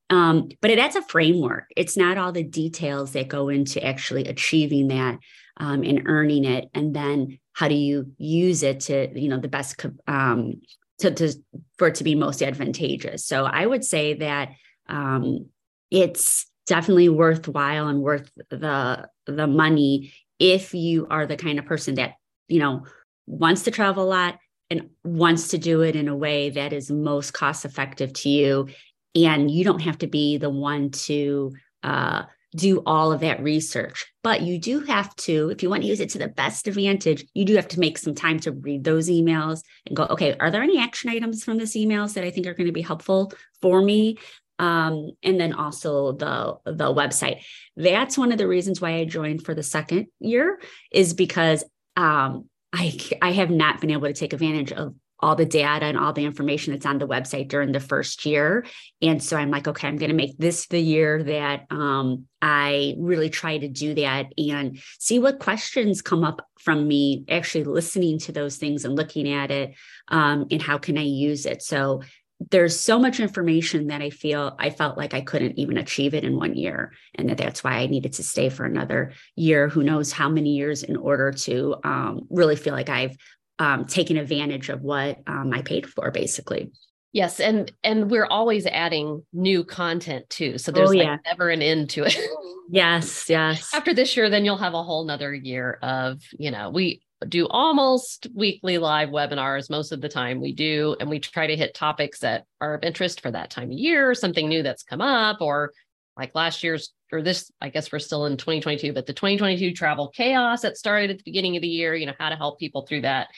Um, 0.08 0.48
but 0.60 0.70
adds 0.70 0.96
a 0.96 1.02
framework. 1.02 1.66
It's 1.76 1.96
not 1.96 2.18
all 2.18 2.32
the 2.32 2.42
details 2.42 3.12
that 3.12 3.28
go 3.28 3.48
into 3.48 3.84
actually 3.84 4.24
achieving 4.24 4.88
that 4.88 5.18
um, 5.56 5.82
and 5.84 6.02
earning 6.06 6.44
it. 6.44 6.68
And 6.74 6.94
then 6.94 7.38
how 7.52 7.68
do 7.68 7.74
you 7.74 8.12
use 8.18 8.62
it 8.62 8.80
to 8.80 9.08
you 9.14 9.28
know 9.28 9.38
the 9.38 9.48
best 9.48 9.84
um, 10.06 10.54
to, 11.00 11.10
to 11.12 11.34
for 11.78 11.88
it 11.88 11.96
to 11.96 12.04
be 12.04 12.14
most 12.14 12.42
advantageous. 12.42 13.24
So 13.24 13.44
I 13.44 13.66
would 13.66 13.84
say 13.84 14.14
that 14.14 14.50
um, 14.88 15.46
it's 15.90 16.46
definitely 16.66 17.08
worthwhile 17.08 17.88
and 17.88 18.00
worth 18.00 18.30
the 18.50 19.08
the 19.26 19.46
money 19.46 20.12
if 20.38 20.74
you 20.74 21.06
are 21.10 21.26
the 21.26 21.36
kind 21.36 21.58
of 21.58 21.66
person 21.66 21.96
that 21.96 22.14
you 22.48 22.58
know 22.58 22.84
wants 23.26 23.62
to 23.62 23.70
travel 23.70 24.04
a 24.04 24.08
lot 24.08 24.38
and 24.70 24.90
wants 25.04 25.48
to 25.48 25.58
do 25.58 25.82
it 25.82 25.96
in 25.96 26.08
a 26.08 26.16
way 26.16 26.50
that 26.50 26.72
is 26.72 26.90
most 26.90 27.32
cost 27.32 27.64
effective 27.64 28.12
to 28.12 28.28
you 28.28 28.68
and 29.14 29.50
you 29.50 29.64
don't 29.64 29.80
have 29.80 29.98
to 29.98 30.06
be 30.06 30.36
the 30.36 30.50
one 30.50 30.90
to 30.90 31.52
uh, 31.82 32.22
do 32.54 32.82
all 32.84 33.12
of 33.12 33.20
that 33.20 33.42
research. 33.42 34.06
But 34.22 34.42
you 34.42 34.58
do 34.58 34.80
have 34.80 35.14
to, 35.16 35.50
if 35.50 35.62
you 35.62 35.70
want 35.70 35.82
to 35.82 35.88
use 35.88 36.00
it 36.00 36.10
to 36.10 36.18
the 36.18 36.28
best 36.28 36.66
advantage, 36.66 37.24
you 37.34 37.44
do 37.44 37.56
have 37.56 37.68
to 37.68 37.80
make 37.80 37.96
some 37.98 38.14
time 38.14 38.40
to 38.40 38.52
read 38.52 38.84
those 38.84 39.08
emails 39.08 39.62
and 39.86 39.96
go, 39.96 40.04
okay, 40.10 40.36
are 40.38 40.50
there 40.50 40.62
any 40.62 40.78
action 40.78 41.10
items 41.10 41.44
from 41.44 41.58
this 41.58 41.76
emails 41.76 42.14
that 42.14 42.24
I 42.24 42.30
think 42.30 42.46
are 42.46 42.54
going 42.54 42.66
to 42.66 42.72
be 42.72 42.82
helpful 42.82 43.32
for 43.62 43.80
me? 43.80 44.18
Um, 44.58 45.12
and 45.22 45.40
then 45.40 45.54
also 45.54 46.12
the 46.12 46.56
the 46.66 46.92
website. 46.92 47.42
That's 47.76 48.18
one 48.18 48.30
of 48.30 48.36
the 48.36 48.46
reasons 48.46 48.78
why 48.78 48.96
I 48.96 49.06
joined 49.06 49.42
for 49.42 49.54
the 49.54 49.62
second 49.62 50.08
year 50.18 50.60
is 50.92 51.14
because 51.14 51.64
um, 51.96 52.50
I 52.72 52.98
I 53.22 53.32
have 53.32 53.50
not 53.50 53.80
been 53.80 53.90
able 53.90 54.08
to 54.08 54.12
take 54.12 54.34
advantage 54.34 54.72
of 54.72 54.94
all 55.20 55.36
the 55.36 55.46
data 55.46 55.84
and 55.84 55.98
all 55.98 56.12
the 56.12 56.24
information 56.24 56.72
that's 56.72 56.86
on 56.86 56.98
the 56.98 57.06
website 57.06 57.48
during 57.48 57.72
the 57.72 57.80
first 57.80 58.24
year. 58.24 58.64
And 59.02 59.22
so 59.22 59.36
I'm 59.36 59.50
like, 59.50 59.68
okay, 59.68 59.86
I'm 59.86 59.96
going 59.96 60.10
to 60.10 60.16
make 60.16 60.36
this 60.38 60.66
the 60.66 60.80
year 60.80 61.22
that 61.22 61.66
um, 61.70 62.26
I 62.42 62.94
really 62.98 63.30
try 63.30 63.58
to 63.58 63.68
do 63.68 63.94
that 63.94 64.32
and 64.38 64.78
see 64.98 65.18
what 65.18 65.38
questions 65.38 66.02
come 66.02 66.24
up 66.24 66.46
from 66.58 66.88
me 66.88 67.24
actually 67.28 67.64
listening 67.64 68.18
to 68.20 68.32
those 68.32 68.56
things 68.56 68.84
and 68.84 68.96
looking 68.96 69.30
at 69.30 69.50
it 69.50 69.74
um, 70.08 70.46
and 70.50 70.62
how 70.62 70.78
can 70.78 70.98
I 70.98 71.02
use 71.02 71.46
it. 71.46 71.62
So 71.62 72.02
there's 72.50 72.78
so 72.78 72.98
much 72.98 73.20
information 73.20 73.88
that 73.88 74.00
I 74.00 74.08
feel 74.08 74.56
I 74.58 74.70
felt 74.70 74.96
like 74.96 75.12
I 75.12 75.20
couldn't 75.20 75.58
even 75.58 75.76
achieve 75.76 76.14
it 76.14 76.24
in 76.24 76.36
one 76.36 76.54
year, 76.54 76.92
and 77.14 77.28
that 77.28 77.36
that's 77.36 77.62
why 77.62 77.72
I 77.72 77.86
needed 77.86 78.14
to 78.14 78.22
stay 78.22 78.48
for 78.48 78.64
another 78.64 79.12
year. 79.36 79.68
Who 79.68 79.82
knows 79.82 80.10
how 80.10 80.30
many 80.30 80.56
years 80.56 80.82
in 80.82 80.96
order 80.96 81.32
to 81.32 81.76
um, 81.84 82.26
really 82.30 82.56
feel 82.56 82.72
like 82.72 82.88
I've 82.88 83.16
um, 83.60 83.84
taking 83.84 84.16
advantage 84.16 84.70
of 84.70 84.80
what 84.80 85.18
um, 85.26 85.52
I 85.52 85.62
paid 85.62 85.86
for, 85.86 86.10
basically. 86.10 86.72
Yes, 87.12 87.40
and 87.40 87.70
and 87.84 88.10
we're 88.10 88.26
always 88.26 88.66
adding 88.66 89.24
new 89.32 89.64
content 89.64 90.28
too. 90.30 90.58
So 90.58 90.72
there's 90.72 90.90
oh, 90.90 90.92
yeah. 90.92 91.10
like 91.12 91.20
never 91.26 91.50
an 91.50 91.60
end 91.60 91.90
to 91.90 92.04
it. 92.04 92.16
yes, 92.70 93.28
yes. 93.28 93.74
After 93.74 93.92
this 93.92 94.16
year, 94.16 94.30
then 94.30 94.44
you'll 94.44 94.56
have 94.56 94.74
a 94.74 94.82
whole 94.82 95.04
nother 95.04 95.34
year 95.34 95.78
of, 95.82 96.22
you 96.38 96.50
know, 96.50 96.70
we 96.70 97.02
do 97.28 97.46
almost 97.48 98.28
weekly 98.34 98.78
live 98.78 99.10
webinars 99.10 99.68
most 99.68 99.92
of 99.92 100.00
the 100.00 100.08
time 100.08 100.40
we 100.40 100.54
do 100.54 100.96
and 101.00 101.10
we 101.10 101.18
try 101.18 101.46
to 101.46 101.56
hit 101.56 101.74
topics 101.74 102.20
that 102.20 102.46
are 102.62 102.74
of 102.74 102.82
interest 102.82 103.20
for 103.20 103.30
that 103.30 103.50
time 103.50 103.70
of 103.70 103.76
year 103.76 104.14
something 104.14 104.48
new 104.48 104.62
that's 104.62 104.82
come 104.82 105.02
up 105.02 105.42
or 105.42 105.70
like 106.16 106.34
last 106.34 106.62
year's 106.62 106.92
or 107.12 107.22
this 107.22 107.50
i 107.60 107.68
guess 107.68 107.90
we're 107.90 107.98
still 107.98 108.26
in 108.26 108.36
2022 108.36 108.92
but 108.92 109.06
the 109.06 109.12
2022 109.12 109.72
travel 109.72 110.08
chaos 110.08 110.62
that 110.62 110.76
started 110.76 111.10
at 111.10 111.18
the 111.18 111.24
beginning 111.24 111.56
of 111.56 111.62
the 111.62 111.68
year 111.68 111.94
you 111.94 112.06
know 112.06 112.14
how 112.18 112.28
to 112.28 112.36
help 112.36 112.58
people 112.58 112.86
through 112.86 113.02
that. 113.02 113.28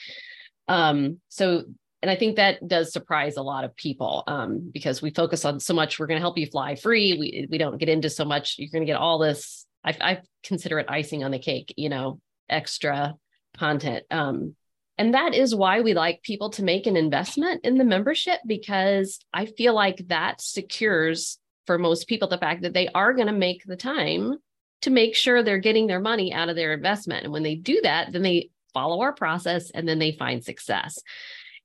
Um 0.67 1.19
so 1.29 1.63
and 2.01 2.09
i 2.11 2.15
think 2.15 2.35
that 2.35 2.65
does 2.67 2.93
surprise 2.93 3.37
a 3.37 3.41
lot 3.41 3.63
of 3.63 3.75
people 3.75 4.23
um 4.27 4.69
because 4.73 5.01
we 5.01 5.11
focus 5.11 5.45
on 5.45 5.59
so 5.59 5.73
much 5.73 5.99
we're 5.99 6.07
going 6.07 6.19
to 6.19 6.21
help 6.21 6.37
you 6.37 6.47
fly 6.47 6.75
free. 6.75 7.17
We 7.17 7.47
we 7.49 7.57
don't 7.57 7.77
get 7.77 7.89
into 7.89 8.09
so 8.09 8.25
much 8.25 8.55
you're 8.57 8.69
going 8.71 8.85
to 8.85 8.91
get 8.91 8.99
all 8.99 9.19
this 9.19 9.65
I, 9.83 9.97
I 9.99 10.21
consider 10.43 10.79
it 10.79 10.85
icing 10.89 11.23
on 11.23 11.31
the 11.31 11.39
cake 11.39 11.73
you 11.77 11.89
know 11.89 12.19
extra 12.49 13.15
content. 13.57 14.05
Um 14.11 14.55
and 14.97 15.15
that 15.15 15.33
is 15.33 15.55
why 15.55 15.81
we 15.81 15.93
like 15.93 16.21
people 16.21 16.51
to 16.51 16.63
make 16.63 16.85
an 16.85 16.95
investment 16.95 17.61
in 17.63 17.77
the 17.77 17.83
membership 17.83 18.39
because 18.45 19.19
I 19.33 19.47
feel 19.47 19.73
like 19.73 20.07
that 20.09 20.39
secures 20.39 21.39
for 21.65 21.77
most 21.77 22.07
people 22.07 22.27
the 22.27 22.37
fact 22.37 22.61
that 22.63 22.73
they 22.73 22.87
are 22.89 23.13
going 23.13 23.27
to 23.27 23.33
make 23.33 23.63
the 23.65 23.75
time 23.75 24.37
to 24.81 24.89
make 24.89 25.15
sure 25.15 25.41
they're 25.41 25.57
getting 25.59 25.87
their 25.87 25.99
money 25.99 26.33
out 26.33 26.49
of 26.49 26.55
their 26.55 26.73
investment. 26.73 27.23
And 27.23 27.31
when 27.31 27.43
they 27.43 27.55
do 27.55 27.79
that, 27.83 28.11
then 28.11 28.21
they 28.21 28.49
follow 28.73 29.01
our 29.01 29.13
process 29.13 29.71
and 29.71 29.87
then 29.87 29.97
they 29.97 30.11
find 30.11 30.43
success. 30.43 30.99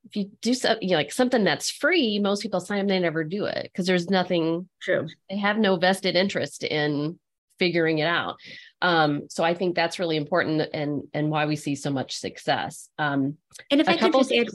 If 0.05 0.15
you 0.15 0.31
do 0.41 0.53
something 0.53 0.87
you 0.87 0.93
know, 0.93 0.97
like 0.97 1.11
something 1.11 1.43
that's 1.43 1.69
free, 1.69 2.19
most 2.19 2.41
people 2.41 2.61
sign 2.61 2.87
they 2.87 2.99
never 2.99 3.25
do 3.25 3.45
it 3.45 3.63
because 3.63 3.85
there's 3.85 4.09
nothing 4.09 4.69
true. 4.81 5.07
They 5.29 5.37
have 5.37 5.57
no 5.57 5.75
vested 5.75 6.15
interest 6.15 6.63
in 6.63 7.19
figuring 7.59 7.99
it 7.99 8.07
out. 8.07 8.37
Um, 8.81 9.27
so 9.29 9.43
I 9.43 9.53
think 9.53 9.75
that's 9.75 9.99
really 9.99 10.15
important 10.15 10.61
and 10.73 11.03
and 11.13 11.29
why 11.29 11.45
we 11.45 11.57
see 11.57 11.75
so 11.75 11.91
much 11.91 12.17
success. 12.17 12.89
Um, 12.97 13.35
and 13.69 13.81
if 13.81 13.89
I 13.89 13.97
could 13.97 14.13
just 14.13 14.31
add, 14.31 14.47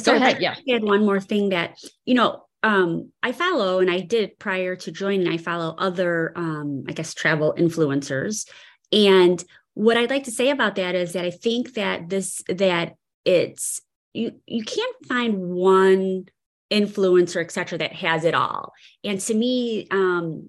sorry, 0.00 0.18
ahead, 0.18 0.42
yeah. 0.42 0.56
add 0.74 0.82
one 0.82 1.04
more 1.04 1.20
thing 1.20 1.50
that 1.50 1.78
you 2.04 2.14
know 2.14 2.42
um, 2.62 3.10
I 3.22 3.32
follow, 3.32 3.78
and 3.78 3.90
I 3.90 4.00
did 4.00 4.38
prior 4.38 4.76
to 4.76 4.90
joining, 4.92 5.28
I 5.28 5.36
follow 5.36 5.74
other, 5.78 6.32
um, 6.36 6.84
I 6.88 6.92
guess, 6.92 7.14
travel 7.14 7.54
influencers. 7.56 8.48
And 8.92 9.42
what 9.74 9.96
I'd 9.96 10.10
like 10.10 10.24
to 10.24 10.30
say 10.30 10.50
about 10.50 10.74
that 10.74 10.94
is 10.94 11.12
that 11.12 11.24
I 11.24 11.30
think 11.30 11.74
that 11.74 12.08
this, 12.08 12.42
that 12.48 12.96
it's, 13.24 13.80
you, 14.12 14.32
you 14.46 14.64
can't 14.64 15.06
find 15.06 15.38
one 15.38 16.26
influencer, 16.70 17.40
et 17.40 17.50
cetera, 17.50 17.78
that 17.78 17.92
has 17.92 18.24
it 18.24 18.34
all. 18.34 18.72
And 19.04 19.20
to 19.20 19.34
me, 19.34 19.86
um, 19.90 20.48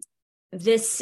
this 0.52 1.02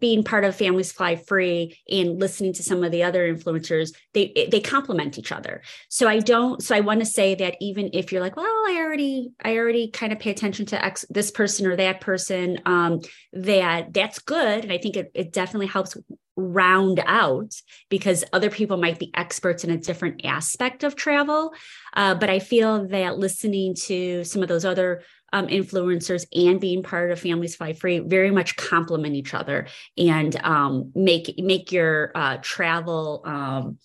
being 0.00 0.24
part 0.24 0.44
of 0.44 0.56
families 0.56 0.90
fly 0.90 1.16
free 1.16 1.78
and 1.90 2.18
listening 2.18 2.52
to 2.54 2.62
some 2.62 2.82
of 2.82 2.90
the 2.90 3.02
other 3.02 3.32
influencers 3.32 3.94
they 4.14 4.48
they 4.50 4.60
complement 4.60 5.18
each 5.18 5.32
other. 5.32 5.62
So 5.88 6.08
i 6.08 6.18
don't 6.18 6.62
so 6.62 6.74
i 6.74 6.80
want 6.80 7.00
to 7.00 7.06
say 7.06 7.34
that 7.34 7.56
even 7.60 7.90
if 7.92 8.10
you're 8.10 8.22
like 8.22 8.36
well 8.36 8.46
i 8.46 8.76
already 8.78 9.32
i 9.44 9.56
already 9.56 9.90
kind 9.90 10.12
of 10.12 10.18
pay 10.18 10.30
attention 10.30 10.66
to 10.66 10.84
X, 10.84 11.04
this 11.10 11.30
person 11.30 11.66
or 11.66 11.76
that 11.76 12.00
person 12.00 12.58
um 12.64 13.00
that 13.32 13.92
that's 13.92 14.18
good. 14.18 14.64
And 14.64 14.72
i 14.72 14.78
think 14.78 14.96
it, 14.96 15.10
it 15.14 15.32
definitely 15.32 15.66
helps 15.66 15.96
round 16.40 17.02
out 17.06 17.54
because 17.88 18.24
other 18.32 18.50
people 18.50 18.76
might 18.76 18.98
be 18.98 19.10
experts 19.14 19.64
in 19.64 19.70
a 19.70 19.76
different 19.76 20.24
aspect 20.24 20.84
of 20.84 20.96
travel 20.96 21.52
uh, 21.94 22.14
but 22.14 22.30
i 22.30 22.38
feel 22.38 22.86
that 22.88 23.18
listening 23.18 23.74
to 23.74 24.24
some 24.24 24.42
of 24.42 24.48
those 24.48 24.64
other 24.64 25.02
um, 25.32 25.46
influencers 25.46 26.26
and 26.34 26.60
being 26.60 26.82
part 26.82 27.10
of 27.10 27.20
Families 27.20 27.56
Fly 27.56 27.72
Free 27.72 28.00
very 28.00 28.30
much 28.30 28.56
complement 28.56 29.14
each 29.14 29.34
other 29.34 29.66
and 29.96 30.34
um, 30.42 30.90
make 30.94 31.34
make 31.38 31.72
your 31.72 32.12
uh, 32.14 32.38
travel 32.42 33.22
um, 33.24 33.78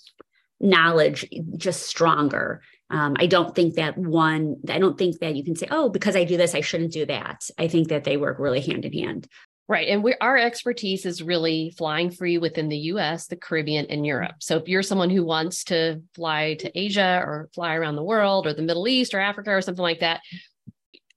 knowledge 0.59 1.27
just 1.57 1.83
stronger. 1.83 2.61
Um, 2.89 3.15
I 3.19 3.25
don't 3.25 3.55
think 3.55 3.75
that 3.75 3.97
one. 3.97 4.57
I 4.69 4.79
don't 4.79 4.97
think 4.97 5.19
that 5.19 5.35
you 5.35 5.43
can 5.43 5.55
say, 5.55 5.67
"Oh, 5.71 5.89
because 5.89 6.15
I 6.15 6.23
do 6.23 6.37
this, 6.37 6.55
I 6.55 6.61
shouldn't 6.61 6.93
do 6.93 7.05
that." 7.05 7.49
I 7.57 7.67
think 7.67 7.89
that 7.89 8.03
they 8.03 8.17
work 8.17 8.39
really 8.39 8.61
hand 8.61 8.85
in 8.85 8.93
hand. 8.93 9.27
Right. 9.67 9.87
And 9.87 10.03
we 10.03 10.13
our 10.21 10.37
expertise 10.37 11.07
is 11.07 11.23
really 11.23 11.73
flying 11.75 12.11
free 12.11 12.37
within 12.37 12.69
the 12.69 12.77
US, 12.77 13.25
the 13.25 13.35
Caribbean, 13.35 13.87
and 13.87 14.05
Europe. 14.05 14.35
So 14.39 14.57
if 14.57 14.67
you're 14.67 14.83
someone 14.83 15.09
who 15.09 15.25
wants 15.25 15.63
to 15.65 16.01
fly 16.13 16.53
to 16.59 16.79
Asia 16.79 17.23
or 17.25 17.49
fly 17.53 17.73
around 17.73 17.95
the 17.95 18.03
world 18.03 18.45
or 18.45 18.53
the 18.53 18.61
Middle 18.61 18.87
East 18.87 19.15
or 19.15 19.19
Africa 19.19 19.51
or 19.51 19.61
something 19.61 19.81
like 19.81 20.01
that, 20.01 20.21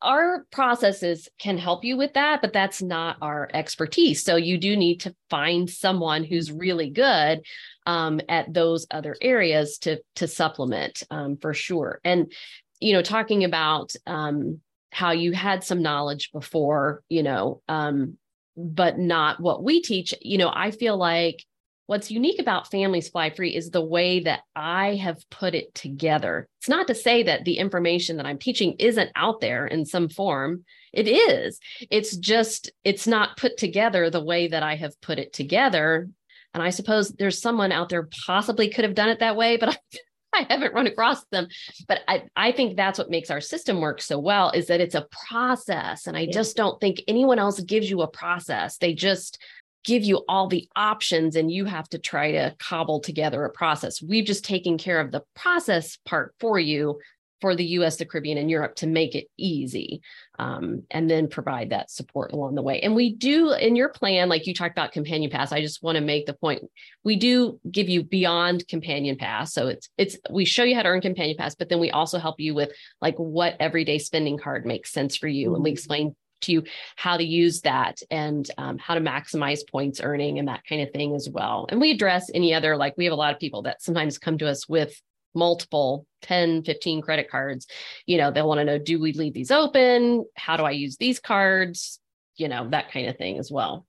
our 0.01 0.47
processes 0.51 1.29
can 1.39 1.59
help 1.59 1.85
you 1.85 1.97
with 1.97 2.15
that, 2.15 2.41
but 2.41 2.53
that's 2.53 2.81
not 2.81 3.17
our 3.21 3.51
expertise. 3.53 4.23
So 4.23 4.37
you 4.37 4.57
do 4.57 4.77
need 4.77 5.01
to 5.01 5.15
find 5.29 5.69
someone 5.69 6.25
who's 6.25 6.53
really 6.53 6.89
good 6.89 7.43
um, 7.85 8.21
at 8.29 8.55
those 8.55 8.87
other 8.91 9.17
areas 9.21 9.79
to 9.79 10.01
to 10.17 10.27
supplement 10.27 11.03
um, 11.11 11.37
for 11.37 11.53
sure. 11.53 12.01
And 12.05 12.33
you 12.81 12.93
know, 12.93 13.03
talking 13.03 13.45
about 13.45 13.93
um, 14.07 14.61
how 14.91 15.11
you 15.11 15.33
had 15.33 15.65
some 15.65 15.83
knowledge 15.83 16.31
before, 16.33 17.03
you 17.09 17.23
know, 17.23 17.61
um, 17.69 18.17
but 18.59 18.99
not 18.99 19.41
what 19.41 19.63
we 19.63 19.81
teach. 19.81 20.13
You 20.21 20.37
know, 20.37 20.51
I 20.53 20.73
feel 20.73 20.97
like 20.97 21.45
what's 21.87 22.11
unique 22.11 22.41
about 22.41 22.71
Families 22.71 23.09
Fly 23.09 23.31
Free 23.31 23.55
is 23.55 23.71
the 23.71 23.85
way 23.85 24.21
that 24.21 24.41
I 24.55 24.97
have 24.97 25.19
put 25.31 25.55
it 25.55 25.75
together. 25.75 26.49
It's 26.59 26.69
not 26.69 26.89
to 26.89 26.95
say 26.95 27.23
that 27.23 27.45
the 27.45 27.59
information 27.59 28.17
that 28.17 28.27
I'm 28.27 28.39
teaching 28.39 28.75
isn't 28.81 29.11
out 29.15 29.41
there 29.41 29.67
in 29.67 29.87
some 29.87 30.09
form. 30.09 30.65
It 30.93 31.07
is. 31.07 31.61
It's 31.91 32.17
just, 32.17 32.73
it's 32.85 33.07
not 33.07 33.37
put 33.37 33.57
together 33.57 34.11
the 34.11 34.25
way 34.25 34.49
that 34.49 34.63
I 34.63 34.75
have 34.75 35.01
put 35.01 35.19
it 35.19 35.33
together. 35.33 36.09
And 36.53 36.63
I 36.63 36.71
suppose 36.71 37.11
there's 37.11 37.41
someone 37.41 37.73
out 37.73 37.89
there 37.89 38.09
possibly 38.27 38.69
could 38.69 38.85
have 38.85 38.95
done 38.95 39.11
it 39.11 39.21
that 39.21 39.37
way, 39.37 39.57
but 39.57 39.69
I, 39.95 39.99
I 40.35 40.47
haven't 40.49 40.75
run 40.75 40.87
across 40.87 41.25
them. 41.31 41.49
But 41.87 42.01
I, 42.09 42.25
I 42.37 42.53
think 42.53 42.77
that's 42.77 42.99
what 42.99 43.11
makes 43.11 43.31
our 43.31 43.41
system 43.41 43.81
work 43.81 44.01
so 44.01 44.19
well 44.19 44.51
is 44.51 44.67
that 44.67 44.81
it's 44.81 44.95
a 44.95 45.07
process. 45.29 46.07
And 46.07 46.17
I 46.17 46.21
yeah. 46.21 46.33
just 46.33 46.57
don't 46.57 46.81
think 46.81 47.03
anyone 47.09 47.39
else 47.39 47.61
gives 47.61 47.91
you 47.91 48.03
a 48.03 48.09
process. 48.09 48.79
They 48.79 48.95
just, 48.95 49.39
give 49.85 50.05
you 50.05 50.23
all 50.29 50.49
the 50.49 50.69
options 50.77 51.35
and 51.35 51.51
you 51.51 51.65
have 51.65 51.89
to 51.89 51.99
try 51.99 52.33
to 52.33 52.55
cobble 52.59 53.01
together 53.01 53.45
a 53.45 53.51
process. 53.51 54.03
We've 54.03 54.25
just 54.25 54.45
taken 54.45 54.77
care 54.77 55.01
of 55.01 55.13
the 55.13 55.23
process 55.35 55.97
part 56.05 56.35
for 56.41 56.59
you 56.59 56.99
for 57.41 57.55
the 57.55 57.65
US, 57.65 57.97
the 57.97 58.05
Caribbean, 58.05 58.39
and 58.39 58.51
Europe 58.51 58.77
to 58.77 58.87
make 58.87 59.15
it 59.15 59.27
easy 59.37 60.01
um, 60.39 60.83
and 60.91 61.11
then 61.11 61.29
provide 61.29 61.71
that 61.71 61.91
support 61.91 62.33
along 62.33 62.55
the 62.55 62.63
way. 62.63 62.81
And 62.81 62.95
we 62.95 63.15
do 63.15 63.53
in 63.53 63.77
your 63.77 63.89
plan, 63.89 64.29
like 64.29 64.47
you 64.47 64.55
talked 64.55 64.77
about 64.77 64.93
Companion 64.93 65.31
Pass, 65.31 65.53
I 65.53 65.61
just 65.61 65.83
want 65.83 65.97
to 65.97 66.03
make 66.03 66.27
the 66.27 66.35
point 66.35 66.63
we 67.05 67.17
do 67.17 67.61
give 67.71 67.89
you 67.89 68.03
beyond 68.03 68.67
Companion 68.69 69.17
Pass. 69.17 69.53
So 69.53 69.69
it's, 69.69 69.89
it's, 69.97 70.17
we 70.31 70.45
show 70.45 70.65
you 70.65 70.75
how 70.75 70.83
to 70.83 70.89
earn 70.89 71.01
Companion 71.01 71.37
Pass, 71.37 71.55
but 71.55 71.69
then 71.69 71.81
we 71.81 71.91
also 71.91 72.19
help 72.19 72.41
you 72.41 72.55
with 72.55 72.71
like 73.01 73.17
what 73.17 73.57
everyday 73.61 73.99
spending 73.99 74.39
card 74.39 74.67
makes 74.67 74.93
sense 74.93 75.17
for 75.17 75.29
you. 75.29 75.49
Mm-hmm. 75.49 75.55
And 75.55 75.65
we 75.65 75.71
mm-hmm. 75.71 75.75
explain 75.75 76.17
to 76.43 76.53
you 76.53 76.63
how 76.97 77.17
to 77.17 77.25
use 77.25 77.63
that 77.63 78.01
and 78.11 78.49
um, 78.59 78.79
how 78.79 78.95
to 78.95 79.01
maximize 79.01 79.69
points 79.69 80.01
earning 80.01 80.39
and 80.39 80.49
that 80.49 80.65
kind 80.69 80.83
of 80.83 80.93
thing 80.93 81.15
as 81.15 81.29
well. 81.29 81.67
And 81.69 81.81
we 81.81 81.91
address 81.91 82.31
any 82.33 82.55
other, 82.55 82.77
like 82.77 82.95
we 82.97 83.05
have 83.05 83.13
a 83.13 83.17
lot 83.17 83.35
of 83.35 83.41
people 83.41 83.63
that 83.63 83.83
sometimes 83.83 84.19
come 84.19 84.39
to 84.39 84.49
us 84.49 84.69
with 84.69 85.01
multiple 85.39 86.07
10 86.23 86.65
15 86.65 87.01
credit 87.01 87.31
cards 87.31 87.67
you 88.07 88.19
know 88.19 88.31
they'll 88.31 88.49
want 88.49 88.59
to 88.59 88.65
know 88.65 88.79
do 88.79 89.01
we 89.01 89.13
leave 89.13 89.35
these 89.35 89.51
open? 89.51 90.25
How 90.37 90.57
do 90.57 90.65
i 90.65 90.73
use 90.73 90.97
these 90.97 91.21
cards? 91.21 92.01
You 92.37 92.49
know 92.49 92.69
that 92.71 92.93
kind 92.93 93.09
of 93.09 93.17
thing 93.17 93.39
as 93.39 93.51
well. 93.51 93.87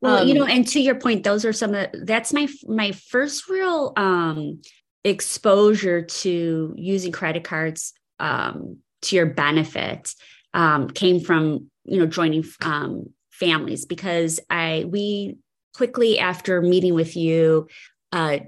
Well 0.00 0.18
um, 0.18 0.28
you 0.28 0.34
know 0.34 0.44
and 0.44 0.66
to 0.68 0.80
your 0.80 0.96
point 0.96 1.24
those 1.24 1.44
are 1.44 1.52
some 1.52 1.74
of 1.74 1.92
the, 1.92 2.04
that's 2.04 2.32
my 2.32 2.48
my 2.66 2.92
first 2.92 3.48
real 3.48 3.92
um 3.96 4.60
exposure 5.04 6.02
to 6.02 6.74
using 6.76 7.12
credit 7.12 7.44
cards 7.44 7.92
um 8.20 8.78
to 9.02 9.16
your 9.16 9.26
benefit 9.26 10.14
um 10.54 10.88
came 10.88 11.18
from 11.18 11.70
you 11.84 11.98
know 11.98 12.06
joining 12.06 12.44
um, 12.62 13.06
families 13.30 13.84
because 13.84 14.38
i 14.48 14.84
we 14.88 15.36
quickly 15.74 16.18
after 16.18 16.62
meeting 16.62 16.94
with 16.94 17.16
you 17.16 17.66
uh, 18.12 18.38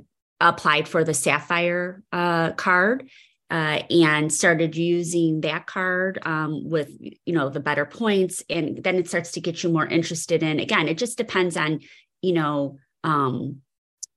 applied 0.48 0.86
for 0.86 1.02
the 1.04 1.14
sapphire 1.14 2.02
uh, 2.12 2.52
card 2.52 3.08
uh, 3.50 3.80
and 3.90 4.32
started 4.32 4.76
using 4.76 5.40
that 5.40 5.66
card 5.66 6.18
um, 6.26 6.68
with 6.68 6.90
you 7.00 7.32
know 7.32 7.48
the 7.48 7.60
better 7.60 7.84
points. 7.86 8.42
And 8.48 8.82
then 8.82 8.96
it 8.96 9.08
starts 9.08 9.32
to 9.32 9.40
get 9.40 9.62
you 9.62 9.70
more 9.70 9.86
interested 9.86 10.42
in 10.42 10.60
again 10.60 10.88
it 10.88 10.98
just 10.98 11.18
depends 11.18 11.56
on 11.56 11.80
you 12.22 12.32
know 12.32 12.78
um, 13.02 13.60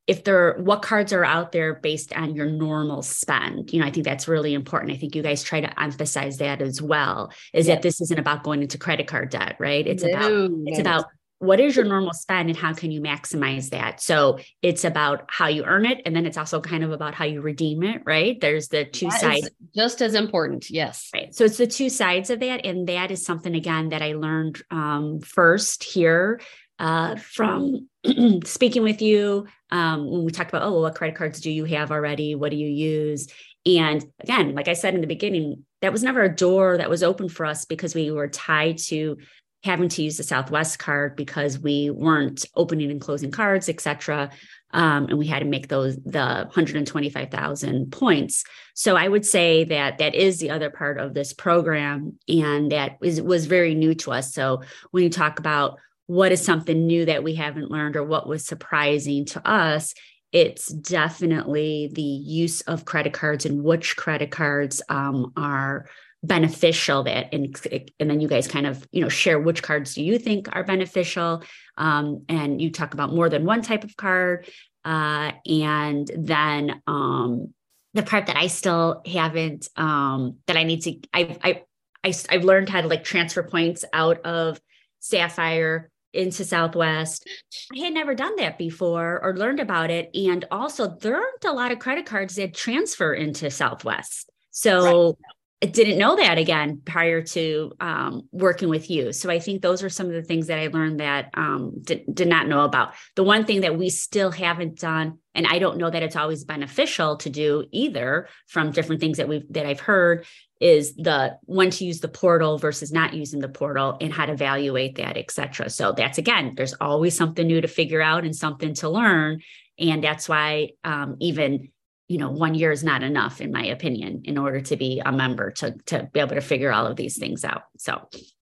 if 0.06 0.24
there 0.24 0.58
what 0.60 0.82
cards 0.82 1.12
are 1.12 1.26
out 1.26 1.52
there 1.52 1.76
based 1.76 2.16
on 2.16 2.36
your 2.36 2.46
normal 2.46 3.02
spend. 3.02 3.72
You 3.72 3.80
know 3.80 3.88
i 3.88 3.92
think 3.92 4.06
that's 4.06 4.28
really 4.28 4.54
important. 4.54 4.92
I 4.92 4.98
think 4.98 5.16
you 5.16 5.22
guys 5.22 5.44
try 5.44 5.62
to 5.62 5.82
emphasize 5.82 6.38
that 6.38 6.62
as 6.62 6.82
well 6.82 7.32
is 7.54 7.68
yes. 7.68 7.76
that 7.76 7.82
this 7.84 8.02
isn't 8.02 8.20
about 8.20 8.44
going 8.44 8.62
into 8.62 8.78
credit 8.78 9.08
card 9.08 9.30
debt 9.30 9.56
right? 9.60 9.86
It's 9.86 10.04
no, 10.04 10.10
about 10.10 10.52
it's 10.66 10.80
about 10.80 11.06
what 11.40 11.60
is 11.60 11.76
your 11.76 11.86
normal 11.86 12.14
spend 12.14 12.50
and 12.50 12.58
how 12.58 12.74
can 12.74 12.92
you 12.92 13.02
maximize 13.02 13.70
that 13.70 14.02
so 14.02 14.40
it's 14.62 14.84
about 14.84 15.26
how 15.30 15.48
you 15.48 15.64
earn 15.66 15.86
it 15.86 16.02
and 16.06 16.16
then 16.16 16.26
it's 16.26 16.38
also 16.38 16.60
kind 16.60 16.84
of 16.84 16.92
about 16.92 17.14
how 17.14 17.26
you 17.26 17.42
redeem 17.42 17.84
it 17.84 18.02
right 18.06 18.42
there's 18.42 18.70
the 18.70 18.86
two 18.86 19.08
that 19.08 19.22
sides 19.22 19.50
just 19.76 20.02
as 20.02 20.16
important 20.16 20.70
yes 20.70 21.10
right 21.14 21.34
so 21.36 21.44
it's 21.44 21.58
the 21.58 21.68
two 21.68 21.90
sides 21.90 22.30
of 22.30 22.40
that 22.40 22.66
and 22.66 22.88
that 22.88 23.12
is 23.12 23.24
something 23.24 23.56
again 23.56 23.90
that 23.90 24.02
i 24.02 24.14
learned 24.14 24.62
um, 24.72 25.20
first 25.20 25.84
here 25.84 26.40
uh, 26.80 27.16
from 27.16 27.88
speaking 28.46 28.84
with 28.84 29.02
you 29.02 29.48
um, 29.72 30.10
when 30.10 30.26
we 30.26 30.32
talked 30.32 30.50
about, 30.50 30.64
oh, 30.64 30.72
well, 30.72 30.82
what 30.84 30.96
credit 30.96 31.16
cards 31.16 31.42
do 31.42 31.52
you 31.52 31.66
have 31.66 31.92
already? 31.92 32.36
What 32.36 32.52
do 32.52 32.58
you 32.58 32.70
use? 32.70 33.28
And 33.66 34.04
again, 34.22 34.56
like 34.56 34.68
I 34.68 34.74
said 34.74 34.96
in 34.96 35.02
the 35.02 35.08
beginning, 35.08 35.66
that 35.82 35.92
was 35.92 36.04
never 36.04 36.24
a 36.24 36.34
door 36.34 36.78
that 36.78 36.90
was 36.90 37.04
open 37.04 37.30
for 37.30 37.46
us 37.46 37.66
because 37.66 37.94
we 37.94 38.12
were 38.12 38.28
tied 38.28 38.78
to 38.78 39.18
having 39.64 39.90
to 39.90 40.04
use 40.04 40.18
the 40.18 40.24
Southwest 40.24 40.80
card 40.80 41.16
because 41.16 41.60
we 41.60 41.90
weren't 41.90 42.46
opening 42.56 42.92
and 42.92 43.02
closing 43.02 43.32
cards, 43.32 43.68
et 43.70 43.82
cetera. 43.82 44.30
Um, 44.72 45.06
and 45.06 45.18
we 45.18 45.28
had 45.28 45.40
to 45.40 45.46
make 45.46 45.68
those 45.68 45.96
the 45.98 46.44
125,000 46.46 47.92
points. 47.92 48.44
So 48.74 48.96
I 48.96 49.08
would 49.08 49.26
say 49.26 49.64
that 49.66 49.98
that 49.98 50.14
is 50.14 50.40
the 50.40 50.52
other 50.52 50.70
part 50.70 51.00
of 51.00 51.14
this 51.14 51.34
program, 51.34 52.20
and 52.28 52.72
that 52.72 52.98
is 53.02 53.22
was 53.22 53.46
very 53.46 53.76
new 53.76 53.96
to 53.96 54.12
us. 54.12 54.34
So 54.34 54.62
when 54.92 55.04
you 55.04 55.10
talk 55.10 55.40
about 55.40 55.80
what 56.06 56.32
is 56.32 56.44
something 56.44 56.86
new 56.86 57.06
that 57.06 57.24
we 57.24 57.36
haven't 57.36 57.72
learned 57.72 57.96
or 57.96 58.04
what 58.04 58.28
was 58.28 58.46
surprising 58.46 59.26
to 59.26 59.48
us 59.48 59.94
it's 60.34 60.68
definitely 60.68 61.90
the 61.94 62.02
use 62.02 62.62
of 62.62 62.86
credit 62.86 63.14
cards 63.14 63.46
and 63.46 63.64
which 63.64 63.96
credit 63.96 64.30
cards 64.30 64.82
um, 64.90 65.32
are 65.38 65.88
beneficial 66.24 67.04
that 67.04 67.34
and 67.34 67.56
and 68.00 68.10
then 68.10 68.20
you 68.20 68.28
guys 68.28 68.48
kind 68.48 68.66
of 68.66 68.88
you 68.92 69.02
know 69.02 69.10
share 69.10 69.40
which 69.40 69.62
cards 69.62 69.94
do 69.94 70.04
you 70.04 70.18
think 70.18 70.48
are 70.54 70.64
beneficial 70.64 71.44
um, 71.78 72.24
and 72.28 72.62
you 72.62 72.72
talk 72.72 72.94
about 72.94 73.14
more 73.14 73.30
than 73.30 73.46
one 73.46 73.62
type 73.62 73.84
of 73.84 73.96
card 73.96 74.48
uh, 74.84 75.32
and 75.46 76.10
then 76.16 76.82
um, 76.88 77.54
the 77.94 78.04
part 78.04 78.28
that 78.28 78.36
I 78.36 78.48
still 78.48 79.02
haven't 79.06 79.70
um, 79.76 80.38
that 80.48 80.58
I 80.58 80.64
need 80.64 80.82
to 80.84 81.00
I 81.14 81.38
I 81.44 81.64
I 82.04 82.14
I've 82.30 82.44
learned 82.44 82.70
how 82.70 82.82
to 82.82 82.88
like 82.88 83.04
transfer 83.04 83.44
points 83.44 83.86
out 83.94 84.20
of 84.22 84.60
Sapphire 85.00 85.92
into 86.14 86.44
Southwest. 86.44 87.28
I 87.76 87.80
had 87.80 87.94
never 87.94 88.16
done 88.16 88.36
that 88.38 88.58
before 88.58 89.20
or 89.22 89.38
learned 89.38 89.60
about 89.60 89.92
it. 89.92 90.10
And 90.16 90.46
also, 90.52 90.88
there 90.88 91.16
aren't 91.16 91.46
a 91.46 91.52
lot 91.52 91.72
of 91.72 91.80
credit 91.80 92.06
cards 92.06 92.36
that 92.36 92.54
transfer 92.54 93.14
into 93.14 93.52
Southwest. 93.52 94.30
So 94.52 95.06
right. 95.06 95.16
Didn't 95.60 95.98
know 95.98 96.16
that 96.16 96.38
again 96.38 96.82
prior 96.86 97.24
to 97.24 97.72
um, 97.80 98.30
working 98.32 98.70
with 98.70 98.92
you. 98.92 99.12
So 99.12 99.32
I 99.32 99.40
think 99.40 99.64
those 99.64 99.82
are 99.82 99.90
some 99.90 100.06
of 100.06 100.14
the 100.14 100.22
things 100.22 100.48
that 100.48 100.60
I 100.60 100.68
learned 100.68 101.00
that 101.00 101.32
um, 101.34 101.82
did, 101.82 102.04
did 102.14 102.28
not 102.28 102.48
know 102.48 102.64
about. 102.64 102.94
The 103.16 103.24
one 103.24 103.44
thing 103.44 103.62
that 103.62 103.76
we 103.76 103.90
still 103.90 104.30
haven't 104.30 104.78
done, 104.80 105.18
and 105.34 105.48
I 105.48 105.58
don't 105.58 105.80
know 105.80 105.90
that 105.90 106.04
it's 106.04 106.16
always 106.16 106.44
beneficial 106.44 107.18
to 107.18 107.32
do 107.32 107.66
either 107.72 108.30
from 108.46 108.70
different 108.70 109.02
things 109.02 109.18
that 109.18 109.28
we've 109.28 109.52
that 109.52 109.66
I've 109.66 109.80
heard, 109.80 110.28
is 110.62 110.94
the 110.96 111.40
when 111.46 111.72
to 111.72 111.86
use 111.86 112.02
the 112.02 112.08
portal 112.08 112.60
versus 112.60 112.92
not 112.92 113.16
using 113.16 113.40
the 113.40 113.50
portal 113.50 113.98
and 114.00 114.14
how 114.14 114.28
to 114.28 114.34
evaluate 114.34 114.98
that, 114.98 115.18
et 115.18 115.32
cetera. 115.32 115.72
So 115.72 115.92
that's 115.92 116.20
again, 116.20 116.54
there's 116.56 116.76
always 116.80 117.18
something 117.18 117.48
new 117.48 117.62
to 117.62 117.68
figure 117.68 118.02
out 118.02 118.26
and 118.26 118.36
something 118.36 118.76
to 118.76 118.90
learn. 118.90 119.42
And 119.80 120.04
that's 120.04 120.30
why 120.30 120.74
um, 120.84 121.18
even 121.20 121.70
you 122.08 122.18
know 122.18 122.30
one 122.30 122.56
year 122.56 122.72
is 122.72 122.84
not 122.84 123.04
enough 123.04 123.42
in 123.42 123.52
my 123.52 123.66
opinion 123.66 124.22
in 124.26 124.38
order 124.38 124.62
to 124.62 124.76
be 124.76 125.02
a 125.06 125.12
member 125.12 125.52
to 125.52 125.76
to 125.86 126.10
be 126.14 126.20
able 126.20 126.36
to 126.36 126.42
figure 126.42 126.72
all 126.72 126.86
of 126.86 126.96
these 126.96 127.18
things 127.18 127.44
out 127.44 127.64
so 127.78 128.08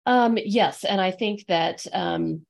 um 0.06 0.38
yes 0.42 0.84
and 0.84 1.00
i 1.00 1.10
think 1.10 1.44
that 1.46 1.86
um 1.92 2.44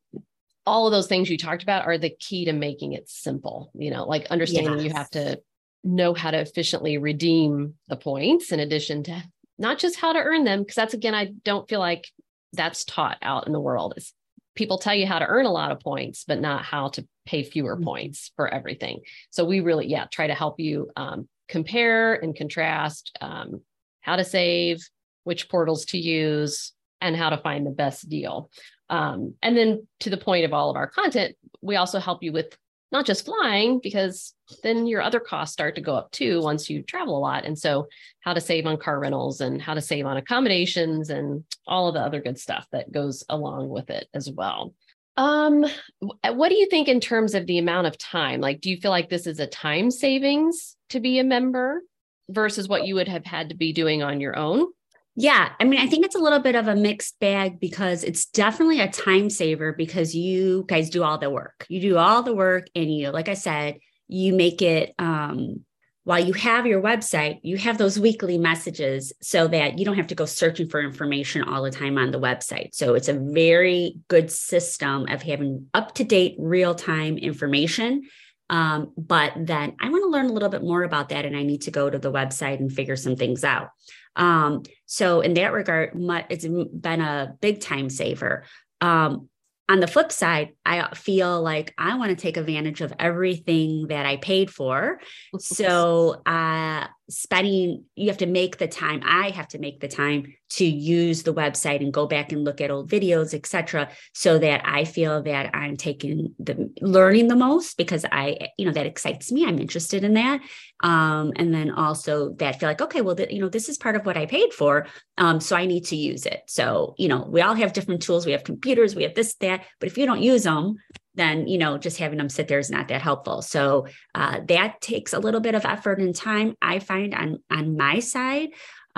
all 0.67 0.87
of 0.87 0.93
those 0.93 1.07
things 1.07 1.31
you 1.31 1.39
talked 1.39 1.63
about 1.63 1.87
are 1.87 1.97
the 1.97 2.15
key 2.21 2.45
to 2.45 2.53
making 2.53 2.93
it 2.93 3.09
simple 3.09 3.71
you 3.75 3.91
know 3.91 4.05
like 4.05 4.27
understanding 4.27 4.75
yes. 4.75 4.85
you 4.85 4.91
have 4.91 5.11
to 5.11 5.41
know 5.85 6.13
how 6.13 6.31
to 6.31 6.39
efficiently 6.39 6.99
redeem 6.99 7.75
the 7.89 7.97
points 7.97 8.53
in 8.53 8.61
addition 8.61 9.03
to 9.05 9.23
not 9.59 9.79
just 9.79 9.97
how 9.97 10.13
to 10.13 10.19
earn 10.19 10.45
them, 10.45 10.61
because 10.61 10.77
that's 10.77 10.95
again, 10.95 11.15
I 11.15 11.33
don't 11.45 11.69
feel 11.69 11.81
like 11.81 12.09
that's 12.53 12.85
taught 12.85 13.19
out 13.23 13.47
in 13.47 13.53
the 13.53 13.61
world. 13.61 13.95
Is 13.97 14.15
people 14.55 14.79
tell 14.79 14.95
you 14.95 15.07
how 15.07 15.19
to 15.19 15.27
earn 15.27 15.47
a 15.47 15.53
lot 15.53 15.73
of 15.73 15.81
points, 15.81 16.25
but 16.27 16.41
not 16.41 16.65
how 16.65 16.89
to 16.89 17.07
pay 17.29 17.43
fewer 17.43 17.77
mm-hmm. 17.77 17.85
points 17.85 18.33
for 18.35 18.49
everything. 18.49 19.01
So 19.31 19.45
we 19.45 19.61
really, 19.61 19.87
yeah, 19.87 20.07
try 20.11 20.27
to 20.27 20.35
help 20.35 20.59
you 20.59 20.91
um, 20.97 21.29
compare 21.49 22.15
and 22.15 22.35
contrast 22.35 23.17
um, 23.21 23.61
how 24.01 24.17
to 24.17 24.25
save, 24.25 24.81
which 25.25 25.49
portals 25.49 25.85
to 25.87 25.99
use, 25.99 26.73
and 27.01 27.15
how 27.15 27.31
to 27.31 27.37
find 27.39 27.67
the 27.67 27.71
best 27.71 28.09
deal. 28.09 28.51
Um, 28.89 29.35
and 29.43 29.57
then 29.57 29.87
to 30.01 30.11
the 30.11 30.17
point 30.17 30.47
of 30.47 30.55
all 30.55 30.71
of 30.71 30.77
our 30.77 30.89
content, 30.89 31.37
we 31.61 31.77
also 31.77 31.99
help 32.01 32.23
you 32.23 32.33
with 32.33 32.57
not 32.91 33.05
just 33.05 33.27
flying, 33.27 33.81
because 33.83 34.35
then 34.63 34.87
your 34.87 35.03
other 35.03 35.21
costs 35.21 35.53
start 35.53 35.75
to 35.75 35.83
go 35.83 35.95
up 35.95 36.11
too 36.11 36.41
once 36.41 36.71
you 36.71 36.83
travel 36.83 37.19
a 37.19 37.21
lot. 37.21 37.45
And 37.45 37.59
so, 37.59 37.87
how 38.21 38.33
to 38.33 38.41
save 38.41 38.65
on 38.65 38.79
car 38.79 38.99
rentals 38.99 39.43
and 39.43 39.61
how 39.61 39.75
to 39.75 39.83
save 39.83 40.07
on 40.07 40.17
accommodations 40.17 41.11
and 41.11 41.45
all 41.67 41.89
of 41.89 41.95
the 41.95 42.01
other 42.01 42.23
good 42.23 42.39
stuff 42.39 42.67
that 42.73 42.91
goes 42.91 43.25
along 43.29 43.69
with 43.69 43.91
it 43.91 44.09
as 44.15 44.31
well. 44.31 44.73
Um, 45.19 45.67
what 46.01 46.49
do 46.49 46.55
you 46.55 46.69
think 46.71 46.87
in 46.87 47.01
terms 47.01 47.35
of 47.35 47.47
the 47.47 47.59
amount 47.59 47.89
of 47.89 47.99
time? 47.99 48.41
Like, 48.41 48.61
do 48.61 48.71
you 48.71 48.77
feel 48.77 48.93
like 48.93 49.11
this 49.11 49.27
is 49.27 49.41
a 49.41 49.49
time 49.49 49.91
savings 49.91 50.77
to 50.91 51.01
be 51.01 51.19
a 51.19 51.25
member 51.25 51.83
versus 52.31 52.69
what 52.69 52.87
you 52.87 52.95
would 52.95 53.09
have 53.09 53.25
had 53.25 53.49
to 53.49 53.57
be 53.57 53.73
doing 53.73 54.01
on 54.01 54.21
your 54.21 54.39
own? 54.39 54.69
Yeah, 55.17 55.51
I 55.59 55.65
mean, 55.65 55.81
I 55.81 55.89
think 55.89 56.07
it's 56.07 56.15
a 56.15 56.21
little 56.21 56.39
bit 56.39 56.55
of 56.55 56.69
a 56.69 56.77
mixed 56.77 57.19
bag 57.19 57.59
because 57.59 58.05
it's 58.05 58.27
definitely 58.27 58.79
a 58.79 58.89
time 58.89 59.29
saver 59.29 59.73
because 59.73 60.15
you 60.15 60.65
guys 60.69 60.89
do 60.89 61.03
all 61.03 61.19
the 61.19 61.31
work. 61.31 61.67
You 61.69 61.81
do 61.81 61.97
all 61.99 62.23
the 62.23 62.35
work, 62.35 62.69
and 62.77 62.95
you, 62.95 63.11
like 63.11 63.29
I 63.29 63.35
said, 63.35 63.79
you 64.07 64.33
make 64.33 64.63
it 64.63 64.95
um, 65.01 65.65
while 66.09 66.25
you 66.25 66.33
have 66.33 66.67
your 66.67 66.81
website, 66.81 67.39
you 67.43 67.59
have 67.59 67.77
those 67.77 68.01
weekly 68.01 68.39
messages 68.39 69.13
so 69.21 69.47
that 69.47 69.79
you 69.79 69.85
don't 69.85 69.99
have 69.99 70.07
to 70.07 70.15
go 70.15 70.25
searching 70.25 70.67
for 70.67 70.81
information 70.81 71.43
all 71.43 71.63
the 71.63 71.71
time 71.71 71.99
on 71.99 72.13
the 72.13 72.19
website. 72.19 72.71
So 72.73 72.95
it's 72.95 73.09
a 73.09 73.13
very 73.13 73.95
good 74.09 74.31
system 74.31 75.05
of 75.11 75.21
having 75.21 75.67
up 75.75 75.95
to 75.97 76.05
date, 76.05 76.37
real 76.39 76.75
time 76.75 77.19
information. 77.19 78.05
Um, 78.49 78.95
but 78.97 79.35
then 79.37 79.77
I 79.83 79.91
want 79.91 80.03
to 80.03 80.09
learn 80.09 80.31
a 80.31 80.33
little 80.33 80.49
bit 80.49 80.63
more 80.63 80.83
about 80.83 81.11
that, 81.11 81.27
and 81.27 81.37
I 81.37 81.43
need 81.43 81.61
to 81.63 81.71
go 81.71 81.91
to 81.91 81.99
the 81.99 82.11
website 82.11 82.59
and 82.59 82.73
figure 82.73 82.97
some 82.97 83.17
things 83.17 83.45
out. 83.45 83.69
Um, 84.17 84.63
so 84.87 85.21
in 85.21 85.35
that 85.35 85.53
regard, 85.53 85.91
it's 86.31 86.47
been 86.47 87.03
a 87.03 87.35
big 87.43 87.61
time 87.61 87.91
saver. 87.91 88.45
Um, 88.81 89.29
on 89.69 89.81
the 89.81 89.87
flip 89.87 90.11
side, 90.11 90.55
I 90.65 90.95
feel 90.95 91.43
like 91.43 91.75
I 91.77 91.97
want 91.97 92.11
to 92.11 92.17
take 92.17 92.37
advantage 92.39 92.81
of 92.81 92.93
everything 92.99 93.89
that 93.89 94.07
I 94.07 94.17
paid 94.17 94.51
for. 94.51 95.01
so, 95.39 96.23
uh, 96.25 96.87
spending, 97.11 97.85
you 97.95 98.09
have 98.09 98.19
to 98.19 98.27
make 98.27 98.57
the 98.57 98.69
time. 98.69 99.03
I 99.05 99.31
have 99.31 99.49
to 99.49 99.59
make 99.59 99.81
the 99.81 99.89
time 99.89 100.35
to 100.51 100.65
use 100.65 101.23
the 101.23 101.35
website 101.35 101.81
and 101.81 101.93
go 101.93 102.07
back 102.07 102.33
and 102.33 102.45
look 102.45 102.61
at 102.61 102.71
old 102.71 102.91
videos, 102.91 103.35
etc., 103.35 103.91
so 104.15 104.39
that 104.39 104.63
I 104.65 104.85
feel 104.85 105.23
that 105.23 105.55
I'm 105.55 105.77
taking 105.77 106.35
the 106.39 106.71
learning 106.81 107.29
the 107.29 107.37
most 107.37 107.77
because 107.77 108.05
I, 108.11 108.51
you 108.57 108.67
know, 108.67 108.73
that 108.73 108.87
excites 108.87 109.31
me. 109.31 109.45
I'm 109.45 109.59
interested 109.59 110.05
in 110.05 110.15
that. 110.15 110.41
Um, 110.83 111.33
and 111.37 111.53
then 111.53 111.71
also 111.71 112.31
that 112.35 112.61
feel 112.61 112.69
like, 112.69 112.81
okay, 112.81 113.01
well, 113.01 113.17
you 113.29 113.41
know, 113.41 113.49
this 113.49 113.69
is 113.69 113.79
part 113.79 113.97
of 113.97 114.07
what 114.07 114.17
I 114.17 114.27
paid 114.27 114.53
for. 114.53 114.87
Um, 115.17 115.41
so 115.41 115.57
I 115.57 115.67
need 115.67 115.87
to 115.87 115.97
use 115.97 116.25
it. 116.25 116.43
So, 116.47 116.95
you 116.99 117.09
know, 117.09 117.27
we 117.29 117.41
all 117.41 117.55
have 117.55 117.73
different 117.73 118.03
tools. 118.03 118.25
We 118.25 118.33
have 118.33 118.45
computers, 118.45 118.95
we 118.95 119.03
have 119.03 119.15
this, 119.15 119.35
that, 119.37 119.65
but 119.81 119.89
if 119.89 119.99
you 119.99 120.07
don't 120.07 120.23
use 120.23 120.45
them, 120.45 120.77
then 121.19 121.47
you 121.49 121.59
know 121.59 121.77
just 121.77 121.99
having 121.99 122.17
them 122.17 122.29
sit 122.29 122.49
there 122.49 122.61
is 122.61 122.71
not 122.71 122.89
that 122.89 123.03
helpful 123.03 123.43
so 123.43 123.87
uh, 124.15 124.41
that 124.47 124.81
takes 124.81 125.13
a 125.13 125.19
little 125.19 125.41
bit 125.41 125.55
of 125.55 125.67
effort 125.67 126.01
and 126.01 126.15
time 126.15 126.55
i 126.63 126.79
find 126.79 127.13
on 127.13 127.39
on 127.51 127.77
my 127.77 127.99
side 127.99 128.49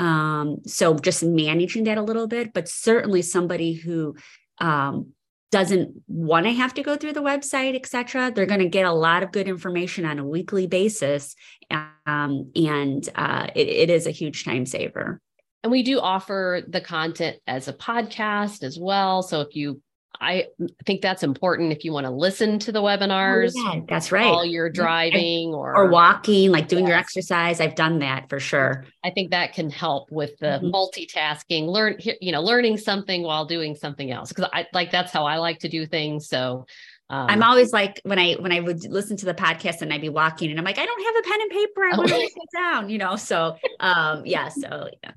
um, 0.01 0.57
so 0.67 0.95
just 0.95 1.23
managing 1.23 1.85
that 1.85 1.99
a 1.99 2.03
little 2.03 2.27
bit, 2.27 2.55
but 2.55 2.69
certainly 2.69 3.23
somebody 3.23 3.75
who 3.75 4.17
um, 4.59 5.13
doesn't 5.51 5.91
want 6.09 6.47
to 6.47 6.53
have 6.53 6.73
to 6.75 6.83
go 6.83 6.97
through 6.97 7.13
the 7.13 7.23
website, 7.23 7.75
et 7.75 7.87
cetera, 7.87 8.33
they're 8.33 8.47
going 8.47 8.61
to 8.61 8.69
get 8.69 8.87
a 8.87 8.93
lot 8.93 9.23
of 9.23 9.31
good 9.31 9.47
information 9.47 10.07
on 10.07 10.19
a 10.19 10.25
weekly 10.25 10.67
basis. 10.67 11.37
Um, 12.07 12.51
and 12.57 13.07
uh, 13.15 13.49
it, 13.55 13.69
it 13.69 13.91
is 13.91 14.07
a 14.07 14.11
huge 14.11 14.45
time 14.45 14.65
saver. 14.65 15.21
And 15.63 15.71
we 15.71 15.83
do 15.83 16.01
offer 16.01 16.63
the 16.67 16.81
content 16.81 17.37
as 17.47 17.69
a 17.69 17.75
podcast 17.75 18.63
as 18.63 18.79
well. 18.81 19.23
So 19.23 19.43
if 19.43 19.55
you 19.55 19.83
I 20.21 20.47
think 20.85 21.03
that's 21.03 21.23
important 21.23 21.73
if 21.73 21.85
you 21.85 21.93
want 21.93 22.05
to 22.05 22.11
listen 22.11 22.59
to 22.61 22.73
the 22.73 22.83
webinars. 22.83 23.53
Oh, 23.57 23.75
yeah, 23.75 23.81
that's 23.89 24.11
right. 24.11 24.31
While 24.31 24.45
you're 24.45 24.69
driving 24.69 25.55
or 25.55 25.75
or 25.75 25.89
walking, 25.89 26.51
like 26.51 26.69
doing 26.69 26.85
yes. 26.85 26.89
your 26.89 26.99
exercise. 26.99 27.61
I've 27.61 27.75
done 27.75 28.01
that 28.01 28.29
for 28.29 28.41
sure. 28.41 28.85
I 29.05 29.11
think 29.11 29.31
that 29.31 29.55
can 29.55 29.71
help 29.71 30.11
with 30.11 30.37
the 30.39 30.61
mm-hmm. 30.63 30.71
multitasking, 30.71 31.67
learn 31.67 31.97
you 32.21 32.33
know, 32.33 32.43
learning 32.43 32.79
something 32.79 33.23
while 33.23 33.45
doing 33.45 33.75
something 33.75 34.11
else. 34.11 34.31
Because 34.31 34.51
I 34.53 34.67
like 34.73 34.91
that's 34.91 35.13
how 35.13 35.27
I 35.27 35.39
like 35.39 35.61
to 35.61 35.69
do 35.69 35.87
things. 35.87 36.29
So 36.29 36.67
um, 37.09 37.27
I'm 37.29 37.43
always 37.43 37.73
like 37.73 38.01
when 38.05 38.19
I 38.19 38.35
when 38.35 38.53
I 38.53 38.61
would 38.61 38.85
listen 38.85 39.17
to 39.19 39.27
the 39.27 39.35
podcast 39.35 39.81
and 39.81 39.93
I'd 39.93 40.01
be 40.01 40.09
walking 40.09 40.51
and 40.51 40.59
I'm 40.59 40.65
like, 40.65 40.79
I 40.79 40.87
don't 40.87 41.05
have 41.07 41.25
a 41.25 41.29
pen 41.29 41.41
and 41.41 41.51
paper. 41.51 41.85
I 41.85 41.97
want 41.97 42.09
to 42.09 42.15
sit 42.17 42.49
down, 42.55 42.91
you 42.91 42.99
know. 42.99 43.17
So 43.17 43.57
um 43.79 44.27
yeah, 44.27 44.49
so 44.49 44.89
yeah. 45.03 45.13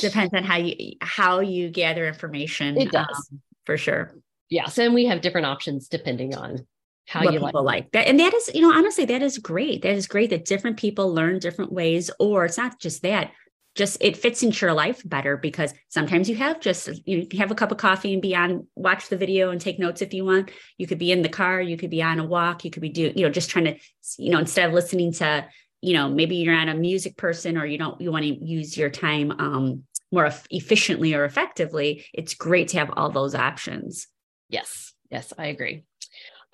Depends 0.00 0.32
on 0.34 0.44
how 0.44 0.56
you 0.56 0.94
how 1.00 1.40
you 1.40 1.68
gather 1.70 2.06
information. 2.06 2.76
It 2.78 2.90
does. 2.90 3.28
Um, 3.32 3.40
for 3.64 3.76
sure. 3.76 4.12
Yes. 4.50 4.78
And 4.78 4.92
we 4.92 5.06
have 5.06 5.20
different 5.20 5.46
options 5.46 5.88
depending 5.88 6.34
on 6.34 6.66
how 7.06 7.24
what 7.24 7.32
you 7.32 7.40
people 7.40 7.64
like. 7.64 7.84
like 7.84 7.92
that. 7.92 8.08
And 8.08 8.20
that 8.20 8.34
is, 8.34 8.50
you 8.54 8.60
know, 8.60 8.72
honestly, 8.72 9.04
that 9.06 9.22
is 9.22 9.38
great. 9.38 9.82
That 9.82 9.94
is 9.94 10.06
great 10.06 10.30
that 10.30 10.44
different 10.44 10.76
people 10.76 11.14
learn 11.14 11.38
different 11.38 11.72
ways, 11.72 12.10
or 12.18 12.44
it's 12.44 12.58
not 12.58 12.78
just 12.78 13.02
that, 13.02 13.30
just 13.74 13.98
it 14.00 14.16
fits 14.16 14.42
into 14.42 14.66
your 14.66 14.74
life 14.74 15.02
better 15.04 15.36
because 15.36 15.72
sometimes 15.88 16.28
you 16.28 16.34
have 16.34 16.60
just 16.60 16.88
you 17.06 17.26
have 17.38 17.50
a 17.50 17.54
cup 17.54 17.70
of 17.70 17.78
coffee 17.78 18.12
and 18.12 18.22
be 18.22 18.34
on 18.34 18.66
watch 18.74 19.08
the 19.08 19.16
video 19.16 19.50
and 19.50 19.60
take 19.60 19.78
notes 19.78 20.02
if 20.02 20.12
you 20.12 20.24
want 20.24 20.50
you 20.76 20.86
could 20.86 20.98
be 20.98 21.12
in 21.12 21.22
the 21.22 21.28
car 21.28 21.60
you 21.60 21.76
could 21.76 21.90
be 21.90 22.02
on 22.02 22.18
a 22.18 22.24
walk 22.24 22.64
you 22.64 22.70
could 22.70 22.82
be 22.82 22.88
do 22.88 23.12
you 23.14 23.24
know 23.24 23.30
just 23.30 23.48
trying 23.48 23.66
to 23.66 23.76
you 24.18 24.30
know 24.30 24.38
instead 24.38 24.66
of 24.66 24.74
listening 24.74 25.12
to 25.12 25.46
you 25.80 25.94
know 25.94 26.08
maybe 26.08 26.36
you're 26.36 26.54
not 26.54 26.68
a 26.68 26.74
music 26.74 27.16
person 27.16 27.56
or 27.56 27.64
you 27.64 27.78
don't 27.78 28.00
you 28.00 28.10
want 28.10 28.24
to 28.24 28.44
use 28.44 28.76
your 28.76 28.90
time 28.90 29.30
um 29.38 29.84
more 30.10 30.28
efficiently 30.50 31.14
or 31.14 31.24
effectively 31.24 32.04
it's 32.12 32.34
great 32.34 32.68
to 32.68 32.78
have 32.78 32.90
all 32.96 33.10
those 33.10 33.36
options 33.36 34.08
Yes, 34.50 34.92
yes, 35.10 35.32
I 35.38 35.46
agree. 35.46 35.84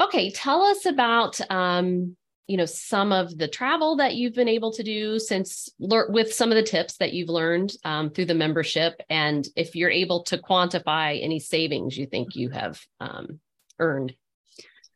Okay, 0.00 0.30
tell 0.30 0.62
us 0.62 0.84
about 0.84 1.40
um, 1.50 2.16
you 2.46 2.56
know 2.56 2.66
some 2.66 3.10
of 3.10 3.36
the 3.36 3.48
travel 3.48 3.96
that 3.96 4.14
you've 4.14 4.34
been 4.34 4.48
able 4.48 4.72
to 4.72 4.82
do 4.82 5.18
since 5.18 5.70
with 5.78 6.32
some 6.32 6.52
of 6.52 6.56
the 6.56 6.62
tips 6.62 6.98
that 6.98 7.12
you've 7.12 7.30
learned 7.30 7.72
um, 7.84 8.10
through 8.10 8.26
the 8.26 8.34
membership, 8.34 9.00
and 9.08 9.48
if 9.56 9.74
you're 9.74 9.90
able 9.90 10.22
to 10.24 10.38
quantify 10.38 11.22
any 11.22 11.40
savings 11.40 11.96
you 11.96 12.06
think 12.06 12.36
you 12.36 12.50
have 12.50 12.80
um, 13.00 13.40
earned. 13.78 14.14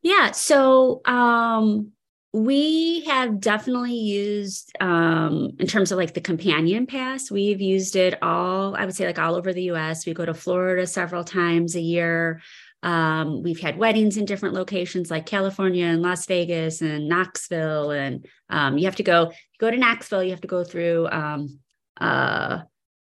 Yeah, 0.02 0.30
so 0.30 1.02
um, 1.04 1.92
we 2.32 3.02
have 3.06 3.40
definitely 3.40 3.94
used 3.94 4.72
um, 4.80 5.50
in 5.58 5.66
terms 5.66 5.90
of 5.90 5.98
like 5.98 6.14
the 6.14 6.20
companion 6.20 6.86
pass 6.86 7.30
we've 7.30 7.60
used 7.60 7.96
it 7.96 8.22
all 8.22 8.76
i 8.76 8.84
would 8.84 8.94
say 8.94 9.04
like 9.04 9.18
all 9.18 9.34
over 9.34 9.52
the 9.52 9.62
us 9.62 10.06
we 10.06 10.14
go 10.14 10.24
to 10.24 10.34
florida 10.34 10.86
several 10.86 11.24
times 11.24 11.74
a 11.74 11.80
year 11.80 12.40
um, 12.82 13.42
we've 13.42 13.60
had 13.60 13.76
weddings 13.76 14.16
in 14.16 14.24
different 14.24 14.54
locations 14.54 15.10
like 15.10 15.26
California 15.26 15.84
and 15.84 16.02
Las 16.02 16.26
Vegas 16.26 16.80
and 16.80 17.08
Knoxville. 17.08 17.90
And 17.90 18.26
um, 18.48 18.78
you 18.78 18.86
have 18.86 18.96
to 18.96 19.02
go, 19.02 19.32
go 19.58 19.70
to 19.70 19.76
Knoxville, 19.76 20.22
you 20.22 20.30
have 20.30 20.40
to 20.40 20.48
go 20.48 20.64
through 20.64 21.08
um, 21.08 21.60
uh, 22.00 22.60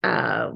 uh, 0.03 0.51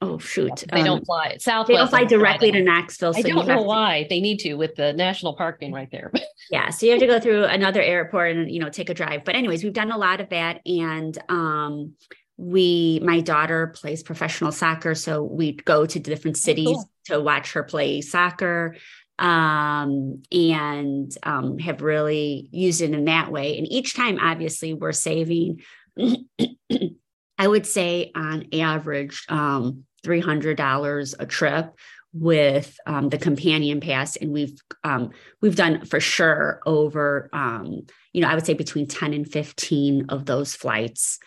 oh 0.00 0.18
shoot. 0.18 0.64
They 0.72 0.82
don't 0.82 1.00
um, 1.00 1.04
fly 1.04 1.36
Southwest. 1.38 1.68
They 1.68 1.74
don't 1.74 1.90
fly 1.90 2.04
directly 2.04 2.52
to 2.52 2.62
Knoxville. 2.62 3.14
So 3.14 3.18
I 3.18 3.22
don't 3.22 3.48
know 3.48 3.62
why 3.62 4.06
they 4.08 4.20
need 4.20 4.38
to 4.40 4.54
with 4.54 4.76
the 4.76 4.92
national 4.92 5.34
park 5.34 5.58
being 5.58 5.72
right 5.72 5.90
there. 5.90 6.12
yeah. 6.50 6.70
So 6.70 6.86
you 6.86 6.92
have 6.92 7.00
to 7.00 7.06
go 7.06 7.18
through 7.18 7.44
another 7.44 7.82
airport 7.82 8.36
and, 8.36 8.50
you 8.50 8.60
know, 8.60 8.68
take 8.68 8.88
a 8.88 8.94
drive. 8.94 9.24
But 9.24 9.34
anyways, 9.34 9.64
we've 9.64 9.72
done 9.72 9.90
a 9.90 9.98
lot 9.98 10.20
of 10.20 10.28
that. 10.28 10.60
And 10.64 11.18
um, 11.28 11.94
we 12.40 13.00
my 13.02 13.20
daughter 13.20 13.66
plays 13.66 14.02
professional 14.02 14.50
soccer 14.50 14.94
so 14.94 15.22
we 15.22 15.52
go 15.52 15.84
to 15.84 16.00
different 16.00 16.38
oh, 16.38 16.40
cities 16.40 16.68
cool. 16.68 16.90
To 17.10 17.20
watch 17.20 17.52
her 17.52 17.62
play 17.62 18.00
soccer 18.00 18.76
um, 19.18 20.22
and 20.32 21.14
um, 21.22 21.58
have 21.58 21.82
really 21.82 22.48
used 22.52 22.80
it 22.80 22.92
in 22.92 23.04
that 23.04 23.30
way 23.30 23.58
and 23.58 23.70
each 23.70 23.94
time 23.94 24.18
obviously 24.20 24.74
we're 24.74 24.92
saving 24.92 25.60
i 27.38 27.46
would 27.46 27.66
say 27.66 28.10
on 28.14 28.46
average 28.54 29.24
um, 29.28 29.84
$300 30.04 31.14
a 31.18 31.26
trip 31.26 31.74
with 32.12 32.76
um, 32.86 33.08
the 33.08 33.18
companion 33.18 33.80
pass 33.80 34.16
and 34.16 34.32
we've 34.32 34.58
um, 34.82 35.10
we've 35.40 35.54
done 35.54 35.84
for 35.84 36.00
sure 36.00 36.60
over 36.66 37.28
um, 37.32 37.82
you 38.12 38.20
know 38.22 38.28
i 38.28 38.34
would 38.34 38.46
say 38.46 38.54
between 38.54 38.86
10 38.86 39.12
and 39.12 39.30
15 39.30 40.06
of 40.08 40.24
those 40.24 40.54
flights 40.54 41.18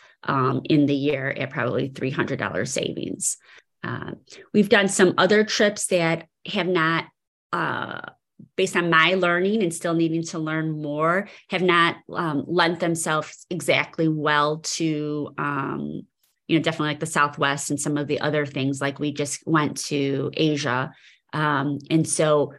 in 0.65 0.85
the 0.85 0.95
year 0.95 1.29
at 1.37 1.49
probably 1.49 1.89
$300 1.89 2.67
savings. 2.67 3.37
Uh, 3.83 4.11
we've 4.53 4.69
done 4.69 4.87
some 4.87 5.13
other 5.17 5.43
trips 5.43 5.87
that 5.87 6.27
have 6.45 6.67
not, 6.67 7.05
uh, 7.51 8.01
based 8.55 8.75
on 8.75 8.89
my 8.89 9.13
learning 9.13 9.63
and 9.63 9.73
still 9.73 9.93
needing 9.93 10.23
to 10.23 10.39
learn 10.39 10.81
more, 10.81 11.27
have 11.49 11.61
not 11.61 11.97
um, 12.13 12.43
lent 12.47 12.79
themselves 12.79 13.45
exactly 13.49 14.07
well 14.07 14.59
to, 14.59 15.33
um, 15.37 16.01
you 16.47 16.57
know, 16.57 16.63
definitely 16.63 16.89
like 16.89 16.99
the 16.99 17.05
Southwest 17.05 17.69
and 17.69 17.79
some 17.79 17.97
of 17.97 18.07
the 18.07 18.19
other 18.21 18.45
things. 18.45 18.81
Like 18.81 18.99
we 18.99 19.11
just 19.13 19.45
went 19.45 19.77
to 19.85 20.31
Asia. 20.33 20.91
Um, 21.31 21.79
and 21.89 22.07
so 22.07 22.53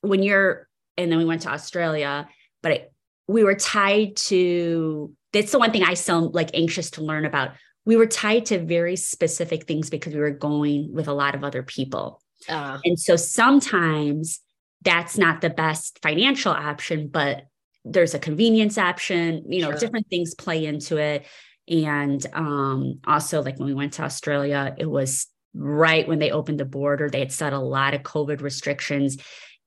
when 0.00 0.22
you're, 0.22 0.68
and 0.96 1.10
then 1.10 1.18
we 1.18 1.24
went 1.24 1.42
to 1.42 1.50
Australia, 1.50 2.28
but 2.62 2.72
it, 2.72 2.92
we 3.28 3.44
were 3.44 3.54
tied 3.54 4.16
to 4.16 5.12
that's 5.36 5.52
the 5.52 5.58
one 5.58 5.70
thing 5.70 5.82
I 5.82 5.94
still 5.94 6.30
like 6.30 6.50
anxious 6.54 6.92
to 6.92 7.04
learn 7.04 7.26
about. 7.26 7.50
We 7.86 7.96
were 7.96 8.06
tied 8.06 8.46
to 8.46 8.58
very 8.58 8.96
specific 8.96 9.64
things 9.64 9.88
because 9.88 10.12
we 10.12 10.20
were 10.20 10.30
going 10.30 10.92
with 10.92 11.08
a 11.08 11.14
lot 11.14 11.34
of 11.34 11.42
other 11.42 11.62
people. 11.62 12.20
Uh, 12.48 12.78
and 12.84 13.00
so 13.00 13.16
sometimes 13.16 14.40
that's 14.82 15.16
not 15.16 15.40
the 15.40 15.50
best 15.50 16.00
financial 16.02 16.52
option, 16.52 17.08
but 17.08 17.46
there's 17.84 18.14
a 18.14 18.18
convenience 18.18 18.76
option, 18.76 19.44
you 19.50 19.62
know, 19.62 19.70
Sure. 19.70 19.78
different 19.78 20.08
things 20.08 20.34
play 20.34 20.66
into 20.66 20.98
it. 20.98 21.24
And 21.68 22.24
um, 22.32 23.00
also, 23.06 23.42
like 23.42 23.58
when 23.58 23.68
we 23.68 23.74
went 23.74 23.94
to 23.94 24.02
Australia, 24.02 24.74
it 24.78 24.86
was 24.86 25.28
right 25.54 26.06
when 26.06 26.18
they 26.18 26.30
opened 26.30 26.60
the 26.60 26.64
border. 26.64 27.08
They 27.08 27.20
had 27.20 27.32
set 27.32 27.52
a 27.52 27.58
lot 27.58 27.94
of 27.94 28.02
COVID 28.02 28.42
restrictions. 28.42 29.16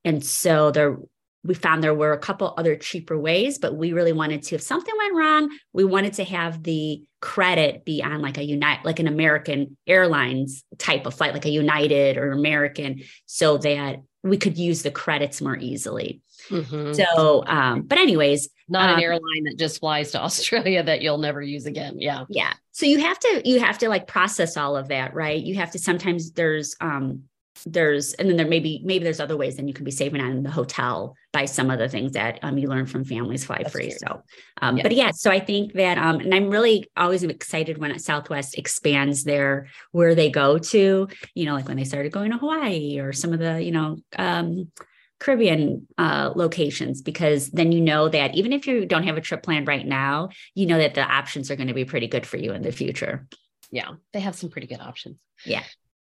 And 0.06 0.24
so 0.24 0.72
there, 0.72 0.98
we 1.44 1.54
found 1.54 1.82
there 1.84 1.96
were 1.96 2.14
a 2.14 2.18
couple 2.20 2.54
other 2.58 2.76
cheaper 2.76 3.18
ways, 3.18 3.58
but 3.58 3.76
we 3.76 3.94
really 3.94 4.12
wanted 4.12 4.44
to, 4.44 4.56
if 4.56 4.62
something 4.62 4.94
went 4.98 5.16
wrong, 5.16 5.50
we 5.72 5.86
wanted 5.86 6.14
to 6.14 6.24
have 6.26 6.64
the 6.64 7.02
credit 7.22 7.86
be 7.86 8.04
on 8.04 8.22
like 8.22 8.38
a 8.38 8.44
United, 8.44 8.86
like 8.86 9.00
an 9.00 9.08
American 9.08 9.78
Airlines 9.88 10.64
type 10.78 11.06
of 11.06 11.14
flight, 11.14 11.34
like 11.34 11.46
a 11.46 11.50
United 11.50 12.18
or 12.18 12.32
American, 12.32 13.02
so 13.26 13.58
that 13.58 13.98
we 14.22 14.38
could 14.38 14.58
use 14.58 14.84
the 14.84 14.92
credits 14.92 15.42
more 15.42 15.58
easily. 15.58 16.22
Mhm. 16.50 16.94
So, 16.96 17.46
um, 17.48 17.84
but 17.84 17.98
anyways, 17.98 18.50
Not 18.68 18.90
um, 18.90 18.98
an 18.98 19.04
airline 19.04 19.44
that 19.46 19.58
just 19.58 19.80
flies 19.80 20.12
to 20.12 20.22
Australia 20.22 20.84
that 20.84 21.02
you'll 21.02 21.20
never 21.20 21.42
use 21.42 21.66
again. 21.66 22.00
Yeah. 22.00 22.26
yeah. 22.30 22.54
So 22.72 22.86
you 22.86 23.00
have 23.00 23.20
to 23.20 23.42
you 23.46 23.60
have 23.60 23.78
to 23.80 23.88
like 23.90 24.08
process 24.08 24.58
all 24.58 24.76
of 24.76 24.90
that, 24.90 25.14
right? 25.14 25.42
You 25.42 25.56
have 25.56 25.72
to 25.72 25.80
sometimes 25.80 26.32
there's 26.32 26.76
um 26.82 27.24
there's 27.66 28.14
and 28.14 28.30
then 28.30 28.38
there 28.38 28.48
maybe 28.48 28.82
maybe 28.84 29.04
there's 29.04 29.20
other 29.20 29.38
ways 29.38 29.56
then 29.56 29.68
you 29.68 29.74
can 29.74 29.86
be 29.86 29.92
saving 29.92 30.22
on 30.22 30.44
the 30.44 30.52
hotel 30.52 31.16
by 31.34 31.46
some 31.46 31.70
of 31.70 31.80
the 31.80 31.90
things 31.90 32.14
that 32.14 32.40
um 32.44 32.58
you 32.58 32.68
learn 32.68 32.86
from 32.86 33.04
families 33.04 33.46
fly 33.46 33.60
That's 33.62 33.72
free 33.72 33.90
true. 33.90 33.98
so 34.00 34.24
um 34.62 34.78
Yeah. 34.78 34.84
but 34.84 34.92
yeah 34.94 35.12
so 35.12 35.32
i 35.32 35.40
think 35.40 35.74
that 35.74 35.98
um 35.98 36.20
and 36.20 36.34
i'm 36.34 36.50
really 36.50 36.90
always 36.98 37.24
excited 37.24 37.78
when 37.78 37.98
southwest 38.00 38.58
expands 38.58 39.24
their 39.24 39.68
where 39.92 40.16
they 40.16 40.30
go 40.30 40.58
to 40.58 41.08
you 41.36 41.46
know 41.46 41.54
like 41.54 41.68
when 41.68 41.78
they 41.78 41.84
started 41.84 42.12
going 42.12 42.32
to 42.32 42.38
hawaii 42.38 43.00
or 43.00 43.14
some 43.14 43.34
of 43.34 43.40
the 43.40 43.62
you 43.64 43.72
know 43.72 43.98
um 44.18 44.72
Caribbean 45.20 45.86
uh, 45.98 46.32
locations 46.34 47.02
because 47.02 47.50
then 47.50 47.74
you 47.74 47.82
know 47.82 48.08
that 48.08 48.36
even 48.36 48.54
if 48.54 48.66
you 48.68 48.86
don't 48.86 49.04
have 49.04 49.18
a 49.18 49.22
trip 49.22 49.44
planned 49.44 49.68
right 49.68 49.86
now, 49.86 50.30
you 50.56 50.66
know 50.66 50.78
that 50.78 50.94
the 50.94 51.02
options 51.02 51.52
are 51.52 51.58
going 51.58 51.68
to 51.68 51.74
be 51.74 51.84
pretty 51.84 52.08
good 52.08 52.26
for 52.26 52.38
you 52.38 52.54
in 52.54 52.62
the 52.62 52.72
future. 52.72 53.28
Yeah. 53.70 53.90
They 54.14 54.22
have 54.22 54.36
some 54.36 54.50
pretty 54.50 54.68
good 54.68 54.80
options. 54.80 55.18
Yeah. 55.46 55.64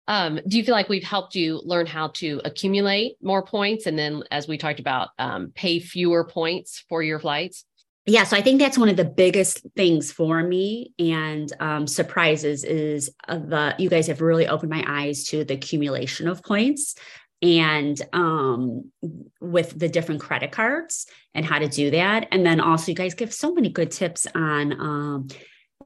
Um, 0.09 0.41
do 0.47 0.59
you 0.59 0.65
feel 0.65 0.75
like 0.75 0.89
we've 0.89 1.05
helped 1.05 1.35
you 1.35 1.61
learn 1.65 1.87
how 1.87 2.09
to 2.15 2.41
accumulate 2.45 3.17
more 3.23 3.45
points? 3.45 3.87
And 3.87 3.99
then, 3.99 4.25
as 4.31 4.49
we 4.49 4.59
talked 4.59 4.81
about, 4.81 5.11
um, 5.19 5.53
pay 5.55 5.79
fewer 5.79 6.25
points 6.25 6.85
for 6.89 7.03
your 7.03 7.19
flights? 7.19 7.65
yeah 8.07 8.25
so 8.25 8.37
i 8.37 8.43
think 8.43 8.61
that's 8.61 8.79
one 8.79 8.89
of 8.89 8.97
the 8.97 9.05
biggest 9.05 9.65
things 9.77 10.11
for 10.11 10.43
me 10.43 10.93
and 10.99 11.53
um, 11.61 11.87
surprises 11.87 12.65
is 12.65 13.11
uh, 13.29 13.39
the 13.39 13.75
you 13.79 13.89
guys 13.89 14.07
have 14.07 14.21
really 14.21 14.49
opened 14.49 14.71
my 14.71 14.85
eyes 14.87 15.25
to 15.25 15.45
the 15.45 15.55
accumulation 15.55 16.29
of 16.29 16.43
points 16.43 16.95
and 17.41 18.01
um, 18.13 18.93
with 19.41 19.77
the 19.77 19.89
different 19.89 20.21
credit 20.21 20.53
cards 20.53 21.07
and 21.35 21.45
how 21.45 21.59
to 21.59 21.69
do 21.69 21.91
that 21.91 22.27
and 22.31 22.45
then 22.45 22.61
also 22.61 22.91
you 22.91 22.97
guys 22.97 23.15
give 23.15 23.33
so 23.33 23.53
many 23.53 23.69
good 23.69 23.91
tips 23.91 24.27
on 24.35 24.73
um, 24.81 25.29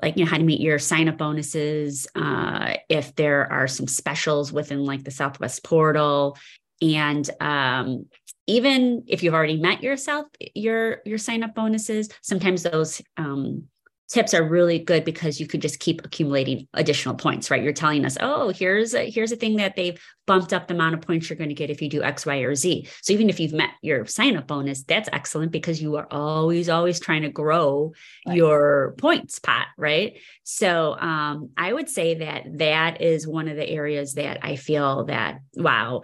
like 0.02 0.16
you 0.16 0.24
know 0.24 0.30
how 0.30 0.38
to 0.38 0.44
meet 0.44 0.61
your 0.61 0.78
sign 0.78 1.09
up 1.09 1.18
bonuses 1.18 2.06
uh, 2.14 2.74
if 2.88 3.14
there 3.14 3.50
are 3.52 3.66
some 3.66 3.87
specials 3.87 4.52
within 4.52 4.85
like 4.85 5.04
the 5.04 5.11
southwest 5.11 5.64
portal. 5.64 6.37
And 6.82 7.28
um, 7.40 8.06
even 8.46 9.04
if 9.06 9.22
you've 9.22 9.35
already 9.35 9.56
met 9.56 9.82
yourself 9.82 10.26
your 10.54 11.00
your 11.04 11.18
sign 11.18 11.42
up 11.42 11.54
bonuses 11.54 12.09
sometimes 12.22 12.62
those 12.62 13.02
um, 13.16 13.64
tips 14.09 14.35
are 14.35 14.42
really 14.49 14.79
good 14.79 15.05
because 15.05 15.40
you 15.40 15.47
could 15.47 15.61
just 15.62 15.81
keep 15.81 16.05
accumulating 16.05 16.69
additional 16.75 17.14
points 17.14 17.51
right 17.51 17.62
you're 17.62 17.73
telling 17.73 18.05
us 18.05 18.16
oh 18.21 18.51
here's 18.51 18.95
a 18.95 19.11
here's 19.11 19.33
a 19.33 19.37
thing 19.37 19.57
that 19.57 19.75
they've 19.77 20.01
bumped 20.27 20.53
up 20.53 20.66
the 20.69 20.75
amount 20.75 20.95
of 20.95 21.01
points 21.01 21.29
you're 21.29 21.37
going 21.37 21.49
to 21.49 21.55
get 21.55 21.71
if 21.71 21.81
you 21.83 21.88
do 21.88 22.03
x 22.03 22.25
y 22.27 22.38
or 22.38 22.55
z 22.55 22.88
so 23.03 23.12
even 23.12 23.29
if 23.29 23.40
you've 23.40 23.53
met 23.53 23.71
your 23.83 24.07
sign 24.07 24.37
up 24.37 24.47
bonus 24.47 24.83
that's 24.85 25.09
excellent 25.12 25.51
because 25.53 25.81
you 25.83 25.97
are 25.97 26.07
always 26.11 26.69
always 26.69 27.01
trying 27.01 27.23
to 27.23 27.31
grow 27.31 27.92
Right. 28.27 28.37
your 28.37 28.95
points 28.99 29.38
pot 29.38 29.66
right 29.77 30.19
so 30.45 30.97
um, 30.99 31.51
i 31.57 31.73
would 31.73 31.88
say 31.88 32.14
that 32.14 32.45
that 32.59 33.01
is 33.01 33.27
one 33.27 33.49
of 33.49 33.57
the 33.57 33.69
areas 33.69 34.14
that 34.14 34.38
i 34.42 34.57
feel 34.57 35.05
that 35.05 35.40
wow 35.55 36.03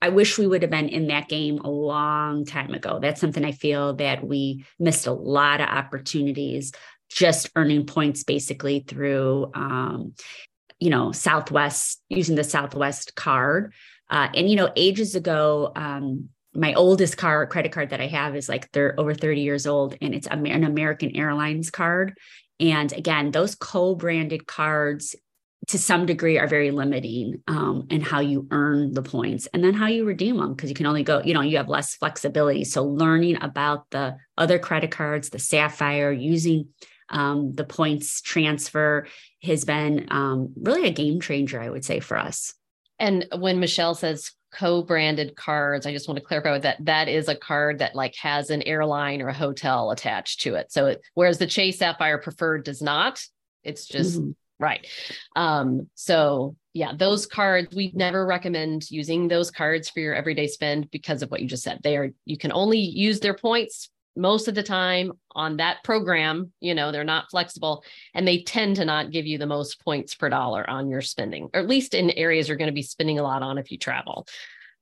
I 0.00 0.08
wish 0.08 0.38
we 0.38 0.46
would 0.46 0.62
have 0.62 0.70
been 0.70 0.88
in 0.88 1.08
that 1.08 1.28
game 1.28 1.58
a 1.58 1.68
long 1.68 2.46
time 2.46 2.72
ago. 2.72 3.00
That's 3.00 3.20
something 3.20 3.44
I 3.44 3.52
feel 3.52 3.94
that 3.96 4.26
we 4.26 4.64
missed 4.78 5.06
a 5.06 5.12
lot 5.12 5.60
of 5.60 5.68
opportunities 5.68 6.72
just 7.10 7.50
earning 7.56 7.86
points 7.86 8.24
basically 8.24 8.80
through, 8.80 9.50
um, 9.54 10.14
you 10.78 10.90
know, 10.90 11.12
Southwest, 11.12 12.02
using 12.08 12.34
the 12.34 12.44
Southwest 12.44 13.14
card. 13.14 13.72
Uh, 14.10 14.28
and, 14.34 14.50
you 14.50 14.56
know, 14.56 14.70
ages 14.76 15.14
ago, 15.14 15.72
um, 15.76 16.28
my 16.54 16.74
oldest 16.74 17.16
car 17.16 17.46
credit 17.46 17.72
card 17.72 17.90
that 17.90 18.00
I 18.00 18.06
have 18.06 18.36
is 18.36 18.48
like 18.48 18.70
they're 18.72 18.98
over 18.98 19.14
30 19.14 19.40
years 19.40 19.66
old 19.66 19.96
and 20.00 20.14
it's 20.14 20.28
an 20.28 20.64
American 20.64 21.16
Airlines 21.16 21.70
card. 21.70 22.16
And 22.60 22.92
again, 22.92 23.32
those 23.32 23.54
co-branded 23.54 24.46
cards 24.46 25.16
to 25.68 25.78
some 25.78 26.06
degree 26.06 26.38
are 26.38 26.46
very 26.46 26.70
limiting 26.70 27.42
um, 27.48 27.86
in 27.90 28.00
how 28.00 28.20
you 28.20 28.46
earn 28.50 28.92
the 28.92 29.02
points 29.02 29.46
and 29.52 29.64
then 29.64 29.74
how 29.74 29.86
you 29.86 30.04
redeem 30.04 30.36
them 30.36 30.54
because 30.54 30.68
you 30.68 30.74
can 30.74 30.86
only 30.86 31.02
go 31.02 31.22
you 31.24 31.32
know 31.32 31.40
you 31.40 31.56
have 31.56 31.68
less 31.68 31.94
flexibility 31.94 32.64
so 32.64 32.84
learning 32.84 33.38
about 33.40 33.88
the 33.90 34.16
other 34.36 34.58
credit 34.58 34.90
cards 34.90 35.30
the 35.30 35.38
sapphire 35.38 36.12
using 36.12 36.68
um, 37.10 37.52
the 37.52 37.64
points 37.64 38.20
transfer 38.22 39.06
has 39.42 39.64
been 39.64 40.06
um, 40.10 40.52
really 40.56 40.86
a 40.88 40.92
game 40.92 41.20
changer 41.20 41.60
i 41.60 41.70
would 41.70 41.84
say 41.84 42.00
for 42.00 42.16
us 42.16 42.54
And 42.98 43.26
when 43.36 43.58
Michelle 43.60 43.94
says 43.96 44.30
co-branded 44.52 45.34
cards, 45.34 45.84
I 45.84 45.92
just 45.92 46.06
want 46.08 46.18
to 46.20 46.24
clarify 46.24 46.56
that 46.60 46.84
that 46.84 47.08
is 47.08 47.28
a 47.28 47.34
card 47.34 47.80
that 47.80 47.96
like 47.96 48.14
has 48.22 48.50
an 48.50 48.62
airline 48.62 49.20
or 49.20 49.28
a 49.28 49.34
hotel 49.34 49.90
attached 49.90 50.42
to 50.42 50.54
it. 50.54 50.70
So 50.70 50.86
it, 50.86 51.00
whereas 51.14 51.38
the 51.38 51.48
Chase 51.48 51.78
Sapphire 51.80 52.18
Preferred 52.18 52.64
does 52.64 52.80
not, 52.80 53.20
it's 53.64 53.84
just 53.88 54.20
Mhm. 54.20 54.36
right. 54.60 54.86
Um, 55.34 55.90
so 55.96 56.54
yeah, 56.72 56.92
those 56.96 57.26
cards 57.26 57.74
we 57.74 57.90
never 57.94 58.24
recommend 58.24 58.88
using 58.90 59.26
those 59.26 59.50
cards 59.50 59.90
for 59.90 59.98
your 59.98 60.14
everyday 60.14 60.46
spend 60.46 60.88
because 60.92 61.22
of 61.22 61.30
what 61.32 61.40
you 61.40 61.48
just 61.48 61.64
said. 61.64 61.80
They 61.82 61.96
are 61.96 62.10
you 62.24 62.38
can 62.38 62.52
only 62.52 62.78
use 62.78 63.18
their 63.18 63.34
points 63.34 63.90
most 64.16 64.48
of 64.48 64.54
the 64.54 64.62
time 64.62 65.12
on 65.32 65.56
that 65.56 65.82
program, 65.84 66.52
you 66.60 66.74
know, 66.74 66.92
they're 66.92 67.04
not 67.04 67.30
flexible 67.30 67.84
and 68.14 68.26
they 68.26 68.42
tend 68.42 68.76
to 68.76 68.84
not 68.84 69.10
give 69.10 69.26
you 69.26 69.38
the 69.38 69.46
most 69.46 69.82
points 69.82 70.14
per 70.14 70.28
dollar 70.28 70.68
on 70.68 70.88
your 70.88 71.00
spending, 71.00 71.50
or 71.52 71.60
at 71.60 71.68
least 71.68 71.94
in 71.94 72.10
areas 72.10 72.48
you're 72.48 72.56
going 72.56 72.68
to 72.68 72.72
be 72.72 72.82
spending 72.82 73.18
a 73.18 73.22
lot 73.22 73.42
on 73.42 73.58
if 73.58 73.70
you 73.72 73.78
travel. 73.78 74.26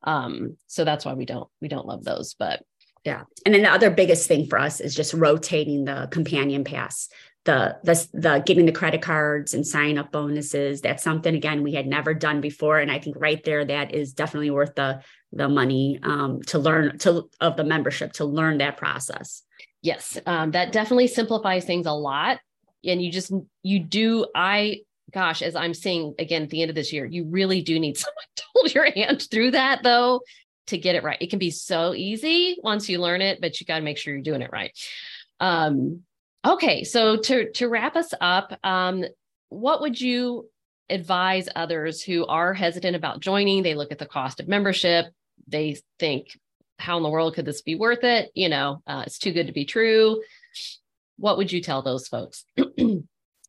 Um, 0.05 0.57
so 0.67 0.85
that's 0.85 1.05
why 1.05 1.15
we 1.15 1.25
don't 1.25 1.49
we 1.61 1.69
don't 1.69 1.87
love 1.87 2.05
those. 2.05 2.35
But 2.39 2.63
Yeah. 3.05 3.23
And 3.47 3.55
then 3.55 3.63
the 3.63 3.73
other 3.73 3.91
biggest 3.91 4.29
thing 4.29 4.47
for 4.47 4.59
us 4.59 4.81
is 4.81 4.95
just 4.95 5.15
rotating 5.15 5.85
the 5.85 6.09
companion 6.11 6.65
pass, 6.65 7.09
the 7.45 7.77
the 7.83 8.07
the 8.13 8.43
getting 8.45 8.67
the 8.67 8.73
credit 8.73 9.03
cards 9.03 9.55
and 9.55 9.67
sign 9.67 9.99
up 9.99 10.13
bonuses. 10.13 10.81
That's 10.81 11.03
something 11.03 11.35
again 11.35 11.63
we 11.63 11.73
had 11.73 11.87
never 11.87 12.15
done 12.15 12.41
before. 12.41 12.79
And 12.79 12.91
I 12.91 12.99
think 12.99 13.17
right 13.19 13.43
there 13.45 13.65
that 13.65 13.95
is 13.95 14.13
definitely 14.13 14.51
worth 14.51 14.75
the 14.75 15.03
the 15.33 15.49
money 15.49 15.99
um, 16.03 16.43
to 16.43 16.59
learn 16.59 16.99
to 16.99 17.29
of 17.41 17.57
the 17.57 17.65
membership 17.65 18.13
to 18.15 18.25
learn 18.25 18.59
that 18.59 18.77
process. 18.77 19.43
yes, 19.81 20.19
um, 20.27 20.51
that 20.53 20.73
definitely 20.73 21.09
simplifies 21.09 21.65
things 21.65 21.87
a 21.87 21.93
lot. 21.93 22.39
And 22.85 23.03
you 23.03 23.11
just 23.13 23.33
you 23.63 23.81
do 23.81 24.27
I 24.35 24.81
gosh, 25.13 25.43
as 25.43 25.55
I'm 25.55 25.75
seeing 25.75 26.15
again 26.19 26.43
at 26.43 26.51
the 26.51 26.63
end 26.63 26.71
of 26.71 26.75
this 26.75 26.93
year, 26.93 27.05
you 27.05 27.25
really 27.25 27.63
do 27.63 27.79
need 27.79 27.97
someone 27.99 28.25
to 28.37 28.43
hold 28.55 28.75
your 28.75 28.91
hand 28.91 29.27
through 29.31 29.53
that 29.53 29.83
though 29.83 30.21
to 30.69 30.79
get 30.79 30.95
it 30.95 31.03
right. 31.03 31.19
It 31.21 31.31
can 31.31 31.39
be 31.39 31.51
so 31.51 31.95
easy 31.95 32.57
once 32.63 32.89
you 32.89 32.99
learn 32.99 33.21
it, 33.21 33.41
but 33.41 33.61
you 33.61 33.67
got 33.67 33.79
to 33.79 33.85
make 33.85 33.99
sure 33.99 34.15
you're 34.15 34.23
doing 34.23 34.43
it 34.43 34.51
right. 34.53 34.73
Um, 35.41 36.03
okay, 36.47 36.85
so 36.85 37.17
to 37.17 37.51
to 37.53 37.69
wrap 37.69 37.97
us 37.97 38.13
up, 38.21 38.59
um, 38.65 39.05
what 39.49 39.81
would 39.81 40.01
you 40.01 40.49
advise 40.89 41.49
others 41.55 42.03
who 42.03 42.27
are 42.27 42.55
hesitant 42.55 42.97
about 42.97 43.21
joining? 43.21 43.63
They 43.63 43.75
look 43.75 43.93
at 43.93 43.99
the 43.99 44.07
cost 44.07 44.41
of 44.41 44.49
membership, 44.49 45.07
they 45.49 45.77
think, 45.99 46.39
"How 46.79 46.97
in 46.97 47.03
the 47.03 47.11
world 47.11 47.35
could 47.35 47.47
this 47.47 47.63
be 47.63 47.75
worth 47.75 48.05
it?" 48.05 48.31
You 48.35 48.49
know, 48.49 48.83
uh, 48.87 49.05
it's 49.07 49.19
too 49.19 49.33
good 49.33 49.47
to 49.47 49.53
be 49.53 49.65
true. 49.65 50.23
What 51.19 51.37
would 51.37 51.53
you 51.53 51.61
tell 51.61 51.83
those 51.83 52.09
folks? 52.09 52.45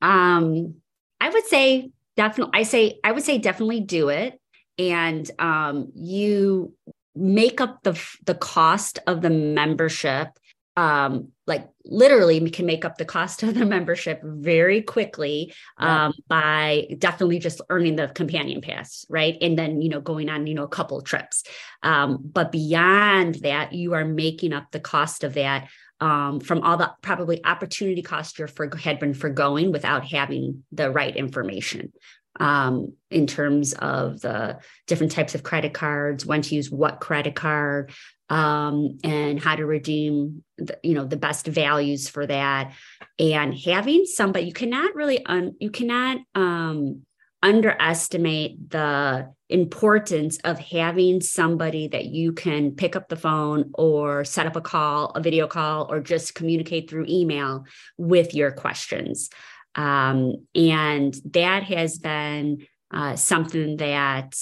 Um, 0.04 0.76
I 1.22 1.30
would 1.30 1.46
say 1.46 1.90
definitely. 2.18 2.60
I 2.60 2.64
say 2.64 3.00
I 3.04 3.14
would 3.14 3.24
say 3.24 3.38
definitely 3.38 3.80
do 3.80 4.10
it, 4.10 4.40
and 4.78 5.30
um, 5.40 5.94
you 5.96 6.74
make 7.16 7.62
up 7.62 7.82
the 7.84 8.00
the 8.26 8.36
cost 8.36 9.00
of 9.08 9.22
the 9.22 9.30
membership. 9.30 10.28
Um, 10.76 11.30
like 11.46 11.68
literally, 11.86 12.40
we 12.40 12.50
can 12.50 12.66
make 12.66 12.86
up 12.86 12.98
the 12.98 13.06
cost 13.06 13.44
of 13.44 13.54
the 13.54 13.66
membership 13.66 14.22
very 14.24 14.82
quickly 14.82 15.54
Yeah. 15.80 16.06
um, 16.06 16.14
by 16.28 16.88
definitely 16.98 17.40
just 17.40 17.62
earning 17.70 17.96
the 17.96 18.08
companion 18.08 18.62
pass, 18.62 19.06
right? 19.10 19.38
And 19.42 19.58
then 19.58 19.82
you 19.82 19.90
know 19.90 20.02
going 20.02 20.30
on 20.30 20.48
you 20.48 20.56
know 20.56 20.64
a 20.64 20.70
couple 20.70 21.02
trips. 21.02 21.44
Um, 21.84 22.20
but 22.24 22.52
beyond 22.52 23.36
that, 23.36 23.74
you 23.74 23.94
are 23.94 24.06
making 24.06 24.54
up 24.54 24.72
the 24.72 24.80
cost 24.80 25.24
of 25.24 25.36
that 25.36 25.70
um, 26.00 26.40
from 26.40 26.62
all 26.62 26.78
the 26.78 26.92
probably 27.02 27.44
opportunity 27.46 28.02
cost 28.02 28.40
you're 28.40 28.48
for 28.48 28.70
had 28.76 29.00
been 29.00 29.14
forgoing 29.14 29.72
without 29.72 30.06
having 30.06 30.64
the 30.72 30.90
right 30.92 31.16
information 31.16 31.94
um, 32.40 32.94
in 33.12 33.28
terms 33.28 33.74
of 33.74 34.22
the 34.22 34.60
different 34.88 35.12
types 35.12 35.36
of 35.36 35.44
credit 35.44 35.74
cards, 35.74 36.26
when 36.26 36.42
to 36.42 36.56
use 36.56 36.72
what 36.72 37.00
credit 37.00 37.36
card, 37.36 37.92
um, 38.30 38.98
and 39.04 39.40
how 39.40 39.56
to 39.56 39.66
redeem 39.66 40.44
the, 40.58 40.78
you 40.84 40.94
know 40.94 41.06
the 41.06 41.18
best 41.18 41.48
values 41.48 42.10
for 42.10 42.26
that. 42.26 42.74
And 43.20 43.58
having 43.58 44.06
somebody 44.06 44.46
you 44.46 44.54
cannot 44.54 44.96
really 44.96 45.26
un, 45.26 45.56
you 45.60 45.70
cannot 45.70 46.20
um, 46.36 47.04
underestimate 47.42 48.70
the 48.70 49.32
importance 49.50 50.38
of 50.46 50.58
having 50.58 51.22
somebody 51.22 51.90
that 51.90 52.06
you 52.06 52.32
can 52.32 52.72
pick 52.72 52.96
up 52.96 53.10
the 53.10 53.16
phone 53.16 53.70
or 53.74 54.24
set 54.24 54.48
up 54.48 54.56
a 54.56 54.62
call 54.62 55.12
a 55.16 55.22
video 55.22 55.46
call 55.46 55.92
or 55.92 56.00
just 56.00 56.36
communicate 56.36 56.90
through 56.90 57.06
email 57.08 57.66
with 57.98 58.34
your 58.34 58.52
questions. 58.52 59.30
Um, 59.76 60.46
and 60.56 61.16
that 61.32 61.64
has 61.64 61.98
been 61.98 62.68
uh, 62.94 63.16
something 63.16 63.78
that 63.78 64.36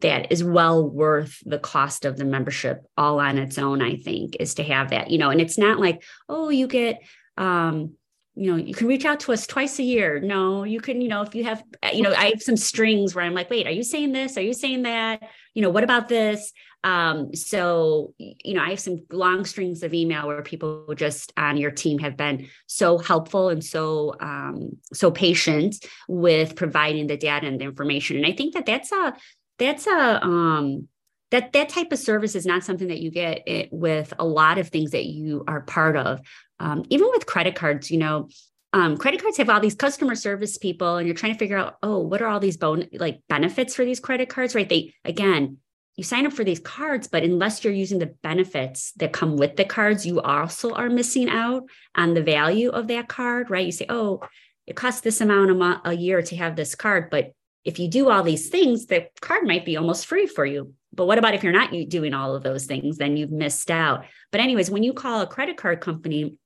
that 0.00 0.32
is 0.32 0.42
well 0.42 0.88
worth 0.88 1.38
the 1.46 1.58
cost 1.58 2.04
of 2.04 2.16
the 2.16 2.24
membership 2.24 2.84
all 2.96 3.20
on 3.20 3.38
its 3.38 3.58
own 3.58 3.80
i 3.80 3.96
think 3.96 4.36
is 4.40 4.54
to 4.54 4.62
have 4.62 4.90
that 4.90 5.10
you 5.10 5.18
know 5.18 5.30
and 5.30 5.40
it's 5.40 5.58
not 5.58 5.78
like 5.78 6.02
oh 6.28 6.48
you 6.48 6.66
get 6.66 7.00
um 7.38 7.92
you 8.34 8.50
know 8.50 8.56
you 8.56 8.74
can 8.74 8.86
reach 8.86 9.04
out 9.04 9.20
to 9.20 9.32
us 9.32 9.46
twice 9.46 9.78
a 9.78 9.82
year 9.82 10.20
no 10.20 10.64
you 10.64 10.80
can 10.80 11.00
you 11.00 11.08
know 11.08 11.22
if 11.22 11.34
you 11.34 11.44
have 11.44 11.62
you 11.92 12.02
know 12.02 12.12
i 12.14 12.26
have 12.26 12.42
some 12.42 12.56
strings 12.56 13.14
where 13.14 13.24
i'm 13.24 13.34
like 13.34 13.50
wait 13.50 13.66
are 13.66 13.72
you 13.72 13.82
saying 13.82 14.12
this 14.12 14.38
are 14.38 14.42
you 14.42 14.54
saying 14.54 14.82
that 14.82 15.22
you 15.54 15.60
know 15.60 15.70
what 15.70 15.84
about 15.84 16.08
this 16.08 16.52
um, 16.84 17.34
so, 17.34 18.14
you 18.18 18.54
know, 18.54 18.62
I 18.62 18.70
have 18.70 18.80
some 18.80 19.04
long 19.10 19.44
strings 19.44 19.82
of 19.82 19.94
email 19.94 20.26
where 20.26 20.42
people 20.42 20.92
just 20.96 21.32
on 21.36 21.56
your 21.56 21.70
team 21.70 21.98
have 21.98 22.16
been 22.16 22.48
so 22.66 22.98
helpful 22.98 23.50
and 23.50 23.64
so 23.64 24.14
um, 24.20 24.70
so 24.92 25.10
patient 25.10 25.76
with 26.08 26.56
providing 26.56 27.06
the 27.06 27.16
data 27.16 27.46
and 27.46 27.60
the 27.60 27.64
information. 27.64 28.16
And 28.16 28.26
I 28.26 28.32
think 28.32 28.54
that 28.54 28.66
that's 28.66 28.90
a 28.90 29.14
that's 29.58 29.86
a 29.86 30.24
um, 30.24 30.88
that 31.30 31.52
that 31.52 31.68
type 31.68 31.92
of 31.92 31.98
service 31.98 32.34
is 32.34 32.46
not 32.46 32.64
something 32.64 32.88
that 32.88 33.00
you 33.00 33.10
get 33.10 33.42
it 33.46 33.68
with 33.72 34.12
a 34.18 34.24
lot 34.24 34.58
of 34.58 34.68
things 34.68 34.90
that 34.90 35.06
you 35.06 35.44
are 35.46 35.60
part 35.60 35.96
of. 35.96 36.20
Um, 36.62 36.84
even 36.90 37.08
with 37.10 37.26
credit 37.26 37.54
cards, 37.56 37.90
you 37.90 37.98
know, 37.98 38.28
um, 38.72 38.96
credit 38.96 39.20
cards 39.20 39.36
have 39.36 39.50
all 39.50 39.60
these 39.60 39.74
customer 39.74 40.14
service 40.14 40.56
people, 40.56 40.96
and 40.96 41.06
you're 41.06 41.16
trying 41.16 41.34
to 41.34 41.38
figure 41.38 41.58
out, 41.58 41.76
oh, 41.82 41.98
what 41.98 42.22
are 42.22 42.28
all 42.28 42.40
these 42.40 42.56
bon- 42.56 42.88
like 42.92 43.20
benefits 43.28 43.74
for 43.74 43.84
these 43.84 44.00
credit 44.00 44.28
cards, 44.28 44.54
right? 44.54 44.68
They 44.68 44.94
again, 45.04 45.58
you 45.96 46.04
sign 46.04 46.24
up 46.24 46.32
for 46.32 46.44
these 46.44 46.60
cards, 46.60 47.08
but 47.08 47.24
unless 47.24 47.62
you're 47.62 47.72
using 47.84 47.98
the 47.98 48.14
benefits 48.22 48.92
that 48.92 49.12
come 49.12 49.36
with 49.36 49.56
the 49.56 49.64
cards, 49.64 50.06
you 50.06 50.22
also 50.22 50.70
are 50.70 50.88
missing 50.88 51.28
out 51.28 51.64
on 51.94 52.14
the 52.14 52.22
value 52.22 52.70
of 52.70 52.86
that 52.88 53.08
card, 53.08 53.50
right? 53.50 53.66
You 53.66 53.72
say, 53.72 53.86
oh, 53.90 54.22
it 54.66 54.76
costs 54.76 55.02
this 55.02 55.20
amount 55.20 55.50
a, 55.50 55.54
month, 55.54 55.80
a 55.84 55.92
year 55.94 56.22
to 56.22 56.36
have 56.36 56.56
this 56.56 56.74
card, 56.74 57.10
but 57.10 57.32
if 57.64 57.78
you 57.78 57.88
do 57.88 58.08
all 58.08 58.22
these 58.22 58.48
things, 58.48 58.86
the 58.86 59.08
card 59.20 59.44
might 59.44 59.64
be 59.64 59.76
almost 59.76 60.06
free 60.06 60.26
for 60.26 60.46
you. 60.46 60.72
But 60.94 61.06
what 61.06 61.18
about 61.18 61.34
if 61.34 61.42
you're 61.42 61.52
not 61.52 61.72
doing 61.88 62.12
all 62.12 62.34
of 62.34 62.42
those 62.42 62.66
things? 62.66 62.98
Then 62.98 63.16
you've 63.16 63.30
missed 63.30 63.70
out. 63.70 64.04
But, 64.30 64.40
anyways, 64.40 64.70
when 64.70 64.82
you 64.82 64.92
call 64.92 65.20
a 65.20 65.26
credit 65.26 65.56
card 65.56 65.80
company 65.80 66.38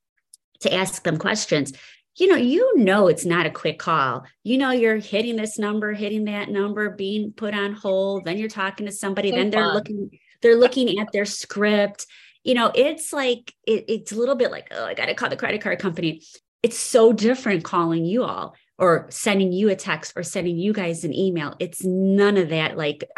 to 0.61 0.73
ask 0.73 1.03
them 1.03 1.17
questions, 1.17 1.73
you 2.15 2.27
know, 2.27 2.35
you 2.35 2.77
know 2.77 3.07
it's 3.07 3.25
not 3.25 3.45
a 3.45 3.51
quick 3.51 3.77
call. 3.77 4.25
You 4.43 4.57
know, 4.57 4.71
you're 4.71 4.97
hitting 4.97 5.35
this 5.35 5.59
number, 5.59 5.93
hitting 5.93 6.25
that 6.25 6.49
number, 6.49 6.89
being 6.89 7.31
put 7.31 7.53
on 7.53 7.73
hold. 7.73 8.25
Then 8.25 8.37
you're 8.37 8.49
talking 8.49 8.87
to 8.87 8.91
somebody. 8.91 9.29
So 9.29 9.37
then 9.37 9.49
they're 9.51 9.63
fun. 9.63 9.75
looking, 9.75 10.19
they're 10.41 10.55
looking 10.55 10.99
at 10.99 11.11
their 11.11 11.25
script. 11.25 12.07
You 12.43 12.55
know, 12.55 12.71
it's 12.73 13.13
like 13.13 13.53
it, 13.67 13.85
it's 13.87 14.11
a 14.11 14.15
little 14.15 14.35
bit 14.35 14.51
like, 14.51 14.69
oh, 14.71 14.85
I 14.85 14.93
got 14.95 15.05
to 15.05 15.13
call 15.13 15.29
the 15.29 15.35
credit 15.35 15.61
card 15.61 15.79
company. 15.79 16.23
It's 16.63 16.77
so 16.77 17.13
different 17.13 17.63
calling 17.63 18.03
you 18.03 18.23
all 18.23 18.55
or 18.79 19.07
sending 19.09 19.51
you 19.51 19.69
a 19.69 19.75
text 19.75 20.13
or 20.15 20.21
sending 20.21 20.57
you 20.57 20.71
guys 20.71 21.03
an 21.03 21.13
email. 21.13 21.55
It's 21.59 21.83
none 21.83 22.37
of 22.37 22.49
that 22.49 22.77
like 22.77 23.09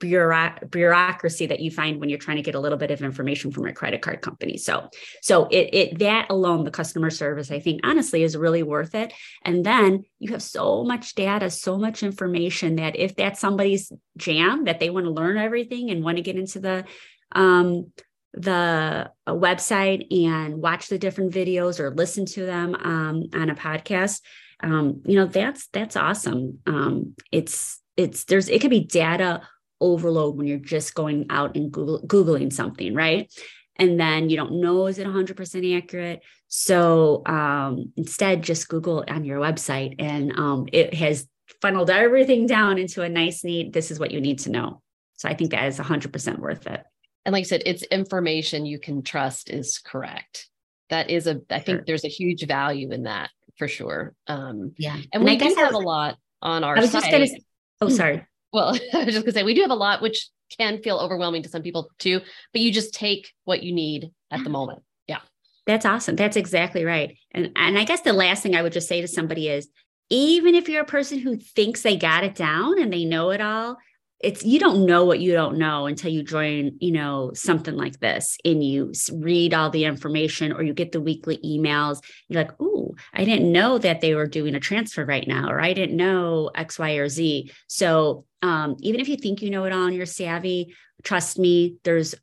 bureauc- 0.00 0.70
bureaucracy 0.70 1.46
that 1.46 1.60
you 1.60 1.70
find 1.70 2.00
when 2.00 2.08
you're 2.08 2.18
trying 2.18 2.38
to 2.38 2.42
get 2.42 2.56
a 2.56 2.60
little 2.60 2.78
bit 2.78 2.90
of 2.90 3.00
information 3.00 3.52
from 3.52 3.66
a 3.66 3.72
credit 3.72 4.02
card 4.02 4.22
company. 4.22 4.56
So, 4.56 4.88
so 5.22 5.46
it, 5.46 5.70
it 5.72 5.98
that 6.00 6.26
alone, 6.30 6.64
the 6.64 6.72
customer 6.72 7.10
service, 7.10 7.50
I 7.52 7.60
think 7.60 7.82
honestly 7.84 8.24
is 8.24 8.36
really 8.36 8.64
worth 8.64 8.94
it. 8.94 9.12
And 9.44 9.64
then 9.64 10.04
you 10.18 10.32
have 10.32 10.42
so 10.42 10.82
much 10.82 11.14
data, 11.14 11.48
so 11.48 11.78
much 11.78 12.02
information 12.02 12.76
that 12.76 12.96
if 12.96 13.14
that's 13.14 13.40
somebody's 13.40 13.92
jam 14.16 14.64
that 14.64 14.80
they 14.80 14.90
want 14.90 15.06
to 15.06 15.12
learn 15.12 15.36
everything 15.36 15.90
and 15.90 16.02
want 16.02 16.16
to 16.16 16.22
get 16.22 16.36
into 16.36 16.58
the 16.58 16.84
um, 17.32 17.92
the 18.32 19.10
website 19.28 20.12
and 20.26 20.60
watch 20.60 20.88
the 20.88 20.98
different 20.98 21.32
videos 21.32 21.78
or 21.78 21.94
listen 21.94 22.26
to 22.26 22.44
them 22.44 22.74
um, 22.74 23.24
on 23.32 23.48
a 23.48 23.54
podcast 23.54 24.20
um, 24.64 25.02
you 25.04 25.16
know 25.16 25.26
that's 25.26 25.68
that's 25.68 25.96
awesome. 25.96 26.58
Um, 26.66 27.14
it's 27.30 27.80
it's 27.96 28.24
there's 28.24 28.48
it 28.48 28.60
could 28.60 28.70
be 28.70 28.84
data 28.84 29.42
overload 29.80 30.36
when 30.36 30.46
you're 30.46 30.58
just 30.58 30.94
going 30.94 31.26
out 31.30 31.56
and 31.56 31.70
Google, 31.70 32.00
googling 32.06 32.52
something 32.52 32.94
right? 32.94 33.32
And 33.76 33.98
then 33.98 34.30
you 34.30 34.36
don't 34.36 34.60
know 34.60 34.86
is 34.86 34.98
it 34.98 35.06
100% 35.06 35.76
accurate. 35.76 36.22
So 36.48 37.22
um, 37.26 37.92
instead 37.96 38.42
just 38.42 38.68
google 38.68 39.04
on 39.08 39.24
your 39.24 39.40
website 39.40 39.96
and 39.98 40.38
um, 40.38 40.66
it 40.72 40.94
has 40.94 41.28
funneled 41.60 41.90
everything 41.90 42.46
down 42.56 42.78
into 42.78 43.02
a 43.02 43.08
nice 43.08 43.44
neat 43.44 43.72
this 43.72 43.90
is 43.90 43.98
what 43.98 44.10
you 44.10 44.20
need 44.20 44.38
to 44.40 44.50
know. 44.50 44.80
So 45.16 45.28
i 45.28 45.34
think 45.34 45.50
that 45.50 45.66
is 45.66 45.78
100% 45.78 46.38
worth 46.38 46.66
it. 46.66 46.82
And 47.24 47.32
like 47.32 47.42
i 47.42 47.44
said 47.44 47.62
it's 47.66 47.82
information 47.84 48.66
you 48.66 48.78
can 48.78 49.02
trust 49.02 49.50
is 49.50 49.78
correct. 49.78 50.48
That 50.90 51.10
is 51.10 51.26
a 51.26 51.40
i 51.50 51.58
think 51.58 51.86
there's 51.86 52.04
a 52.04 52.08
huge 52.08 52.46
value 52.46 52.90
in 52.92 53.02
that 53.04 53.30
for 53.56 53.68
sure. 53.68 54.14
Um, 54.26 54.72
yeah. 54.76 54.94
And, 54.94 55.08
and 55.12 55.24
we 55.24 55.36
do 55.36 55.54
have 55.56 55.72
was, 55.72 55.82
a 55.82 55.86
lot 55.86 56.16
on 56.42 56.64
our 56.64 56.76
I 56.76 56.80
was 56.80 56.90
site. 56.90 57.10
Just 57.10 57.12
gonna, 57.12 57.40
oh, 57.80 57.88
sorry. 57.88 58.26
Well, 58.52 58.78
I 58.92 59.04
was 59.04 59.14
just 59.14 59.24
gonna 59.24 59.32
say 59.32 59.42
we 59.42 59.54
do 59.54 59.62
have 59.62 59.70
a 59.70 59.74
lot, 59.74 60.02
which 60.02 60.28
can 60.58 60.82
feel 60.82 60.98
overwhelming 60.98 61.42
to 61.42 61.48
some 61.48 61.62
people 61.62 61.90
too, 61.98 62.20
but 62.52 62.60
you 62.60 62.72
just 62.72 62.94
take 62.94 63.32
what 63.44 63.62
you 63.62 63.72
need 63.72 64.10
at 64.30 64.44
the 64.44 64.50
moment. 64.50 64.82
Yeah. 65.06 65.20
That's 65.66 65.86
awesome. 65.86 66.16
That's 66.16 66.36
exactly 66.36 66.84
right. 66.84 67.16
And 67.32 67.50
and 67.56 67.78
I 67.78 67.84
guess 67.84 68.02
the 68.02 68.12
last 68.12 68.42
thing 68.42 68.54
I 68.54 68.62
would 68.62 68.72
just 68.72 68.88
say 68.88 69.00
to 69.00 69.08
somebody 69.08 69.48
is 69.48 69.68
even 70.10 70.54
if 70.54 70.68
you're 70.68 70.82
a 70.82 70.86
person 70.86 71.18
who 71.18 71.36
thinks 71.36 71.82
they 71.82 71.96
got 71.96 72.24
it 72.24 72.34
down 72.34 72.80
and 72.80 72.92
they 72.92 73.04
know 73.04 73.30
it 73.30 73.40
all, 73.40 73.78
it's 74.24 74.44
you 74.44 74.58
don't 74.58 74.86
know 74.86 75.04
what 75.04 75.20
you 75.20 75.32
don't 75.32 75.58
know 75.58 75.86
until 75.86 76.10
you 76.10 76.22
join 76.22 76.76
you 76.80 76.92
know 76.92 77.30
something 77.34 77.76
like 77.76 78.00
this 78.00 78.38
and 78.44 78.64
you 78.64 78.92
read 79.12 79.52
all 79.52 79.70
the 79.70 79.84
information 79.84 80.52
or 80.52 80.62
you 80.62 80.72
get 80.72 80.92
the 80.92 81.00
weekly 81.00 81.38
emails. 81.44 82.02
You're 82.28 82.42
like 82.42 82.60
ooh 82.60 82.94
i 83.12 83.24
didn't 83.24 83.50
know 83.50 83.78
that 83.78 84.00
they 84.00 84.14
were 84.14 84.26
doing 84.26 84.54
a 84.54 84.60
transfer 84.60 85.04
right 85.04 85.26
now 85.26 85.48
or 85.48 85.60
i 85.60 85.72
didn't 85.72 85.96
know 85.96 86.50
x 86.54 86.78
y 86.78 86.92
or 86.92 87.08
z. 87.08 87.52
So 87.66 88.24
um, 88.42 88.76
even 88.80 89.00
if 89.00 89.08
you 89.08 89.16
think 89.16 89.42
you 89.42 89.50
know 89.50 89.64
it 89.64 89.72
all 89.72 89.86
and 89.86 89.96
you're 89.96 90.06
savvy 90.06 90.74
trust 91.02 91.38
me 91.38 91.76
there's 91.84 92.14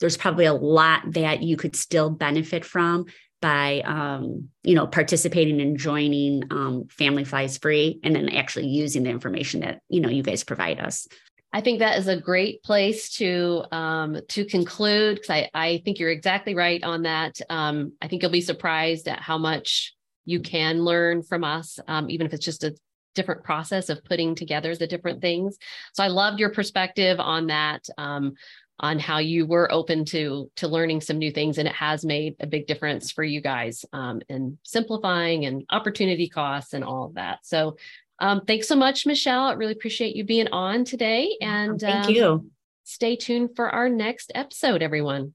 there's 0.00 0.16
probably 0.16 0.44
a 0.44 0.52
lot 0.52 1.02
that 1.12 1.42
you 1.42 1.56
could 1.56 1.74
still 1.74 2.10
benefit 2.10 2.64
from 2.64 3.06
by 3.40 3.80
um, 3.82 4.48
you 4.64 4.74
know 4.74 4.86
participating 4.86 5.60
and 5.60 5.78
joining 5.78 6.42
um, 6.50 6.86
Families 6.90 7.28
Fly 7.28 7.46
Free 7.48 8.00
and 8.02 8.14
then 8.14 8.28
actually 8.28 8.66
using 8.66 9.04
the 9.04 9.10
information 9.10 9.60
that 9.60 9.80
you 9.88 10.00
know 10.00 10.08
you 10.08 10.22
guys 10.22 10.44
provide 10.44 10.80
us 10.80 11.06
I 11.52 11.62
think 11.62 11.78
that 11.78 11.98
is 11.98 12.08
a 12.08 12.20
great 12.20 12.62
place 12.62 13.10
to 13.16 13.64
um, 13.72 14.20
to 14.28 14.44
conclude 14.44 15.16
because 15.16 15.30
I, 15.30 15.50
I 15.54 15.82
think 15.84 15.98
you're 15.98 16.10
exactly 16.10 16.54
right 16.54 16.82
on 16.82 17.02
that. 17.02 17.40
Um, 17.48 17.92
I 18.02 18.08
think 18.08 18.22
you'll 18.22 18.30
be 18.30 18.42
surprised 18.42 19.08
at 19.08 19.20
how 19.20 19.38
much 19.38 19.94
you 20.26 20.40
can 20.40 20.84
learn 20.84 21.22
from 21.22 21.44
us, 21.44 21.80
um, 21.88 22.10
even 22.10 22.26
if 22.26 22.34
it's 22.34 22.44
just 22.44 22.64
a 22.64 22.76
different 23.14 23.44
process 23.44 23.88
of 23.88 24.04
putting 24.04 24.34
together 24.34 24.76
the 24.76 24.86
different 24.86 25.22
things. 25.22 25.56
So 25.94 26.04
I 26.04 26.08
loved 26.08 26.38
your 26.38 26.50
perspective 26.50 27.18
on 27.18 27.46
that, 27.46 27.88
um, 27.96 28.34
on 28.78 28.98
how 28.98 29.18
you 29.18 29.46
were 29.46 29.72
open 29.72 30.04
to 30.04 30.50
to 30.56 30.68
learning 30.68 31.00
some 31.00 31.18
new 31.18 31.32
things, 31.32 31.56
and 31.56 31.66
it 31.66 31.74
has 31.74 32.04
made 32.04 32.36
a 32.40 32.46
big 32.46 32.66
difference 32.66 33.10
for 33.10 33.24
you 33.24 33.40
guys 33.40 33.86
um, 33.94 34.20
in 34.28 34.58
simplifying 34.64 35.46
and 35.46 35.64
opportunity 35.70 36.28
costs 36.28 36.74
and 36.74 36.84
all 36.84 37.06
of 37.06 37.14
that. 37.14 37.38
So 37.42 37.76
um, 38.20 38.42
thanks 38.46 38.68
so 38.68 38.76
much, 38.76 39.06
Michelle. 39.06 39.44
I 39.44 39.52
really 39.52 39.72
appreciate 39.72 40.16
you 40.16 40.24
being 40.24 40.48
on 40.48 40.84
today. 40.84 41.36
And 41.40 41.80
thank 41.80 42.06
um, 42.06 42.14
you. 42.14 42.50
Stay 42.84 43.16
tuned 43.16 43.50
for 43.54 43.68
our 43.70 43.88
next 43.88 44.32
episode, 44.34 44.82
everyone. 44.82 45.34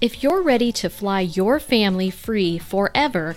If 0.00 0.22
you're 0.22 0.42
ready 0.42 0.72
to 0.72 0.90
fly 0.90 1.20
your 1.20 1.60
family 1.60 2.10
free 2.10 2.58
forever, 2.58 3.36